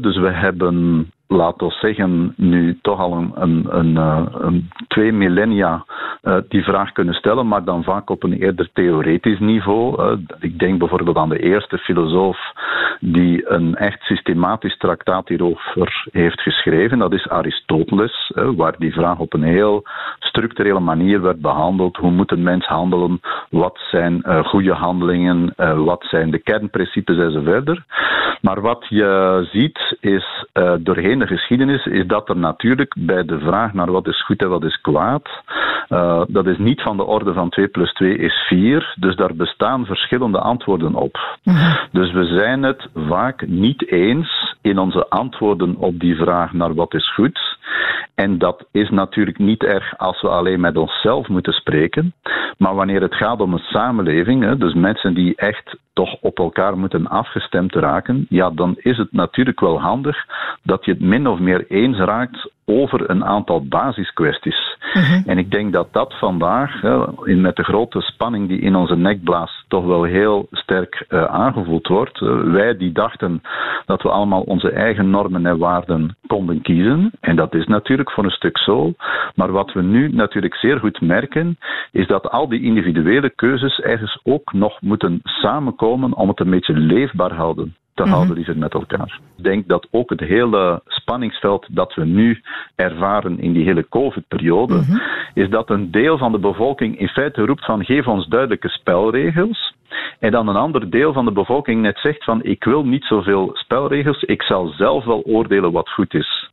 Dus 0.00 0.16
we 0.16 0.30
hebben 0.30 1.10
laten 1.28 1.66
we 1.66 1.72
zeggen, 1.72 2.34
nu 2.36 2.78
toch 2.82 3.00
al 3.00 3.12
een, 3.12 3.32
een, 3.34 3.66
een, 3.78 3.96
eh, 3.96 4.26
een 4.32 4.70
twee 4.88 5.12
millennia 5.12 5.84
uh, 6.22 6.36
die 6.48 6.64
vraag 6.64 6.92
kunnen 6.92 7.14
stellen, 7.14 7.48
maar 7.48 7.64
dan 7.64 7.84
vaak 7.84 8.10
op 8.10 8.22
een 8.22 8.32
eerder 8.32 8.68
theoretisch 8.72 9.38
niveau. 9.38 10.02
Uh, 10.02 10.18
ik 10.40 10.58
denk 10.58 10.78
bijvoorbeeld 10.78 11.16
aan 11.16 11.28
de 11.28 11.38
eerste 11.38 11.78
filosoof 11.78 12.38
die 13.00 13.50
een 13.50 13.74
echt 13.74 14.02
systematisch 14.02 14.78
traktaat 14.78 15.28
hierover 15.28 16.06
heeft 16.12 16.40
geschreven. 16.40 16.98
Dat 16.98 17.12
is 17.12 17.28
Aristoteles, 17.28 18.32
waar 18.34 18.74
die 18.78 18.92
vraag 18.92 19.18
op 19.18 19.32
een 19.32 19.42
heel 19.42 19.82
structurele 20.36 20.80
manier 20.80 21.20
werd 21.20 21.40
behandeld. 21.40 21.96
Hoe 21.96 22.10
moet 22.10 22.30
een 22.30 22.42
mens 22.42 22.66
handelen? 22.66 23.20
Wat 23.50 23.78
zijn 23.90 24.44
goede 24.44 24.72
handelingen? 24.72 25.54
wat 25.84 26.04
zijn 26.08 26.30
de 26.30 26.38
kernprincipes 26.38 27.16
enzovoort. 27.16 27.80
Maar 28.40 28.60
wat 28.60 28.86
je 28.88 29.48
ziet 29.52 29.96
is 30.00 30.46
doorheen 30.80 31.18
de 31.18 31.26
geschiedenis 31.26 31.86
is 31.86 32.06
dat 32.06 32.28
er 32.28 32.36
natuurlijk 32.36 32.94
bij 32.98 33.24
de 33.24 33.38
vraag 33.38 33.72
naar 33.72 33.92
wat 33.92 34.06
is 34.06 34.24
goed 34.24 34.42
en 34.42 34.48
wat 34.48 34.64
is 34.64 34.80
kwaad, 34.80 35.28
uh, 35.88 36.22
dat 36.28 36.46
is 36.46 36.58
niet 36.58 36.82
van 36.82 36.96
de 36.96 37.04
orde 37.04 37.32
van 37.32 37.48
2 37.48 37.68
plus 37.68 37.92
2 37.92 38.16
is 38.16 38.34
4. 38.48 38.94
Dus 38.98 39.16
daar 39.16 39.34
bestaan 39.34 39.86
verschillende 39.86 40.38
antwoorden 40.38 40.94
op. 40.94 41.38
Mhm. 41.42 41.74
Dus 41.92 42.12
we 42.12 42.24
zijn 42.24 42.62
het 42.62 42.88
vaak 42.94 43.46
niet 43.46 43.90
eens 43.90 44.54
in 44.60 44.78
onze 44.78 45.08
antwoorden 45.08 45.76
op 45.76 46.00
die 46.00 46.16
vraag 46.16 46.52
naar 46.52 46.74
wat 46.74 46.94
is 46.94 47.12
goed. 47.14 47.55
En 48.14 48.38
dat 48.38 48.66
is 48.72 48.90
natuurlijk 48.90 49.38
niet 49.38 49.62
erg 49.62 49.98
als 49.98 50.20
we 50.20 50.28
alleen 50.28 50.60
met 50.60 50.76
onszelf 50.76 51.28
moeten 51.28 51.52
spreken. 51.52 52.14
Maar 52.58 52.74
wanneer 52.74 53.02
het 53.02 53.14
gaat 53.14 53.40
om 53.40 53.52
een 53.52 53.58
samenleving, 53.58 54.58
dus 54.58 54.74
mensen 54.74 55.14
die 55.14 55.36
echt 55.36 55.76
toch 55.92 56.16
op 56.20 56.38
elkaar 56.38 56.78
moeten 56.78 57.06
afgestemd 57.06 57.74
raken, 57.74 58.26
ja, 58.28 58.50
dan 58.50 58.74
is 58.76 58.96
het 58.96 59.12
natuurlijk 59.12 59.60
wel 59.60 59.80
handig 59.80 60.24
dat 60.62 60.84
je 60.84 60.90
het 60.90 61.00
min 61.00 61.26
of 61.28 61.38
meer 61.38 61.64
eens 61.68 61.98
raakt 61.98 62.50
over 62.64 63.10
een 63.10 63.24
aantal 63.24 63.66
basiskwesties. 63.66 64.76
Mhm. 64.92 65.28
En 65.28 65.38
ik 65.38 65.50
denk 65.50 65.72
dat 65.72 65.88
dat 65.92 66.14
vandaag, 66.18 66.82
met 67.24 67.56
de 67.56 67.62
grote 67.62 68.00
spanning 68.00 68.48
die 68.48 68.60
in 68.60 68.74
onze 68.76 68.96
nek 68.96 69.24
blaast, 69.24 69.64
toch 69.68 69.84
wel 69.84 70.02
heel 70.02 70.46
sterk 70.50 71.04
uh, 71.08 71.24
aangevoeld 71.24 71.86
wordt. 71.86 72.20
Uh, 72.20 72.52
wij 72.52 72.76
die 72.76 72.92
dachten 72.92 73.42
dat 73.86 74.02
we 74.02 74.08
allemaal 74.08 74.40
onze 74.40 74.70
eigen 74.70 75.10
normen 75.10 75.46
en 75.46 75.58
waarden 75.58 76.16
konden 76.26 76.62
kiezen, 76.62 77.10
en 77.20 77.36
dat 77.36 77.54
is 77.56 77.66
natuurlijk 77.66 78.10
voor 78.10 78.24
een 78.24 78.30
stuk 78.30 78.58
zo, 78.58 78.92
maar 79.34 79.52
wat 79.52 79.72
we 79.72 79.82
nu 79.82 80.08
natuurlijk 80.08 80.54
zeer 80.54 80.78
goed 80.78 81.00
merken, 81.00 81.58
is 81.92 82.06
dat 82.06 82.30
al 82.30 82.48
die 82.48 82.62
individuele 82.62 83.30
keuzes 83.30 83.78
ergens 83.78 84.20
ook 84.22 84.52
nog 84.52 84.80
moeten 84.80 85.20
samenkomen 85.22 86.14
om 86.14 86.28
het 86.28 86.40
een 86.40 86.50
beetje 86.50 86.76
leefbaar 86.76 87.32
houden 87.32 87.74
te 87.96 88.04
mm 88.04 88.12
houden 88.12 88.34
liever 88.34 88.58
met 88.58 88.74
elkaar. 88.74 89.20
Ik 89.36 89.44
denk 89.44 89.68
dat 89.68 89.88
ook 89.90 90.10
het 90.10 90.20
hele 90.20 90.82
spanningsveld 90.86 91.66
dat 91.70 91.94
we 91.94 92.04
nu 92.04 92.40
ervaren 92.74 93.38
in 93.38 93.52
die 93.52 93.64
hele 93.64 93.88
COVID-periode, 93.88 94.74
mhm. 94.74 94.98
is 95.34 95.48
dat 95.48 95.70
een 95.70 95.90
deel 95.90 96.18
van 96.18 96.32
de 96.32 96.38
bevolking 96.38 96.98
in 96.98 97.08
feite 97.08 97.44
roept 97.44 97.64
van 97.64 97.84
geef 97.84 98.06
ons 98.06 98.26
duidelijke 98.26 98.68
spelregels. 98.68 99.74
En 100.18 100.30
dan 100.30 100.48
een 100.48 100.56
ander 100.56 100.90
deel 100.90 101.12
van 101.12 101.24
de 101.24 101.32
bevolking 101.32 101.82
net 101.82 101.98
zegt 101.98 102.24
van 102.24 102.42
ik 102.42 102.64
wil 102.64 102.84
niet 102.84 103.04
zoveel 103.04 103.50
spelregels, 103.52 104.22
ik 104.22 104.42
zal 104.42 104.68
zelf 104.68 105.04
wel 105.04 105.22
oordelen 105.22 105.72
wat 105.72 105.88
goed 105.88 106.14
is. 106.14 106.45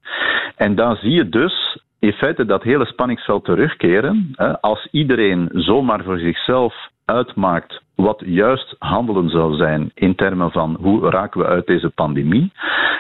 En 0.56 0.76
dan 0.76 0.96
zie 0.96 1.12
je 1.12 1.30
dus 1.30 1.78
in 2.00 2.13
feite 2.13 2.46
dat 2.46 2.63
hele 2.63 2.86
spanningsveld 2.86 3.46
terugkeren. 3.46 4.36
Als 4.62 4.88
iedereen 4.92 5.50
zomaar 5.54 6.04
voor 6.04 6.18
zichzelf 6.18 6.76
uitmaakt 7.06 7.82
wat 7.96 8.22
juist 8.26 8.76
handelen 8.80 9.30
zou 9.30 9.56
zijn 9.56 9.92
in 9.94 10.16
termen 10.16 10.52
van 10.52 10.78
hoe 10.82 11.10
raken 11.10 11.42
we 11.42 11.48
uit 11.48 11.68
deze 11.68 11.89
pandemie, 11.89 12.52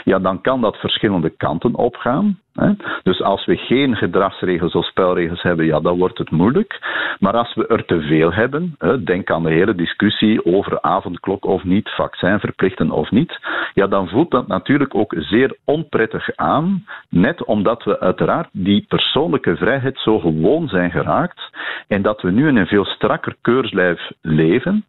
ja, 0.03 0.19
dan 0.19 0.41
kan 0.41 0.61
dat 0.61 0.77
verschillende 0.77 1.29
kanten 1.29 1.75
opgaan. 1.75 2.39
Dus 3.03 3.21
als 3.21 3.45
we 3.45 3.57
geen 3.57 3.95
gedragsregels 3.95 4.73
of 4.73 4.85
spelregels 4.85 5.41
hebben, 5.41 5.65
ja, 5.65 5.79
dan 5.79 5.97
wordt 5.97 6.17
het 6.17 6.31
moeilijk. 6.31 6.79
Maar 7.19 7.33
als 7.33 7.53
we 7.53 7.67
er 7.67 7.85
te 7.85 8.01
veel 8.01 8.33
hebben, 8.33 8.75
denk 9.03 9.31
aan 9.31 9.43
de 9.43 9.51
hele 9.51 9.75
discussie 9.75 10.45
over 10.45 10.81
avondklok 10.81 11.45
of 11.45 11.63
niet, 11.63 11.89
vaccin 11.89 12.39
verplichten 12.39 12.91
of 12.91 13.11
niet, 13.11 13.39
ja, 13.73 13.87
dan 13.87 14.07
voelt 14.07 14.31
dat 14.31 14.47
natuurlijk 14.47 14.95
ook 14.95 15.13
zeer 15.17 15.57
onprettig 15.65 16.35
aan, 16.35 16.85
net 17.09 17.43
omdat 17.43 17.83
we 17.83 17.99
uiteraard 17.99 18.49
die 18.51 18.85
persoonlijke 18.87 19.55
vrijheid 19.55 19.99
zo 19.99 20.19
gewoon 20.19 20.67
zijn 20.67 20.91
geraakt 20.91 21.41
en 21.87 22.01
dat 22.01 22.21
we 22.21 22.31
nu 22.31 22.47
in 22.47 22.55
een 22.55 22.67
veel 22.67 22.85
strakker 22.85 23.35
keurslijf 23.41 24.11
leven. 24.21 24.85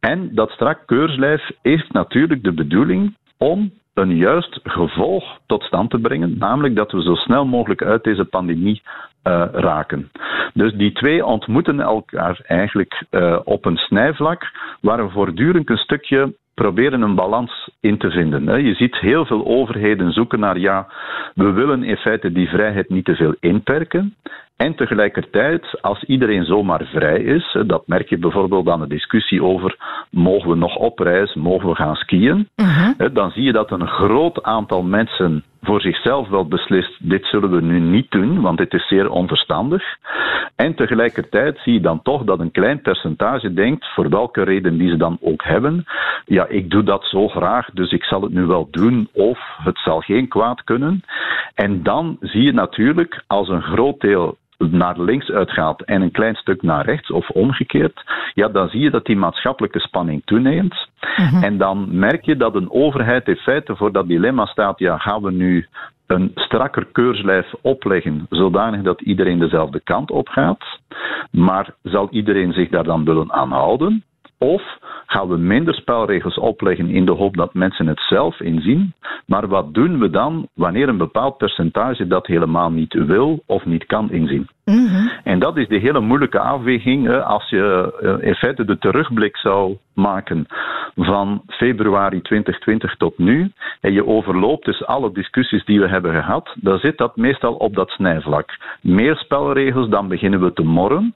En 0.00 0.34
dat 0.34 0.50
strak 0.50 0.86
keurslijf 0.86 1.50
heeft 1.62 1.92
natuurlijk 1.92 2.44
de 2.44 2.52
bedoeling 2.52 3.14
om 3.38 3.72
een 3.96 4.16
juist 4.16 4.60
gevolg 4.62 5.24
tot 5.46 5.62
stand 5.62 5.90
te 5.90 5.98
brengen, 5.98 6.38
namelijk 6.38 6.74
dat 6.76 6.92
we 6.92 7.02
zo 7.02 7.14
snel 7.14 7.46
mogelijk 7.46 7.82
uit 7.82 8.04
deze 8.04 8.24
pandemie 8.24 8.82
uh, 9.24 9.44
raken. 9.52 10.10
Dus 10.54 10.72
die 10.72 10.92
twee 10.92 11.24
ontmoeten 11.24 11.80
elkaar 11.80 12.40
eigenlijk 12.46 13.04
uh, 13.10 13.38
op 13.44 13.64
een 13.64 13.76
snijvlak 13.76 14.42
waar 14.80 15.04
we 15.06 15.12
voortdurend 15.12 15.70
een 15.70 15.76
stukje 15.76 16.34
proberen 16.54 17.02
een 17.02 17.14
balans 17.14 17.70
in 17.80 17.98
te 17.98 18.10
vinden. 18.10 18.64
Je 18.64 18.74
ziet 18.74 18.96
heel 18.96 19.26
veel 19.26 19.46
overheden 19.46 20.12
zoeken 20.12 20.40
naar, 20.40 20.58
ja, 20.58 20.86
we 21.34 21.50
willen 21.50 21.82
in 21.82 21.96
feite 21.96 22.32
die 22.32 22.48
vrijheid 22.48 22.88
niet 22.88 23.04
te 23.04 23.14
veel 23.14 23.34
inperken. 23.40 24.14
En 24.56 24.74
tegelijkertijd, 24.74 25.82
als 25.82 26.02
iedereen 26.04 26.44
zomaar 26.44 26.84
vrij 26.84 27.20
is, 27.20 27.58
dat 27.66 27.86
merk 27.86 28.08
je 28.08 28.18
bijvoorbeeld 28.18 28.68
aan 28.68 28.80
de 28.80 28.86
discussie 28.86 29.42
over 29.42 29.76
mogen 30.10 30.50
we 30.50 30.56
nog 30.56 30.76
op 30.76 30.98
reis, 30.98 31.34
mogen 31.34 31.68
we 31.68 31.74
gaan 31.74 31.96
skiën, 31.96 32.48
hè, 32.96 33.12
dan 33.12 33.30
zie 33.30 33.42
je 33.42 33.52
dat 33.52 33.70
een 33.70 33.88
groot 33.88 34.42
aantal 34.42 34.82
mensen 34.82 35.44
voor 35.62 35.80
zichzelf 35.80 36.28
wel 36.28 36.48
beslist, 36.48 37.08
dit 37.08 37.24
zullen 37.24 37.50
we 37.50 37.60
nu 37.60 37.80
niet 37.80 38.10
doen, 38.10 38.40
want 38.40 38.58
dit 38.58 38.74
is 38.74 38.88
zeer 38.88 39.10
onverstandig. 39.10 39.82
En 40.56 40.74
tegelijkertijd 40.74 41.58
zie 41.58 41.72
je 41.72 41.80
dan 41.80 42.02
toch 42.02 42.24
dat 42.24 42.40
een 42.40 42.50
klein 42.50 42.80
percentage 42.80 43.52
denkt, 43.52 43.86
voor 43.94 44.08
welke 44.08 44.42
reden 44.42 44.78
die 44.78 44.88
ze 44.88 44.96
dan 44.96 45.18
ook 45.20 45.44
hebben, 45.44 45.84
ja, 46.24 46.46
ik 46.46 46.70
doe 46.70 46.82
dat 46.82 47.04
zo 47.04 47.28
graag, 47.28 47.70
dus 47.72 47.92
ik 47.92 48.04
zal 48.04 48.22
het 48.22 48.32
nu 48.32 48.44
wel 48.44 48.68
doen, 48.70 49.08
of 49.12 49.38
het 49.62 49.78
zal 49.78 50.00
geen 50.00 50.28
kwaad 50.28 50.64
kunnen. 50.64 51.02
En 51.54 51.82
dan 51.82 52.16
zie 52.20 52.42
je 52.42 52.52
natuurlijk, 52.52 53.22
als 53.26 53.48
een 53.48 53.62
groot 53.62 54.00
deel 54.00 54.36
naar 54.58 55.00
links 55.00 55.30
uitgaat 55.30 55.82
en 55.82 56.02
een 56.02 56.10
klein 56.10 56.34
stuk 56.34 56.62
naar 56.62 56.84
rechts 56.84 57.10
of 57.10 57.28
omgekeerd, 57.28 58.04
ja, 58.34 58.48
dan 58.48 58.68
zie 58.68 58.80
je 58.80 58.90
dat 58.90 59.04
die 59.04 59.16
maatschappelijke 59.16 59.80
spanning 59.80 60.22
toeneemt. 60.24 60.88
En 61.42 61.58
dan 61.58 61.98
merk 61.98 62.24
je 62.24 62.36
dat 62.36 62.54
een 62.54 62.70
overheid 62.70 63.28
in 63.28 63.36
feite 63.36 63.76
voor 63.76 63.92
dat 63.92 64.08
dilemma 64.08 64.46
staat, 64.46 64.78
ja, 64.78 64.98
gaan 64.98 65.22
we 65.22 65.32
nu 65.32 65.66
een 66.06 66.30
strakker 66.34 66.86
keurslijf 66.92 67.52
opleggen, 67.62 68.26
zodanig 68.30 68.82
dat 68.82 69.00
iedereen 69.00 69.38
dezelfde 69.38 69.80
kant 69.80 70.10
op 70.10 70.28
gaat, 70.28 70.64
maar 71.30 71.74
zal 71.82 72.08
iedereen 72.10 72.52
zich 72.52 72.68
daar 72.68 72.84
dan 72.84 73.04
willen 73.04 73.32
aan 73.32 73.50
houden? 73.50 74.04
Of 74.38 74.62
gaan 75.06 75.28
we 75.28 75.36
minder 75.36 75.74
spelregels 75.74 76.38
opleggen 76.38 76.88
in 76.90 77.04
de 77.04 77.12
hoop 77.12 77.36
dat 77.36 77.54
mensen 77.54 77.86
het 77.86 78.00
zelf 78.00 78.40
inzien? 78.40 78.94
Maar 79.26 79.48
wat 79.48 79.74
doen 79.74 79.98
we 79.98 80.10
dan 80.10 80.48
wanneer 80.54 80.88
een 80.88 80.96
bepaald 80.96 81.36
percentage 81.36 82.06
dat 82.06 82.26
helemaal 82.26 82.70
niet 82.70 82.92
wil 82.92 83.42
of 83.46 83.64
niet 83.64 83.86
kan 83.86 84.10
inzien? 84.10 84.48
En 85.24 85.38
dat 85.38 85.56
is 85.56 85.68
de 85.68 85.78
hele 85.78 86.00
moeilijke 86.00 86.38
afweging 86.38 87.06
hè, 87.06 87.22
als 87.22 87.48
je 87.48 87.94
eh, 88.00 88.28
in 88.28 88.34
feite 88.34 88.64
de 88.64 88.78
terugblik 88.78 89.36
zou 89.36 89.76
maken 89.94 90.46
van 90.94 91.42
februari 91.46 92.22
2020 92.22 92.96
tot 92.96 93.18
nu 93.18 93.52
en 93.80 93.92
je 93.92 94.06
overloopt 94.06 94.64
dus 94.64 94.84
alle 94.86 95.12
discussies 95.12 95.64
die 95.64 95.80
we 95.80 95.88
hebben 95.88 96.14
gehad, 96.14 96.54
dan 96.60 96.78
zit 96.78 96.98
dat 96.98 97.16
meestal 97.16 97.54
op 97.54 97.74
dat 97.74 97.88
snijvlak. 97.88 98.56
Meer 98.80 99.16
spelregels, 99.16 99.88
dan 99.88 100.08
beginnen 100.08 100.40
we 100.40 100.52
te 100.52 100.62
morren. 100.62 101.14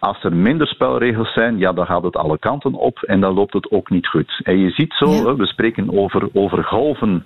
Als 0.00 0.24
er 0.24 0.36
minder 0.36 0.66
spelregels 0.66 1.32
zijn, 1.32 1.58
ja, 1.58 1.72
dan 1.72 1.86
gaat 1.86 2.02
het 2.02 2.16
alle 2.16 2.38
kanten 2.38 2.74
op 2.74 2.98
en 2.98 3.20
dan 3.20 3.34
loopt 3.34 3.52
het 3.52 3.70
ook 3.70 3.90
niet 3.90 4.06
goed. 4.06 4.40
En 4.42 4.58
je 4.58 4.70
ziet 4.70 4.92
zo, 4.92 5.36
we 5.36 5.46
spreken 5.46 5.98
over, 5.98 6.28
over 6.32 6.64
golven 6.64 7.24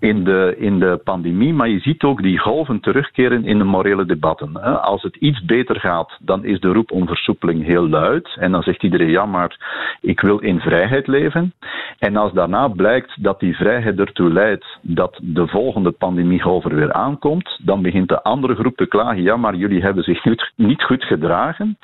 in 0.00 0.24
de, 0.24 0.54
in 0.58 0.78
de 0.78 1.00
pandemie, 1.04 1.52
maar 1.52 1.68
je 1.68 1.78
ziet 1.78 2.02
ook 2.02 2.22
die 2.22 2.38
golven 2.38 2.80
terugkeren 2.80 3.44
in 3.44 3.58
de 3.58 3.64
morele 3.64 4.06
debatten. 4.06 4.82
Als 4.82 5.02
het 5.02 5.16
iets 5.16 5.44
beter 5.44 5.80
gaat, 5.80 6.16
dan 6.20 6.44
is 6.44 6.60
de 6.60 6.72
roep 6.72 6.90
om 6.90 7.06
versoepeling 7.06 7.64
heel 7.64 7.88
luid. 7.88 8.36
En 8.38 8.52
dan 8.52 8.62
zegt 8.62 8.82
iedereen, 8.82 9.10
ja, 9.10 9.26
maar 9.26 9.56
ik 10.00 10.20
wil 10.20 10.38
in 10.38 10.60
vrijheid 10.60 11.06
leven. 11.06 11.52
En 11.98 12.16
als 12.16 12.32
daarna 12.32 12.68
blijkt 12.68 13.22
dat 13.22 13.40
die 13.40 13.56
vrijheid 13.56 13.98
ertoe 13.98 14.32
leidt 14.32 14.78
dat 14.82 15.18
de 15.22 15.46
volgende 15.46 15.90
pandemiegolf 15.90 16.64
er 16.64 16.74
weer 16.74 16.92
aankomt, 16.92 17.60
dan 17.62 17.82
begint 17.82 18.08
de 18.08 18.22
andere 18.22 18.54
groep 18.54 18.76
te 18.76 18.86
klagen, 18.86 19.22
ja, 19.22 19.36
maar 19.36 19.54
jullie 19.54 19.82
hebben 19.82 20.04
zich 20.04 20.24
niet, 20.24 20.52
niet 20.56 20.82
goed 20.82 21.04
gedragen. 21.04 21.75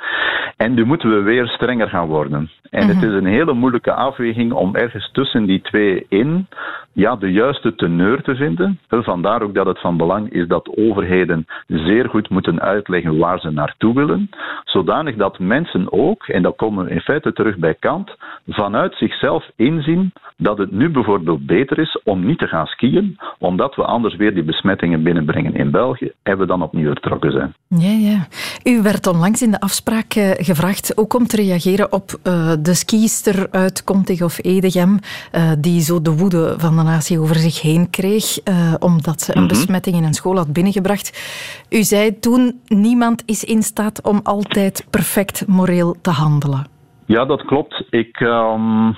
En 0.56 0.74
nu 0.74 0.84
moeten 0.84 1.10
we 1.10 1.20
weer 1.20 1.46
strenger 1.46 1.88
gaan 1.88 2.06
worden. 2.06 2.50
En 2.70 2.88
het 2.88 3.02
is 3.02 3.12
een 3.12 3.26
hele 3.26 3.52
moeilijke 3.52 3.92
afweging 3.92 4.52
om 4.52 4.76
ergens 4.76 5.10
tussen 5.12 5.44
die 5.44 5.60
twee 5.60 6.06
in 6.08 6.46
ja, 6.92 7.16
de 7.16 7.32
juiste 7.32 7.74
teneur 7.74 8.22
te 8.22 8.34
vinden. 8.34 8.78
Vandaar 8.88 9.42
ook 9.42 9.54
dat 9.54 9.66
het 9.66 9.80
van 9.80 9.96
belang 9.96 10.32
is 10.32 10.46
dat 10.46 10.76
overheden 10.76 11.46
zeer 11.66 12.08
goed 12.08 12.30
moeten 12.30 12.60
uitleggen 12.60 13.18
waar 13.18 13.40
ze 13.40 13.50
naartoe 13.50 13.94
willen, 13.94 14.30
zodanig 14.64 15.16
dat 15.16 15.38
mensen 15.38 15.92
ook, 15.92 16.26
en 16.26 16.42
dat 16.42 16.56
komen 16.56 16.84
we 16.84 16.90
in 16.90 17.00
feite 17.00 17.32
terug 17.32 17.56
bij 17.56 17.74
Kant, 17.74 18.16
vanuit 18.48 18.94
zichzelf 18.94 19.50
inzien 19.56 20.12
dat 20.36 20.58
het 20.58 20.70
nu 20.70 20.90
bijvoorbeeld 20.90 21.46
beter 21.46 21.78
is 21.78 22.00
om 22.04 22.26
niet 22.26 22.38
te 22.38 22.46
gaan 22.46 22.66
skiën, 22.66 23.18
omdat 23.38 23.74
we 23.74 23.84
anders 23.84 24.16
weer 24.16 24.34
die 24.34 24.44
besmettingen 24.44 25.02
binnenbrengen 25.02 25.54
in 25.54 25.70
België 25.70 26.12
en 26.22 26.38
we 26.38 26.46
dan 26.46 26.62
opnieuw 26.62 26.92
vertrokken 26.92 27.32
zijn. 27.32 27.54
Ja, 27.68 28.10
ja. 28.10 28.26
U 28.72 28.82
werd 28.82 29.06
onlangs 29.06 29.42
in 29.42 29.50
de 29.50 29.60
afspraak 29.60 29.81
eh, 29.84 30.30
gevraagd 30.36 30.96
ook 30.98 31.14
om 31.14 31.26
te 31.26 31.36
reageren 31.36 31.92
op 31.92 32.10
eh, 32.22 32.52
de 32.58 32.74
skiester 32.74 33.48
uit 33.50 33.84
Contig 33.84 34.22
of 34.22 34.44
Edegem, 34.44 34.98
eh, 35.32 35.50
die 35.58 35.80
zo 35.80 36.02
de 36.02 36.16
woede 36.16 36.54
van 36.58 36.76
de 36.76 36.82
natie 36.82 37.20
over 37.20 37.36
zich 37.36 37.62
heen 37.62 37.90
kreeg, 37.90 38.38
omdat 38.78 39.20
ze 39.20 39.36
een 39.36 39.42
Mhm. 39.42 39.48
besmetting 39.52 39.96
in 39.96 40.04
een 40.04 40.14
school 40.14 40.36
had 40.36 40.52
binnengebracht. 40.52 41.08
U 41.70 41.82
zei 41.82 42.18
toen, 42.18 42.60
niemand 42.66 43.22
is 43.26 43.44
in 43.44 43.62
staat 43.62 44.02
om 44.02 44.20
altijd 44.22 44.86
perfect 44.90 45.46
moreel 45.46 45.96
te 46.00 46.10
handelen. 46.10 46.66
Ja, 47.06 47.24
dat 47.24 47.44
klopt. 47.44 47.84
Ik, 47.90 48.20
ehm, 48.20 48.88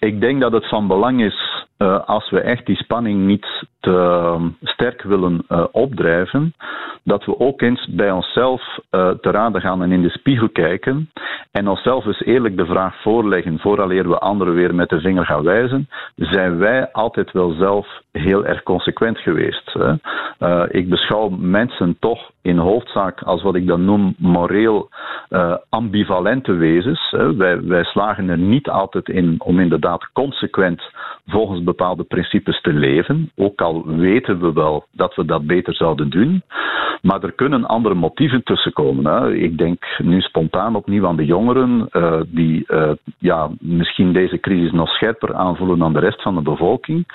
ik 0.00 0.20
denk 0.20 0.40
dat 0.40 0.52
het 0.52 0.68
van 0.68 0.86
belang 0.86 1.20
is, 1.22 1.66
eh, 1.78 2.04
als 2.06 2.30
we 2.30 2.40
echt 2.40 2.66
die 2.66 2.76
spanning 2.76 3.26
niet 3.26 3.46
te 3.80 3.90
ehm, 3.90 4.48
sterk 4.62 5.02
willen 5.02 5.44
eh, 5.48 5.64
opdrijven, 5.72 6.54
dat 7.02 7.24
we 7.24 7.38
ook 7.38 7.60
eens 7.60 7.88
bij 7.90 8.10
onszelf 8.10 8.78
eh, 8.90 9.10
te 9.10 9.30
raden 9.30 9.60
gaan 9.60 9.82
en 9.82 9.92
in 9.92 10.02
de 10.02 10.10
spiegel 10.10 10.48
kijken 10.48 11.10
en 11.50 11.68
onszelf 11.68 12.04
eens 12.04 12.24
eerlijk 12.24 12.56
de 12.56 12.66
vraag 12.66 13.02
voorleggen, 13.02 13.58
vooraleer 13.58 14.08
we 14.08 14.18
anderen 14.18 14.54
weer 14.54 14.74
met 14.74 14.88
de 14.88 15.00
vinger 15.00 15.24
gaan 15.26 15.42
wijzen, 15.42 15.88
zijn 16.16 16.58
wij 16.58 16.92
altijd 16.92 17.32
wel 17.32 17.50
zelf 17.50 17.86
heel 18.12 18.46
erg 18.46 18.62
consequent 18.62 19.18
geweest. 19.18 19.72
Hè? 19.72 19.94
Ik 20.70 20.88
beschouw 20.88 21.28
mensen 21.28 21.96
toch 21.98 22.30
in 22.42 22.58
hoofdzaak 22.58 23.22
als 23.22 23.42
wat 23.42 23.54
ik 23.54 23.66
dan 23.66 23.84
noem 23.84 24.14
moreel 24.18 24.88
ambivalente 25.68 26.52
wezens. 26.52 27.10
Wij, 27.36 27.62
wij 27.62 27.84
slagen 27.84 28.28
er 28.28 28.38
niet 28.38 28.68
altijd 28.68 29.08
in 29.08 29.34
om 29.38 29.60
inderdaad 29.60 30.12
consequent 30.12 30.82
volgens 31.28 31.64
bepaalde 31.68 32.04
principes 32.04 32.60
te 32.60 32.72
leven, 32.72 33.30
ook 33.36 33.60
al 33.60 33.86
weten 33.86 34.40
we 34.40 34.52
wel 34.52 34.86
dat 34.92 35.14
we 35.14 35.24
dat 35.24 35.46
beter 35.46 35.74
zouden 35.74 36.10
doen. 36.10 36.42
Maar 37.02 37.22
er 37.22 37.32
kunnen 37.32 37.64
andere 37.64 37.94
motieven 37.94 38.42
tussenkomen. 38.42 39.04
Hè. 39.06 39.34
Ik 39.34 39.58
denk 39.58 39.84
nu 39.98 40.20
spontaan 40.20 40.74
opnieuw 40.74 41.06
aan 41.06 41.16
de 41.16 41.24
jongeren, 41.24 41.86
eh, 41.90 42.20
die 42.26 42.66
eh, 42.66 42.90
ja, 43.18 43.50
misschien 43.60 44.12
deze 44.12 44.40
crisis 44.40 44.72
nog 44.72 44.88
scherper 44.88 45.34
aanvoelen 45.34 45.78
dan 45.78 45.92
de 45.92 45.98
rest 45.98 46.22
van 46.22 46.34
de 46.34 46.42
bevolking. 46.42 47.06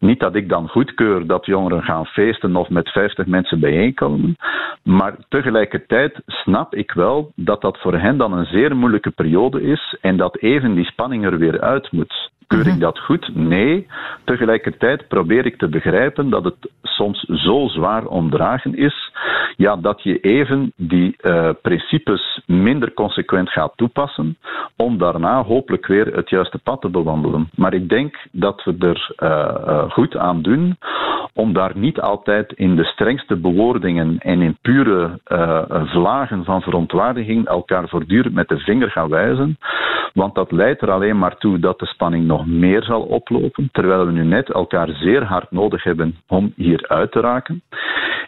Niet 0.00 0.20
dat 0.20 0.34
ik 0.34 0.48
dan 0.48 0.68
goedkeur 0.68 1.26
dat 1.26 1.46
jongeren 1.46 1.82
gaan 1.82 2.06
feesten 2.06 2.56
of 2.56 2.68
met 2.68 2.88
50 2.88 3.26
mensen 3.26 3.60
bijeenkomen, 3.60 4.36
maar 4.82 5.14
tegelijkertijd 5.28 6.20
snap 6.26 6.74
ik 6.74 6.92
wel 6.92 7.32
dat 7.34 7.60
dat 7.60 7.78
voor 7.78 7.98
hen 7.98 8.16
dan 8.16 8.32
een 8.32 8.46
zeer 8.46 8.76
moeilijke 8.76 9.10
periode 9.10 9.62
is 9.62 9.96
en 10.00 10.16
dat 10.16 10.36
even 10.36 10.74
die 10.74 10.84
spanning 10.84 11.24
er 11.24 11.38
weer 11.38 11.60
uit 11.60 11.92
moet. 11.92 12.34
Keur 12.46 12.66
ik 12.66 12.80
dat 12.80 12.98
goed? 12.98 13.30
Nee. 13.34 13.86
Tegelijkertijd 14.24 15.08
probeer 15.08 15.46
ik 15.46 15.58
te 15.58 15.68
begrijpen 15.68 16.30
dat 16.30 16.44
het 16.44 16.70
soms 16.82 17.20
zo 17.20 17.68
zwaar 17.68 18.06
omdragen 18.06 18.74
is, 18.74 19.12
ja, 19.56 19.76
dat 19.76 20.02
je 20.02 20.20
even 20.20 20.72
die 20.76 21.16
eh, 21.16 21.50
principes 21.62 22.40
minder 22.46 22.92
consequent 22.92 23.50
gaat 23.50 23.72
toepassen, 23.76 24.38
om 24.76 24.98
daarna 24.98 25.42
hopelijk 25.42 25.86
weer 25.86 26.06
het 26.06 26.30
juiste 26.30 26.58
pad 26.58 26.80
te 26.80 26.88
bewandelen. 26.88 27.50
Maar 27.54 27.74
ik 27.74 27.88
denk 27.88 28.16
dat 28.32 28.64
we 28.64 28.74
er 28.78 29.12
eh, 29.16 29.28
eh, 29.28 29.90
goed 29.90 30.16
aan 30.16 30.42
doen 30.42 30.76
om 31.36 31.52
daar 31.52 31.72
niet 31.74 32.00
altijd 32.00 32.52
in 32.52 32.76
de 32.76 32.84
strengste 32.84 33.36
bewoordingen 33.36 34.18
en 34.18 34.42
in 34.42 34.58
pure 34.62 35.20
eh, 35.24 35.62
vlagen 35.68 36.44
van 36.44 36.62
verontwaardiging 36.62 37.46
elkaar 37.46 37.88
voortdurend 37.88 38.34
met 38.34 38.48
de 38.48 38.58
vinger 38.58 38.90
gaan 38.90 39.08
wijzen. 39.08 39.58
Want 40.12 40.34
dat 40.34 40.52
leidt 40.52 40.82
er 40.82 40.90
alleen 40.90 41.18
maar 41.18 41.36
toe 41.36 41.58
dat 41.58 41.78
de 41.78 41.86
spanning 41.86 42.26
nog 42.26 42.46
meer 42.46 42.82
zal 42.82 43.02
oplopen, 43.02 43.68
terwijl 43.72 44.06
we 44.06 44.12
nu 44.12 44.24
net 44.24 44.50
elkaar 44.50 44.88
zeer 44.88 45.24
hard 45.24 45.50
nodig 45.50 45.82
hebben 45.82 46.16
om 46.26 46.52
hier 46.56 46.88
uit 46.88 47.12
te 47.12 47.20
raken. 47.20 47.62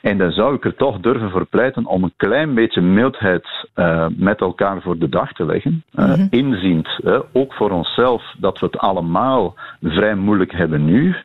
En 0.03 0.19
dan 0.19 0.31
zou 0.31 0.55
ik 0.55 0.65
er 0.65 0.75
toch 0.75 1.01
durven 1.01 1.31
voor 1.31 1.47
pleiten 1.47 1.87
om 1.87 2.03
een 2.03 2.13
klein 2.17 2.55
beetje 2.55 2.81
mildheid 2.81 3.47
eh, 3.75 4.07
met 4.17 4.41
elkaar 4.41 4.83
voor 4.83 4.99
de 4.99 5.09
dag 5.09 5.33
te 5.33 5.45
leggen. 5.45 5.85
Uh, 5.95 6.13
Inziend, 6.31 6.89
ook 7.33 7.55
voor 7.55 7.71
onszelf, 7.71 8.35
dat 8.39 8.59
we 8.59 8.67
het 8.67 8.79
allemaal 8.79 9.55
vrij 9.81 10.15
moeilijk 10.15 10.53
hebben 10.53 10.85
nu. 10.85 11.17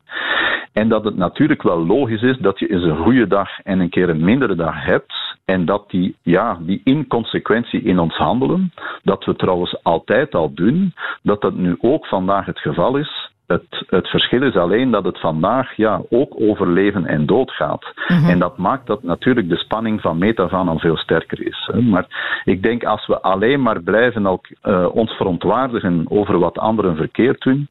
En 0.73 0.89
dat 0.89 1.03
het 1.03 1.15
natuurlijk 1.15 1.61
wel 1.63 1.85
logisch 1.85 2.21
is 2.21 2.37
dat 2.37 2.59
je 2.59 2.67
eens 2.67 2.83
een 2.83 3.03
goede 3.03 3.27
dag 3.27 3.59
en 3.63 3.79
een 3.79 3.89
keer 3.89 4.09
een 4.09 4.23
mindere 4.23 4.55
dag 4.55 4.85
hebt. 4.85 5.13
En 5.45 5.65
dat 5.65 5.89
die, 5.89 6.15
ja, 6.21 6.57
die 6.61 6.81
inconsequentie 6.83 7.81
in 7.81 7.99
ons 7.99 8.15
handelen, 8.15 8.73
dat 9.03 9.25
we 9.25 9.35
trouwens 9.35 9.83
altijd 9.83 10.35
al 10.35 10.53
doen, 10.53 10.93
dat 11.21 11.41
dat 11.41 11.53
nu 11.53 11.77
ook 11.79 12.07
vandaag 12.07 12.45
het 12.45 12.59
geval 12.59 12.97
is, 12.97 13.31
Het, 13.53 13.85
het 13.87 14.07
verschil 14.07 14.41
is 14.43 14.55
alleen 14.55 14.91
dat 14.91 15.03
het 15.03 15.19
vandaag 15.19 15.75
ja, 15.75 16.01
ook 16.09 16.33
over 16.39 16.67
leven 16.67 17.05
en 17.05 17.25
dood 17.25 17.51
gaat. 17.51 17.93
Mhm. 18.07 18.29
En 18.29 18.39
dat 18.39 18.57
maakt 18.57 18.87
dat 18.87 19.03
natuurlijk 19.03 19.49
de 19.49 19.57
spanning 19.57 20.01
van 20.01 20.17
meet 20.17 20.39
af 20.39 20.53
aan 20.53 20.67
al 20.67 20.79
veel 20.79 20.97
sterker 20.97 21.47
is. 21.47 21.69
hè. 21.71 21.81
Maar 21.81 22.05
ik 22.43 22.63
denk 22.63 22.83
als 22.83 23.07
we 23.07 23.21
alleen 23.21 23.61
maar 23.61 23.81
blijven 23.81 24.27
ook, 24.27 24.47
eh, 24.61 24.85
ons 24.93 25.11
verontwaardigen 25.11 26.05
over 26.09 26.39
wat 26.39 26.57
anderen 26.57 26.95
verkeerd 26.95 27.41
doen, 27.41 27.67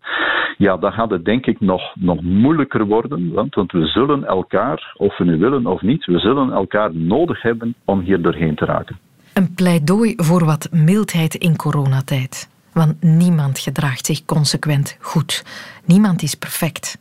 ja, 0.57 0.77
dan 0.77 0.93
gaat 0.93 1.11
het 1.11 1.25
denk 1.25 1.47
ik 1.47 1.61
nog, 1.61 1.83
nog 1.95 2.21
moeilijker 2.21 2.87
worden. 2.87 3.33
Want, 3.33 3.55
want 3.55 3.73
we 3.73 3.87
zullen 3.87 4.25
elkaar, 4.25 4.95
of 4.97 5.19
we 5.19 5.25
nu 5.25 5.39
willen 5.39 5.67
of 5.67 5.83
niet, 5.83 6.05
we 6.07 6.19
zullen 6.19 6.53
elkaar 6.53 6.95
nodig 6.95 7.43
hebben 7.43 7.75
om 7.85 8.01
hier 8.01 8.23
doorheen 8.23 8.55
te 8.55 8.65
raken. 8.65 8.99
Een 9.35 9.55
pleidooi 9.55 10.15
voor 10.17 10.45
wat 10.45 10.69
mildheid 10.73 11.35
in 11.35 11.57
coronatijd. 11.57 12.51
Want 12.73 13.03
niemand 13.03 13.59
gedraagt 13.59 14.07
zich 14.07 14.25
consequent 14.25 14.97
goed. 15.01 15.45
Niemand 15.85 16.23
is 16.23 16.35
perfect. 16.35 16.99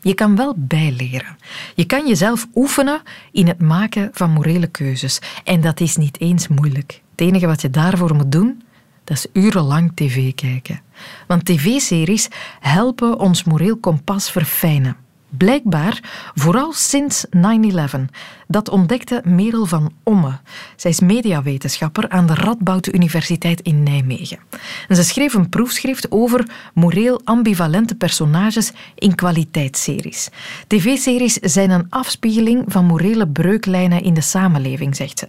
Je 0.00 0.14
kan 0.14 0.36
wel 0.36 0.54
bijleren. 0.56 1.36
Je 1.74 1.84
kan 1.84 2.06
jezelf 2.06 2.46
oefenen 2.54 3.02
in 3.32 3.46
het 3.46 3.60
maken 3.60 4.10
van 4.12 4.30
morele 4.30 4.66
keuzes. 4.66 5.18
En 5.44 5.60
dat 5.60 5.80
is 5.80 5.96
niet 5.96 6.20
eens 6.20 6.48
moeilijk. 6.48 7.00
Het 7.10 7.20
enige 7.20 7.46
wat 7.46 7.60
je 7.60 7.70
daarvoor 7.70 8.14
moet 8.14 8.32
doen, 8.32 8.62
dat 9.04 9.16
is 9.16 9.42
urenlang 9.42 9.92
tv 9.94 10.34
kijken. 10.34 10.80
Want 11.26 11.44
tv-series 11.44 12.28
helpen 12.60 13.18
ons 13.18 13.44
moreel 13.44 13.76
kompas 13.76 14.30
verfijnen. 14.30 14.96
Blijkbaar 15.30 16.30
vooral 16.34 16.72
sinds 16.72 17.26
9-11. 17.36 17.40
Dat 18.46 18.68
ontdekte 18.68 19.22
Merel 19.24 19.66
van 19.66 19.92
Omme. 20.02 20.38
Zij 20.76 20.90
is 20.90 21.00
mediawetenschapper 21.00 22.08
aan 22.08 22.26
de 22.26 22.34
Radboud 22.34 22.86
Universiteit 22.86 23.60
in 23.60 23.82
Nijmegen. 23.82 24.38
En 24.88 24.96
ze 24.96 25.02
schreef 25.02 25.34
een 25.34 25.48
proefschrift 25.48 26.10
over 26.10 26.50
moreel 26.74 27.20
ambivalente 27.24 27.94
personages 27.94 28.72
in 28.94 29.14
kwaliteitsseries. 29.14 30.28
TV-series 30.66 31.34
zijn 31.34 31.70
een 31.70 31.86
afspiegeling 31.88 32.64
van 32.66 32.84
morele 32.84 33.28
breuklijnen 33.28 34.02
in 34.02 34.14
de 34.14 34.20
samenleving, 34.20 34.96
zegt 34.96 35.18
ze. 35.18 35.28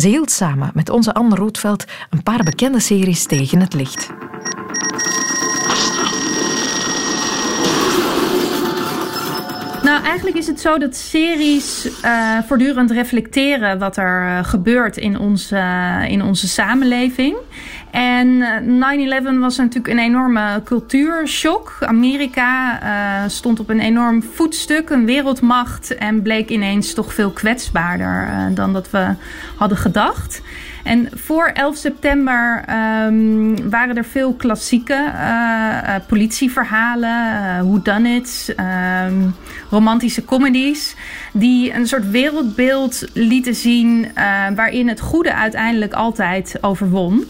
Ze 0.00 0.08
hield 0.08 0.30
samen 0.30 0.70
met 0.74 0.90
onze 0.90 1.14
Anne 1.14 1.34
Roodveld 1.34 1.84
een 2.10 2.22
paar 2.22 2.42
bekende 2.42 2.80
series 2.80 3.26
tegen 3.26 3.60
het 3.60 3.74
licht. 3.74 4.12
Nou, 9.84 10.04
eigenlijk 10.04 10.36
is 10.36 10.46
het 10.46 10.60
zo 10.60 10.78
dat 10.78 10.96
series 10.96 12.00
eh, 12.00 12.38
voortdurend 12.46 12.90
reflecteren 12.90 13.78
wat 13.78 13.96
er 13.96 14.26
eh, 14.26 14.44
gebeurt 14.44 14.96
in 14.96 15.18
onze, 15.18 15.56
eh, 15.56 16.10
in 16.10 16.22
onze 16.22 16.48
samenleving. 16.48 17.36
En 17.94 18.42
eh, 18.42 18.60
9-11 18.60 19.38
was 19.40 19.56
natuurlijk 19.56 19.88
een 19.88 19.98
enorme 19.98 20.60
cultuurshock. 20.64 21.76
Amerika 21.80 22.80
eh, 22.82 23.28
stond 23.28 23.60
op 23.60 23.68
een 23.68 23.80
enorm 23.80 24.22
voetstuk, 24.22 24.90
een 24.90 25.06
wereldmacht, 25.06 25.94
en 25.94 26.22
bleek 26.22 26.48
ineens 26.48 26.94
toch 26.94 27.14
veel 27.14 27.30
kwetsbaarder 27.30 28.28
eh, 28.28 28.44
dan 28.54 28.72
dat 28.72 28.90
we 28.90 29.14
hadden 29.56 29.78
gedacht. 29.78 30.42
En 30.84 31.08
voor 31.14 31.44
11 31.44 31.76
september 31.76 32.62
ehm, 32.66 33.68
waren 33.70 33.96
er 33.96 34.04
veel 34.04 34.34
klassieke 34.34 34.92
eh, 34.92 35.94
eh, 35.94 36.02
politieverhalen, 36.08 37.10
eh 37.10 37.60
Who 37.60 37.82
Done 37.82 38.08
It, 38.08 38.52
ehm, 38.56 39.14
romantische 39.70 40.24
comedies, 40.24 40.96
die 41.32 41.74
een 41.74 41.86
soort 41.86 42.10
wereldbeeld 42.10 43.04
lieten 43.12 43.54
zien 43.54 44.08
eh, 44.14 44.24
waarin 44.54 44.88
het 44.88 45.00
goede 45.00 45.34
uiteindelijk 45.34 45.92
altijd 45.92 46.58
overwon. 46.60 47.24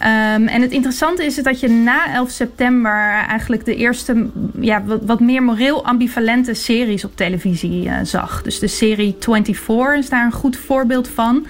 Ehm, 0.00 0.46
en 0.46 0.62
het 0.62 0.70
interessante 0.70 1.24
is 1.24 1.34
dat 1.34 1.60
je 1.60 1.68
na 1.68 2.14
11 2.14 2.30
september 2.30 3.24
eigenlijk 3.28 3.64
de 3.64 3.76
eerste 3.76 4.28
ja, 4.60 4.84
wat, 4.84 5.00
wat 5.04 5.20
meer 5.20 5.42
moreel 5.42 5.84
ambivalente 5.84 6.54
series 6.54 7.04
op 7.04 7.16
televisie 7.16 7.88
eh, 7.88 7.96
zag. 8.02 8.42
Dus 8.42 8.58
de 8.58 8.66
serie 8.66 9.16
24 9.18 9.94
is 9.98 10.08
daar 10.08 10.24
een 10.24 10.32
goed 10.32 10.56
voorbeeld 10.56 11.08
van. 11.08 11.46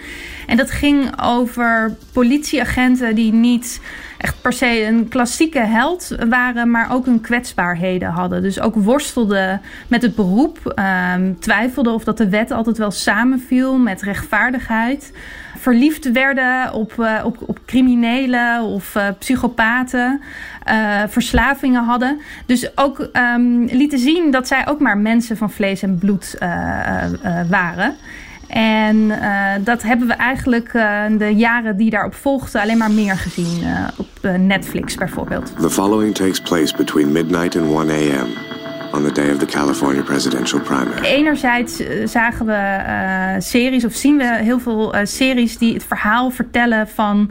En 0.50 0.56
dat 0.56 0.70
ging 0.70 1.22
over 1.22 1.96
politieagenten 2.12 3.14
die 3.14 3.32
niet 3.32 3.80
echt 4.18 4.42
per 4.42 4.52
se 4.52 4.84
een 4.84 5.08
klassieke 5.08 5.58
held 5.58 6.16
waren, 6.28 6.70
maar 6.70 6.92
ook 6.92 7.04
hun 7.04 7.20
kwetsbaarheden 7.20 8.08
hadden. 8.08 8.42
Dus 8.42 8.60
ook 8.60 8.74
worstelden 8.74 9.60
met 9.88 10.02
het 10.02 10.14
beroep, 10.14 10.72
ehm, 10.74 11.34
twijfelden 11.38 11.92
of 11.92 12.04
dat 12.04 12.16
de 12.16 12.28
wet 12.28 12.50
altijd 12.50 12.78
wel 12.78 12.90
samenviel 12.90 13.78
met 13.78 14.02
rechtvaardigheid. 14.02 15.12
Verliefd 15.56 16.12
werden 16.12 16.72
op, 16.72 16.98
eh, 16.98 17.20
op, 17.24 17.36
op 17.46 17.58
criminelen 17.66 18.62
of 18.62 18.94
eh, 18.94 19.06
psychopaten, 19.18 20.20
eh, 20.64 21.02
verslavingen 21.08 21.84
hadden. 21.84 22.20
Dus 22.46 22.78
ook 22.78 22.98
ehm, 23.12 23.64
lieten 23.64 23.98
zien 23.98 24.30
dat 24.30 24.46
zij 24.46 24.68
ook 24.68 24.80
maar 24.80 24.98
mensen 24.98 25.36
van 25.36 25.50
vlees 25.50 25.82
en 25.82 25.98
bloed 25.98 26.36
waren. 27.48 27.96
En 28.50 29.10
eh, 29.10 29.64
dat 29.64 29.82
hebben 29.82 30.06
we 30.06 30.12
eigenlijk 30.12 30.68
eh, 30.74 31.02
de 31.18 31.34
jaren 31.34 31.76
die 31.76 31.90
daarop 31.90 32.14
volgden 32.14 32.60
alleen 32.60 32.78
maar 32.78 32.90
meer 32.90 33.16
gezien. 33.16 33.62
eh, 33.62 33.84
op 33.96 34.08
Netflix 34.38 34.94
bijvoorbeeld. 34.94 35.52
The 35.60 35.70
following 35.70 36.14
takes 36.14 36.40
place 36.40 36.76
between 36.76 37.12
midnight 37.12 37.56
and 37.56 37.66
1 37.66 37.90
a.m. 37.90 38.26
on 38.92 39.04
the 39.04 39.12
day 39.12 39.30
of 39.32 39.38
the 39.38 39.46
California 39.46 40.02
presidential 40.02 40.60
primary. 40.60 41.04
Enerzijds 41.04 41.82
zagen 42.04 42.46
we 42.46 43.36
series 43.38 43.84
of 43.84 43.92
zien 43.92 44.16
we 44.16 44.24
heel 44.24 44.60
veel 44.60 44.94
series 45.02 45.58
die 45.58 45.74
het 45.74 45.84
verhaal 45.84 46.30
vertellen 46.30 46.88
van 46.88 47.30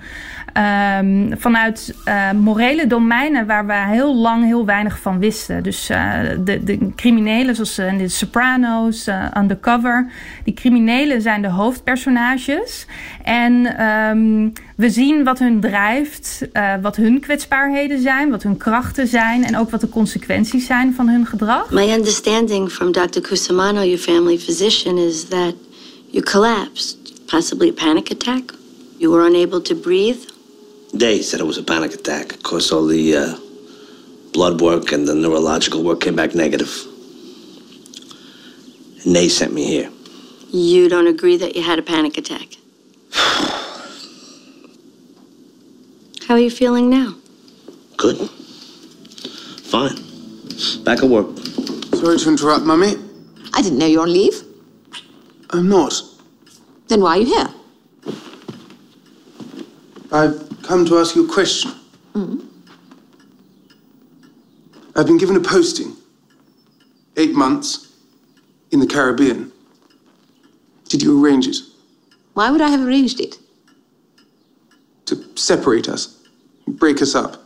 ehm, 0.53 1.37
vanuit 1.37 1.93
eh, 2.03 2.31
morele 2.31 2.87
domeinen 2.87 3.45
waar 3.45 3.65
we 3.65 3.73
heel 3.73 4.15
lang 4.15 4.45
heel 4.45 4.65
weinig 4.65 4.99
van 4.99 5.19
wisten. 5.19 5.63
Dus 5.63 5.89
eh, 5.89 6.19
de, 6.43 6.63
de 6.63 6.89
criminelen 6.95 7.55
zoals 7.55 7.77
eh, 7.77 7.97
de 7.97 8.07
Sopranos, 8.07 9.07
Undercover, 9.37 10.11
die 10.43 10.53
criminelen 10.53 11.21
zijn 11.21 11.41
de 11.41 11.47
hoofdpersonages. 11.47 12.85
En 13.23 13.77
ehm, 13.77 14.49
we 14.75 14.89
zien 14.89 15.23
wat 15.23 15.39
hun 15.39 15.59
drijft, 15.59 16.47
wat 16.81 16.95
hun 16.95 17.19
kwetsbaarheden 17.19 18.01
zijn, 18.01 18.29
wat 18.29 18.43
hun 18.43 18.57
krachten 18.57 19.07
zijn 19.07 19.43
en 19.43 19.57
ook 19.57 19.69
wat 19.69 19.81
de 19.81 19.89
consequenties 19.89 20.65
zijn 20.65 20.93
van 20.93 21.07
hun 21.07 21.25
gedrag. 21.25 21.71
My 21.71 21.91
understanding 21.91 22.71
from 22.71 22.91
Dr. 22.91 23.21
Cusimano, 23.21 23.83
your 23.83 23.97
family 23.97 24.37
physician, 24.37 24.97
is 24.97 25.27
that 25.27 25.53
you 26.11 26.23
collapsed, 26.23 26.97
possibly 27.25 27.69
a 27.69 27.73
panic 27.73 28.11
attack. 28.11 28.53
You 28.97 29.11
were 29.11 29.25
unable 29.25 29.61
to 29.61 29.75
breathe. 29.75 30.37
They 30.93 31.21
said 31.21 31.39
it 31.39 31.45
was 31.45 31.57
a 31.57 31.63
panic 31.63 31.93
attack. 31.93 32.33
Of 32.33 32.43
course, 32.43 32.71
all 32.71 32.85
the 32.85 33.15
uh, 33.15 33.37
blood 34.33 34.61
work 34.61 34.91
and 34.91 35.07
the 35.07 35.15
neurological 35.15 35.83
work 35.83 36.01
came 36.01 36.15
back 36.15 36.35
negative. 36.35 36.85
And 39.05 39.15
they 39.15 39.29
sent 39.29 39.53
me 39.53 39.65
here. 39.65 39.91
You 40.51 40.89
don't 40.89 41.07
agree 41.07 41.37
that 41.37 41.55
you 41.55 41.61
had 41.61 41.79
a 41.79 41.83
panic 41.83 42.17
attack. 42.17 42.57
How 46.27 46.33
are 46.35 46.39
you 46.39 46.49
feeling 46.49 46.89
now? 46.89 47.15
Good. 47.97 48.17
Fine. 49.69 49.95
Back 50.83 51.03
at 51.03 51.09
work. 51.09 51.37
Sorry 51.95 52.17
to 52.17 52.29
interrupt, 52.29 52.65
Mummy. 52.65 52.95
I 53.53 53.61
didn't 53.61 53.77
know 53.77 53.85
you 53.85 53.97
were 53.97 54.03
on 54.03 54.13
leave. 54.13 54.43
I'm 55.51 55.69
not. 55.69 56.01
Then 56.87 57.01
why 57.01 57.17
are 57.17 57.19
you 57.19 57.25
here? 57.25 57.49
I've 60.11 60.48
come 60.69 60.85
to 60.85 60.99
ask 60.99 61.15
you 61.15 61.25
a 61.25 61.33
question. 61.33 61.71
Mm-hmm. 62.13 62.45
I've 64.95 65.07
been 65.07 65.17
given 65.17 65.35
a 65.35 65.39
posting. 65.39 65.95
Eight 67.17 67.33
months 67.33 67.91
in 68.69 68.79
the 68.79 68.85
Caribbean. 68.85 69.51
Did 70.87 71.01
you 71.01 71.19
arrange 71.19 71.47
it? 71.47 71.57
Why 72.35 72.51
would 72.51 72.61
I 72.61 72.69
have 72.69 72.85
arranged 72.85 73.19
it? 73.19 73.39
To 75.07 75.15
separate 75.35 75.89
us? 75.89 76.21
Break 76.67 77.01
us 77.01 77.15
up? 77.15 77.41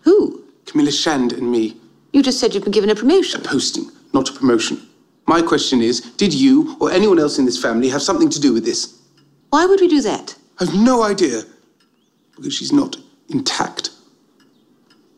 Who? 0.00 0.44
Camilla 0.64 0.92
Shand 0.92 1.34
and 1.34 1.52
me. 1.52 1.76
You 2.14 2.22
just 2.22 2.40
said 2.40 2.54
you've 2.54 2.64
been 2.64 2.72
given 2.72 2.88
a 2.88 2.94
promotion. 2.94 3.42
A 3.42 3.44
posting, 3.44 3.90
not 4.14 4.30
a 4.30 4.32
promotion. 4.32 4.80
My 5.26 5.42
question 5.42 5.82
is 5.82 6.00
Did 6.00 6.32
you 6.32 6.76
or 6.80 6.90
anyone 6.90 7.18
else 7.18 7.38
in 7.38 7.44
this 7.44 7.60
family 7.60 7.90
have 7.90 8.00
something 8.00 8.30
to 8.30 8.40
do 8.40 8.54
with 8.54 8.64
this? 8.64 8.98
Why 9.50 9.66
would 9.66 9.80
we 9.80 9.88
do 9.88 10.00
that? 10.00 10.34
I've 10.58 10.74
no 10.74 11.02
idea. 11.02 11.42
Because 12.40 12.54
she's 12.54 12.72
not 12.72 12.96
intact. 13.28 13.90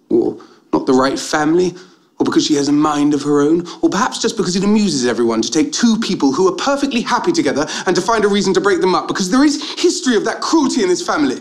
Or 0.09 0.43
not 0.73 0.87
the 0.87 0.93
right 0.93 1.18
family. 1.18 1.73
Or 2.18 2.25
because 2.25 2.45
she 2.45 2.55
has 2.55 2.66
a 2.66 2.73
mind 2.73 3.14
of 3.14 3.23
her 3.23 3.41
own. 3.41 3.64
Or 3.81 3.89
perhaps 3.89 4.20
just 4.20 4.37
because 4.37 4.57
it 4.57 4.64
amuses 4.64 5.07
everyone 5.07 5.41
to 5.41 5.51
take 5.51 5.73
two 5.73 5.97
people 6.01 6.33
who 6.33 6.49
are 6.49 6.57
perfectly 6.57 7.01
happy 7.01 7.31
together 7.31 7.64
and 7.87 7.95
to 7.95 8.03
find 8.03 8.25
a 8.25 8.29
reason 8.29 8.53
to 8.55 8.61
break 8.61 8.81
them 8.81 8.95
up. 8.95 9.07
Because 9.07 9.31
there 9.31 9.45
is 9.45 9.62
history 9.81 10.16
of 10.16 10.25
that 10.25 10.41
cruelty 10.41 10.83
in 10.83 10.89
this 10.89 11.07
family. 11.07 11.41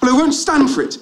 Well, 0.00 0.14
I 0.14 0.18
won't 0.18 0.32
stand 0.32 0.70
for 0.70 0.82
it. 0.82 0.96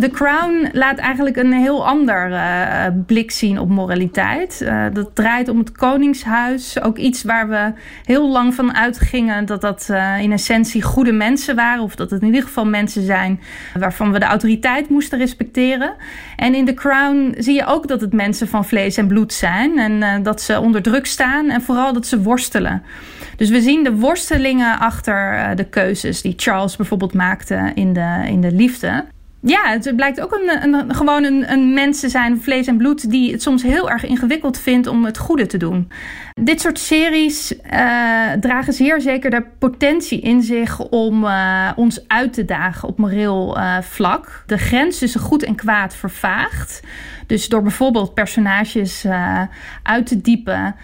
The 0.00 0.10
Crown 0.10 0.68
laat 0.72 0.98
eigenlijk 0.98 1.36
een 1.36 1.52
heel 1.52 1.86
ander 1.86 2.30
uh, 2.30 2.86
blik 3.06 3.30
zien 3.30 3.58
op 3.58 3.68
moraliteit. 3.68 4.60
Uh, 4.62 4.84
dat 4.92 5.14
draait 5.14 5.48
om 5.48 5.58
het 5.58 5.72
Koningshuis. 5.72 6.82
Ook 6.82 6.98
iets 6.98 7.22
waar 7.22 7.48
we 7.48 7.72
heel 8.04 8.30
lang 8.30 8.54
van 8.54 8.74
uitgingen 8.74 9.46
dat 9.46 9.60
dat 9.60 9.88
uh, 9.90 10.20
in 10.20 10.32
essentie 10.32 10.82
goede 10.82 11.12
mensen 11.12 11.56
waren. 11.56 11.82
Of 11.82 11.94
dat 11.94 12.10
het 12.10 12.20
in 12.20 12.26
ieder 12.26 12.42
geval 12.42 12.66
mensen 12.66 13.02
zijn 13.02 13.40
waarvan 13.78 14.12
we 14.12 14.18
de 14.18 14.24
autoriteit 14.24 14.88
moesten 14.88 15.18
respecteren. 15.18 15.94
En 16.36 16.54
in 16.54 16.64
The 16.64 16.74
Crown 16.74 17.34
zie 17.38 17.54
je 17.54 17.66
ook 17.66 17.88
dat 17.88 18.00
het 18.00 18.12
mensen 18.12 18.48
van 18.48 18.64
vlees 18.64 18.96
en 18.96 19.06
bloed 19.06 19.32
zijn. 19.32 19.78
En 19.78 20.22
dat 20.22 20.40
ze 20.40 20.60
onder 20.60 20.82
druk 20.82 21.06
staan 21.06 21.50
en 21.50 21.62
vooral 21.62 21.92
dat 21.92 22.06
ze 22.06 22.22
worstelen. 22.22 22.82
Dus 23.36 23.50
we 23.50 23.60
zien 23.60 23.84
de 23.84 23.96
worstelingen 23.96 24.78
achter 24.78 25.52
de 25.56 25.64
keuzes 25.64 26.22
die 26.22 26.34
Charles 26.36 26.76
bijvoorbeeld 26.76 27.14
maakte 27.14 27.72
in 27.74 27.92
de, 27.92 28.22
in 28.26 28.40
de 28.40 28.52
liefde. 28.52 29.04
Ja, 29.44 29.70
het 29.70 29.96
blijkt 29.96 30.20
ook 30.20 30.32
een, 30.32 30.74
een, 30.74 30.94
gewoon 30.94 31.24
een, 31.24 31.52
een 31.52 31.72
mens 31.72 32.00
te 32.00 32.08
zijn, 32.08 32.40
vlees 32.40 32.66
en 32.66 32.76
bloed, 32.76 33.10
die 33.10 33.32
het 33.32 33.42
soms 33.42 33.62
heel 33.62 33.90
erg 33.90 34.04
ingewikkeld 34.04 34.58
vindt 34.58 34.86
om 34.86 35.04
het 35.04 35.18
goede 35.18 35.46
te 35.46 35.56
doen. 35.56 35.88
Dit 36.40 36.60
soort 36.60 36.78
series 36.78 37.52
uh, 37.52 38.32
dragen 38.40 38.72
zeer 38.72 39.00
zeker 39.00 39.30
de 39.30 39.44
potentie 39.58 40.20
in 40.20 40.42
zich 40.42 40.78
om 40.78 41.24
uh, 41.24 41.70
ons 41.76 42.08
uit 42.08 42.32
te 42.32 42.44
dagen 42.44 42.88
op 42.88 42.98
moreel 42.98 43.58
uh, 43.58 43.78
vlak. 43.80 44.42
De 44.46 44.58
grens 44.58 44.98
tussen 44.98 45.20
goed 45.20 45.42
en 45.42 45.54
kwaad 45.54 45.94
vervaagt. 45.94 46.80
Dus 47.26 47.48
door 47.48 47.62
bijvoorbeeld 47.62 48.14
personages 48.14 49.06
uit 49.82 50.06
te 50.06 50.20
diepen. 50.20 50.74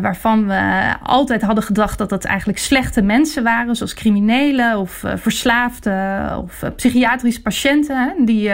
Waarvan 0.00 0.46
we 0.46 0.94
altijd 1.02 1.42
hadden 1.42 1.64
gedacht 1.64 1.98
dat 1.98 2.08
dat 2.08 2.24
eigenlijk 2.24 2.58
slechte 2.58 3.02
mensen 3.02 3.42
waren, 3.42 3.76
zoals 3.76 3.94
criminelen 3.94 4.78
of 4.78 5.02
verslaafden 5.14 6.38
of 6.38 6.62
psychiatrische 6.76 7.42
patiënten, 7.42 7.96
hè, 7.96 8.24
die 8.24 8.50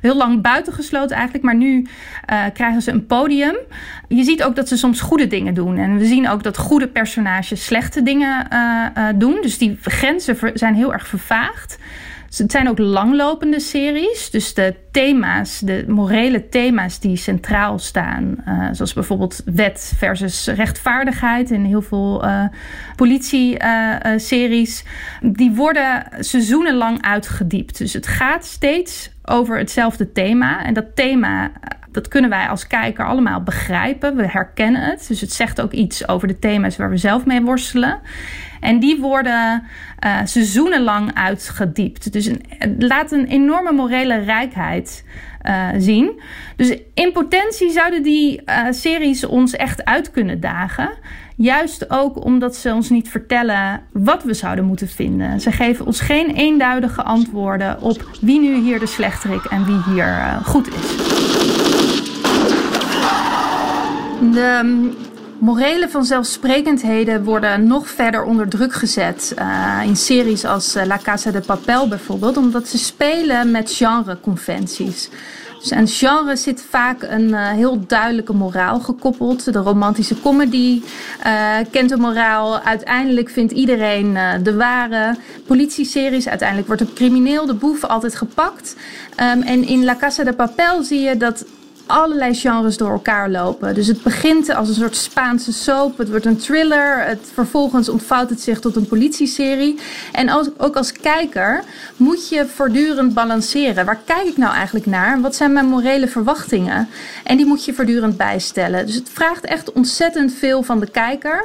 heel 0.00 0.16
lang 0.16 0.42
buitengesloten 0.42 1.16
eigenlijk, 1.16 1.44
maar 1.44 1.56
nu 1.56 1.86
krijgen 2.52 2.82
ze 2.82 2.90
een 2.90 3.06
podium. 3.06 3.56
Je 4.08 4.24
ziet 4.24 4.42
ook 4.42 4.56
dat 4.56 4.68
ze 4.68 4.76
soms 4.76 5.00
goede 5.00 5.26
dingen 5.26 5.54
doen 5.54 5.76
en 5.76 5.93
we 5.98 6.06
zien 6.06 6.28
ook 6.28 6.42
dat 6.42 6.56
goede 6.56 6.88
personages 6.88 7.64
slechte 7.64 8.02
dingen 8.02 8.48
doen, 9.18 9.38
dus 9.42 9.58
die 9.58 9.78
grenzen 9.82 10.36
zijn 10.54 10.74
heel 10.74 10.92
erg 10.92 11.06
vervaagd. 11.06 11.78
Het 12.36 12.50
zijn 12.50 12.68
ook 12.68 12.78
langlopende 12.78 13.60
series. 13.60 14.30
Dus 14.30 14.54
de 14.54 14.74
thema's, 14.90 15.58
de 15.58 15.84
morele 15.88 16.48
thema's 16.48 17.00
die 17.00 17.16
centraal 17.16 17.78
staan. 17.78 18.36
Uh, 18.48 18.68
zoals 18.72 18.92
bijvoorbeeld 18.92 19.42
wet 19.44 19.92
versus 19.96 20.46
rechtvaardigheid 20.46 21.50
in 21.50 21.64
heel 21.64 21.82
veel 21.82 22.24
uh, 22.24 22.44
politie-series. 22.96 24.84
Die 25.20 25.50
worden 25.50 26.06
seizoenenlang 26.18 27.02
uitgediept. 27.02 27.78
Dus 27.78 27.92
het 27.92 28.06
gaat 28.06 28.44
steeds 28.44 29.10
over 29.24 29.58
hetzelfde 29.58 30.12
thema. 30.12 30.64
En 30.64 30.74
dat 30.74 30.96
thema 30.96 31.50
dat 31.94 32.08
kunnen 32.08 32.30
wij 32.30 32.48
als 32.48 32.66
kijker 32.66 33.06
allemaal 33.06 33.42
begrijpen. 33.42 34.16
We 34.16 34.26
herkennen 34.26 34.82
het. 34.82 35.04
Dus 35.08 35.20
het 35.20 35.32
zegt 35.32 35.60
ook 35.60 35.72
iets 35.72 36.08
over 36.08 36.28
de 36.28 36.38
thema's 36.38 36.76
waar 36.76 36.90
we 36.90 36.96
zelf 36.96 37.24
mee 37.24 37.42
worstelen. 37.42 37.98
En 38.60 38.78
die 38.78 39.00
worden 39.00 39.62
uh, 40.04 40.18
seizoenenlang 40.24 41.14
uitgediept. 41.14 42.12
Dus 42.12 42.26
een, 42.26 42.42
het 42.48 42.82
laat 42.82 43.12
een 43.12 43.26
enorme 43.26 43.72
morele 43.72 44.18
rijkheid 44.18 45.04
uh, 45.42 45.68
zien. 45.78 46.20
Dus 46.56 46.76
in 46.94 47.12
potentie 47.12 47.70
zouden 47.70 48.02
die 48.02 48.42
uh, 48.46 48.66
series 48.70 49.24
ons 49.24 49.52
echt 49.52 49.84
uit 49.84 50.10
kunnen 50.10 50.40
dagen. 50.40 50.90
Juist 51.36 51.90
ook 51.90 52.24
omdat 52.24 52.56
ze 52.56 52.72
ons 52.72 52.90
niet 52.90 53.08
vertellen 53.08 53.80
wat 53.92 54.22
we 54.22 54.34
zouden 54.34 54.64
moeten 54.64 54.88
vinden. 54.88 55.40
Ze 55.40 55.52
geven 55.52 55.86
ons 55.86 56.00
geen 56.00 56.30
eenduidige 56.30 57.02
antwoorden 57.02 57.82
op 57.82 58.08
wie 58.20 58.40
nu 58.40 58.54
hier 58.54 58.78
de 58.78 58.86
slechterik 58.86 59.44
en 59.44 59.64
wie 59.64 59.94
hier 59.94 60.40
goed 60.44 60.68
is. 60.68 61.53
De 64.20 64.90
morele 65.38 65.88
vanzelfsprekendheden 65.88 67.24
worden 67.24 67.66
nog 67.66 67.88
verder 67.88 68.24
onder 68.24 68.48
druk 68.48 68.72
gezet 68.72 69.34
uh, 69.38 69.80
in 69.84 69.96
series 69.96 70.44
als 70.44 70.74
La 70.84 70.98
Casa 71.02 71.30
de 71.30 71.40
Papel 71.40 71.88
bijvoorbeeld, 71.88 72.36
omdat 72.36 72.68
ze 72.68 72.78
spelen 72.78 73.50
met 73.50 73.72
genreconventies. 73.72 75.08
Dus 75.60 75.72
aan 75.72 75.88
genre 75.88 76.36
zit 76.36 76.64
vaak 76.68 77.02
een 77.02 77.28
uh, 77.28 77.48
heel 77.48 77.86
duidelijke 77.86 78.32
moraal 78.32 78.80
gekoppeld. 78.80 79.52
De 79.52 79.58
romantische 79.58 80.20
comedy 80.20 80.82
kent 81.70 81.88
de 81.88 81.96
moraal. 81.96 82.58
Uiteindelijk 82.58 83.30
vindt 83.30 83.52
iedereen 83.52 84.18
de 84.42 84.54
ware. 84.54 85.16
Politieseries, 85.46 86.28
uiteindelijk 86.28 86.68
wordt 86.68 86.82
een 86.82 86.92
crimineel, 86.94 87.46
de 87.46 87.54
boef, 87.54 87.84
altijd 87.84 88.14
gepakt. 88.14 88.76
Um, 89.20 89.42
en 89.42 89.66
in 89.66 89.84
La 89.84 89.96
Casa 89.96 90.24
de 90.24 90.32
Papel 90.32 90.82
zie 90.82 91.00
je 91.00 91.16
dat 91.16 91.44
allerlei 91.86 92.34
genres 92.34 92.76
door 92.76 92.90
elkaar 92.90 93.30
lopen. 93.30 93.74
Dus 93.74 93.86
het 93.86 94.02
begint 94.02 94.54
als 94.54 94.68
een 94.68 94.74
soort 94.74 94.96
Spaanse 94.96 95.52
soap. 95.52 95.98
Het 95.98 96.10
wordt 96.10 96.26
een 96.26 96.36
thriller. 96.36 97.06
Het, 97.06 97.30
vervolgens 97.34 97.88
ontvouwt 97.88 98.30
het 98.30 98.40
zich 98.40 98.60
tot 98.60 98.76
een 98.76 98.86
politieserie. 98.86 99.78
En 100.12 100.30
ook 100.56 100.76
als 100.76 100.92
kijker 100.92 101.62
moet 101.96 102.28
je 102.28 102.46
voortdurend 102.46 103.14
balanceren. 103.14 103.84
Waar 103.84 104.00
kijk 104.04 104.26
ik 104.26 104.36
nou 104.36 104.54
eigenlijk 104.54 104.86
naar? 104.86 105.20
Wat 105.20 105.34
zijn 105.34 105.52
mijn 105.52 105.66
morele 105.66 106.08
verwachtingen? 106.08 106.88
En 107.24 107.36
die 107.36 107.46
moet 107.46 107.64
je 107.64 107.74
voortdurend 107.74 108.16
bijstellen. 108.16 108.86
Dus 108.86 108.94
het 108.94 109.10
vraagt 109.12 109.44
echt 109.44 109.72
ontzettend 109.72 110.32
veel 110.32 110.62
van 110.62 110.80
de 110.80 110.90
kijker. 110.90 111.44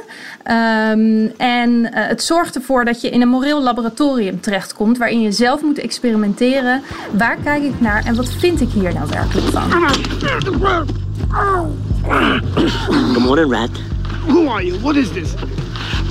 Um, 0.90 1.32
en 1.36 1.70
uh, 1.70 1.88
het 1.92 2.22
zorgt 2.22 2.54
ervoor 2.54 2.84
dat 2.84 3.00
je 3.00 3.10
in 3.10 3.20
een 3.20 3.28
moreel 3.28 3.62
laboratorium 3.62 4.40
terechtkomt. 4.40 4.98
Waarin 4.98 5.20
je 5.20 5.32
zelf 5.32 5.62
moet 5.62 5.78
experimenteren. 5.78 6.82
Waar 7.12 7.36
kijk 7.44 7.62
ik 7.62 7.80
naar 7.80 8.04
en 8.04 8.14
wat 8.14 8.28
vind 8.28 8.60
ik 8.60 8.68
hier 8.70 8.94
nou 8.94 9.08
werkelijk 9.08 9.46
van? 9.46 10.28
Good 10.30 10.60
morning, 13.20 13.48
Rat. 13.48 13.70
Who 14.28 14.46
are 14.46 14.62
you? 14.62 14.78
What 14.78 14.96
is 14.96 15.12
this? 15.12 15.34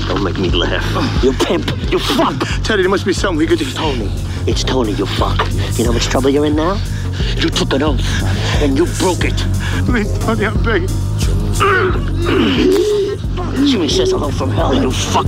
Don't 0.08 0.24
make 0.26 0.38
me 0.38 0.50
laugh. 0.50 1.24
You 1.24 1.32
pimp. 1.32 1.72
You 1.90 2.00
fuck. 2.00 2.38
Teddy, 2.64 2.82
there 2.82 2.90
must 2.90 3.06
be 3.06 3.14
something 3.14 3.38
we 3.38 3.48
could 3.48 3.60
do. 3.60 3.66
It's 3.66 3.74
Tony. 3.76 4.10
It's 4.46 4.62
Tony, 4.66 4.92
you 4.92 5.06
fuck. 5.06 5.40
You 5.78 5.86
know 5.86 5.92
how 5.92 5.94
much 5.94 6.08
trouble 6.08 6.30
you're 6.32 6.46
in 6.46 6.58
now? 6.58 6.76
You 7.38 7.50
took 7.50 7.72
an 7.72 7.82
oath, 7.82 8.02
and 8.62 8.78
you 8.78 8.88
broke 9.00 9.24
it. 9.24 9.38
Please, 9.86 10.12
Tony, 10.20 10.46
I'm 10.46 10.62
begging. 10.64 10.90
Jimmy 13.66 13.88
says 13.88 14.12
hello 14.12 14.32
from 14.32 14.52
hell, 14.52 14.74
you 14.76 14.92
fuck. 14.92 15.28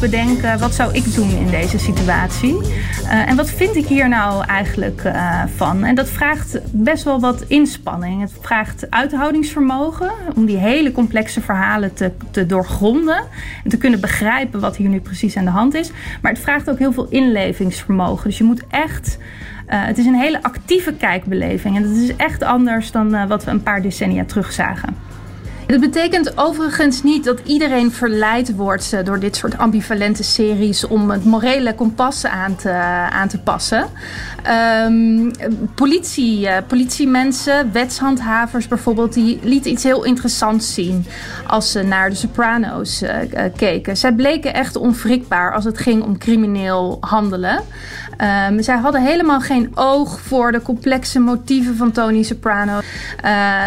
bedenken 0.00 0.58
wat 0.58 0.74
zou 0.74 0.92
ik 0.92 1.14
doen 1.14 1.30
in 1.30 1.50
deze 1.50 1.78
situatie. 1.78 2.54
Uh, 2.54 3.28
en 3.28 3.36
wat 3.36 3.50
vind 3.50 3.76
ik 3.76 3.86
hier 3.86 4.08
nou 4.08 4.44
eigenlijk 4.44 5.02
uh, 5.04 5.42
van? 5.56 5.84
En 5.84 5.94
dat 5.94 6.08
vraagt 6.08 6.58
best 6.70 7.04
wel 7.04 7.20
wat 7.20 7.44
inspanning. 7.46 8.20
Het 8.20 8.32
vraagt 8.40 8.90
uithoudingsvermogen 8.90 10.10
om 10.36 10.46
die 10.46 10.56
hele 10.56 10.92
complexe 10.92 11.40
verhalen 11.40 11.94
te, 11.94 12.10
te 12.30 12.46
doorgronden 12.46 13.24
en 13.64 13.70
te 13.70 13.78
kunnen 13.78 14.00
begrijpen 14.00 14.60
wat 14.60 14.76
hier 14.76 14.88
nu 14.88 15.00
precies 15.00 15.36
aan 15.36 15.44
de 15.44 15.50
hand 15.50 15.74
is. 15.74 15.90
Maar 16.22 16.32
het 16.32 16.40
vraagt 16.40 16.70
ook 16.70 16.78
heel 16.78 16.92
veel 16.92 17.06
inlevingsvermogen. 17.08 18.28
Dus 18.28 18.38
je 18.38 18.44
moet 18.44 18.66
echt. 18.66 19.18
Uh, 19.68 19.84
het 19.84 19.98
is 19.98 20.06
een 20.06 20.14
hele 20.14 20.42
actieve 20.42 20.92
kijkbeleving 20.92 21.76
en 21.76 21.82
dat 21.82 21.96
is 21.96 22.16
echt 22.16 22.42
anders 22.42 22.90
dan 22.90 23.28
wat 23.28 23.44
we 23.44 23.50
een 23.50 23.62
paar 23.62 23.82
decennia 23.82 24.24
terug 24.24 24.52
zagen. 24.52 25.13
Dat 25.66 25.80
betekent 25.80 26.38
overigens 26.38 27.02
niet 27.02 27.24
dat 27.24 27.40
iedereen 27.44 27.92
verleid 27.92 28.54
wordt 28.54 28.92
eh, 28.92 29.04
door 29.04 29.18
dit 29.18 29.36
soort 29.36 29.58
ambivalente 29.58 30.22
series 30.22 30.86
om 30.86 31.10
het 31.10 31.24
morele 31.24 31.74
kompas 31.74 32.26
aan 32.26 32.56
te, 32.56 32.70
aan 33.10 33.28
te 33.28 33.38
passen. 33.38 33.86
Um, 34.86 35.30
politie, 35.74 36.40
uh, 36.40 36.56
politiemensen, 36.66 37.72
wetshandhavers 37.72 38.68
bijvoorbeeld, 38.68 39.12
die 39.12 39.38
lieten 39.42 39.70
iets 39.70 39.82
heel 39.82 40.04
interessants 40.04 40.74
zien 40.74 41.06
als 41.46 41.72
ze 41.72 41.82
naar 41.82 42.10
de 42.10 42.16
Soprano's 42.16 43.02
uh, 43.02 43.10
keken. 43.56 43.96
Zij 43.96 44.12
bleken 44.12 44.54
echt 44.54 44.76
onwrikbaar 44.76 45.54
als 45.54 45.64
het 45.64 45.78
ging 45.78 46.02
om 46.02 46.18
crimineel 46.18 46.96
handelen. 47.00 47.60
Um, 48.18 48.62
zij 48.62 48.76
hadden 48.76 49.02
helemaal 49.02 49.40
geen 49.40 49.70
oog 49.74 50.20
voor 50.20 50.52
de 50.52 50.62
complexe 50.62 51.20
motieven 51.20 51.76
van 51.76 51.92
Tony 51.92 52.22
Soprano. 52.22 52.72
Uh, 52.78 52.82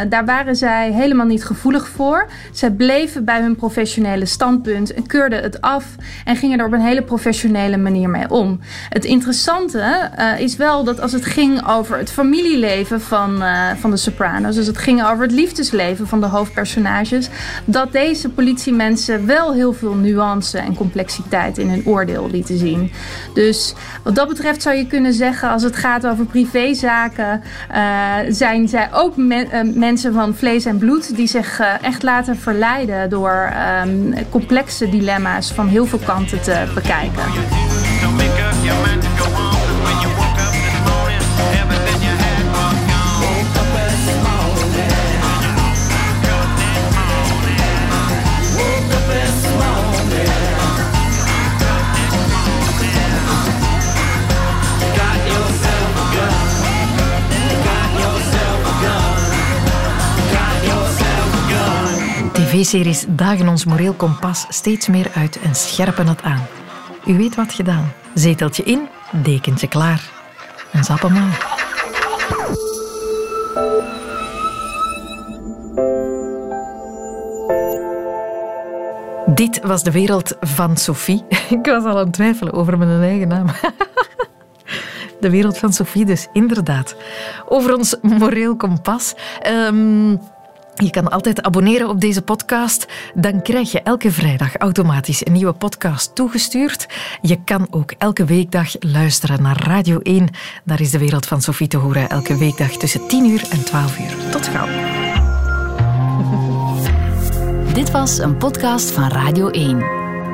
daar 0.10 0.26
waren 0.26 0.56
zij 0.56 0.92
helemaal 0.92 1.26
niet 1.26 1.46
gevoelig 1.46 1.88
voor. 1.88 2.28
Zij 2.52 2.72
bleven 2.72 3.26
bij 3.26 3.42
hun 3.42 3.56
professionele 3.56 4.26
standpunt 4.26 4.94
en 4.94 5.06
keurden 5.08 5.44
het 5.44 5.62
af 5.62 5.86
en 6.26 6.36
gingen 6.36 6.60
er 6.60 6.66
op 6.66 6.74
een 6.74 6.82
hele 6.82 7.04
professionele 7.04 7.78
manier 7.78 8.10
mee 8.10 8.30
om. 8.30 8.60
Het 8.90 9.06
interessante 9.06 10.12
uh, 10.20 10.40
is 10.40 10.56
wel 10.56 10.84
dat 10.84 11.02
als 11.02 11.12
het 11.12 11.26
ging 11.26 11.68
over 11.68 11.98
het 11.98 12.12
familieleven 12.12 13.02
van, 13.02 13.44
uh, 13.44 13.70
van 13.76 13.92
de 13.92 13.98
Sopranos, 13.98 14.56
dus 14.56 14.68
het 14.68 14.78
ging 14.78 15.06
over 15.06 15.24
het 15.24 15.32
liefdesleven 15.32 16.08
van 16.08 16.20
de 16.20 16.28
hoofdpersonages, 16.28 17.30
dat 17.66 17.92
deze 17.92 18.30
politiemensen 18.30 19.26
wel 19.26 19.54
heel 19.54 19.74
veel 19.74 19.94
nuance 19.94 20.58
en 20.58 20.76
complexiteit 20.76 21.58
in 21.58 21.70
hun 21.70 21.86
oordeel 21.86 22.30
lieten 22.32 22.58
zien. 22.58 22.92
Dus 23.34 23.74
wat 24.04 24.16
dat 24.16 24.24
betreft 24.24 24.36
zou 24.58 24.76
je 24.76 24.88
kunnen 24.88 25.14
zeggen, 25.14 25.50
als 25.50 25.64
het 25.64 25.76
gaat 25.76 26.08
over 26.08 26.26
privézaken, 26.26 27.42
uh, 27.72 28.14
zijn 28.30 28.68
zij 28.68 28.90
ook 28.94 29.18
me 29.18 29.46
uh, 29.46 29.76
mensen 29.76 30.14
van 30.14 30.36
vlees 30.36 30.66
en 30.66 30.78
bloed 30.78 31.16
die 31.16 31.28
zich 31.28 31.60
uh, 31.60 31.74
echt 31.82 32.04
laten 32.04 32.38
verleiden 32.38 33.10
door 33.10 33.54
um, 33.86 34.14
complexe 34.30 34.90
dilemma's 34.90 35.52
van 35.52 35.68
heel 35.68 35.86
veel 35.86 36.00
kanten 36.06 36.42
te 36.42 36.64
bekijken. 36.74 37.24
TV-series 62.58 63.06
dagen 63.10 63.48
ons 63.48 63.66
moreel 63.66 63.94
kompas 63.94 64.46
steeds 64.50 64.88
meer 64.88 65.12
uit 65.14 65.40
en 65.40 65.56
scherpen 65.56 66.08
het 66.08 66.22
aan. 66.22 66.42
U 67.06 67.18
weet 67.18 67.36
wat 67.36 67.54
gedaan. 67.54 67.92
Zeteltje 68.14 68.64
in, 68.64 68.88
dekentje 69.12 69.68
klaar. 69.68 70.12
En 70.72 70.84
zappemaal. 70.84 71.30
Dit 79.26 79.62
was 79.64 79.84
de 79.84 79.92
wereld 79.92 80.36
van 80.40 80.78
Sophie. 80.78 81.26
Ik 81.50 81.66
was 81.66 81.84
al 81.84 81.98
aan 81.98 82.06
het 82.06 82.14
twijfelen 82.14 82.54
over 82.54 82.78
mijn 82.78 83.02
eigen 83.02 83.28
naam. 83.28 83.48
De 85.20 85.30
wereld 85.30 85.58
van 85.58 85.74
Sophie, 85.74 86.06
dus 86.06 86.28
inderdaad. 86.34 86.96
Over 87.48 87.76
ons 87.76 87.96
moreel 88.02 88.56
kompas. 88.56 89.16
Um, 89.48 90.20
je 90.80 90.90
kan 90.90 91.10
altijd 91.10 91.42
abonneren 91.42 91.90
op 91.90 92.02
deze 92.02 92.22
podcast. 92.22 92.88
Dan 93.14 93.42
krijg 93.42 93.72
je 93.72 93.82
elke 93.82 94.12
vrijdag 94.12 94.56
automatisch 94.56 95.26
een 95.26 95.32
nieuwe 95.32 95.54
podcast 95.54 96.16
toegestuurd. 96.16 96.88
Je 97.22 97.44
kan 97.44 97.68
ook 97.70 97.94
elke 97.98 98.26
weekdag 98.26 98.76
luisteren 98.80 99.42
naar 99.42 99.64
Radio 99.64 100.00
1. 100.00 100.30
Daar 100.64 100.82
is 100.82 100.92
de 100.92 100.98
wereld 100.98 101.26
van 101.26 101.42
Sophie 101.42 101.68
te 101.68 101.78
horen. 101.78 102.10
Elke 102.10 102.38
weekdag 102.38 102.72
tussen 102.72 103.08
10 103.08 103.26
uur 103.26 103.46
en 103.50 103.64
12 103.64 104.00
uur. 104.00 104.32
Tot 104.32 104.48
gauw. 104.48 104.68
Dit 107.74 107.92
was 107.92 108.18
een 108.18 108.38
podcast 108.38 108.92
van 108.92 109.10
Radio 109.10 109.50
1. 109.50 109.84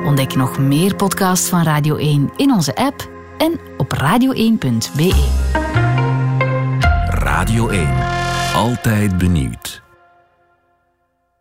Ontdek 0.04 0.34
nog 0.34 0.58
meer 0.58 0.94
podcasts 0.94 1.48
van 1.48 1.62
Radio 1.62 1.96
1 1.96 2.32
in 2.36 2.52
onze 2.52 2.74
app 2.74 3.08
en 3.38 3.60
op 3.76 3.94
radio1.be. 3.94 5.30
Radio 7.08 7.68
1. 7.68 7.88
Altijd 8.54 9.18
benieuwd. 9.18 9.83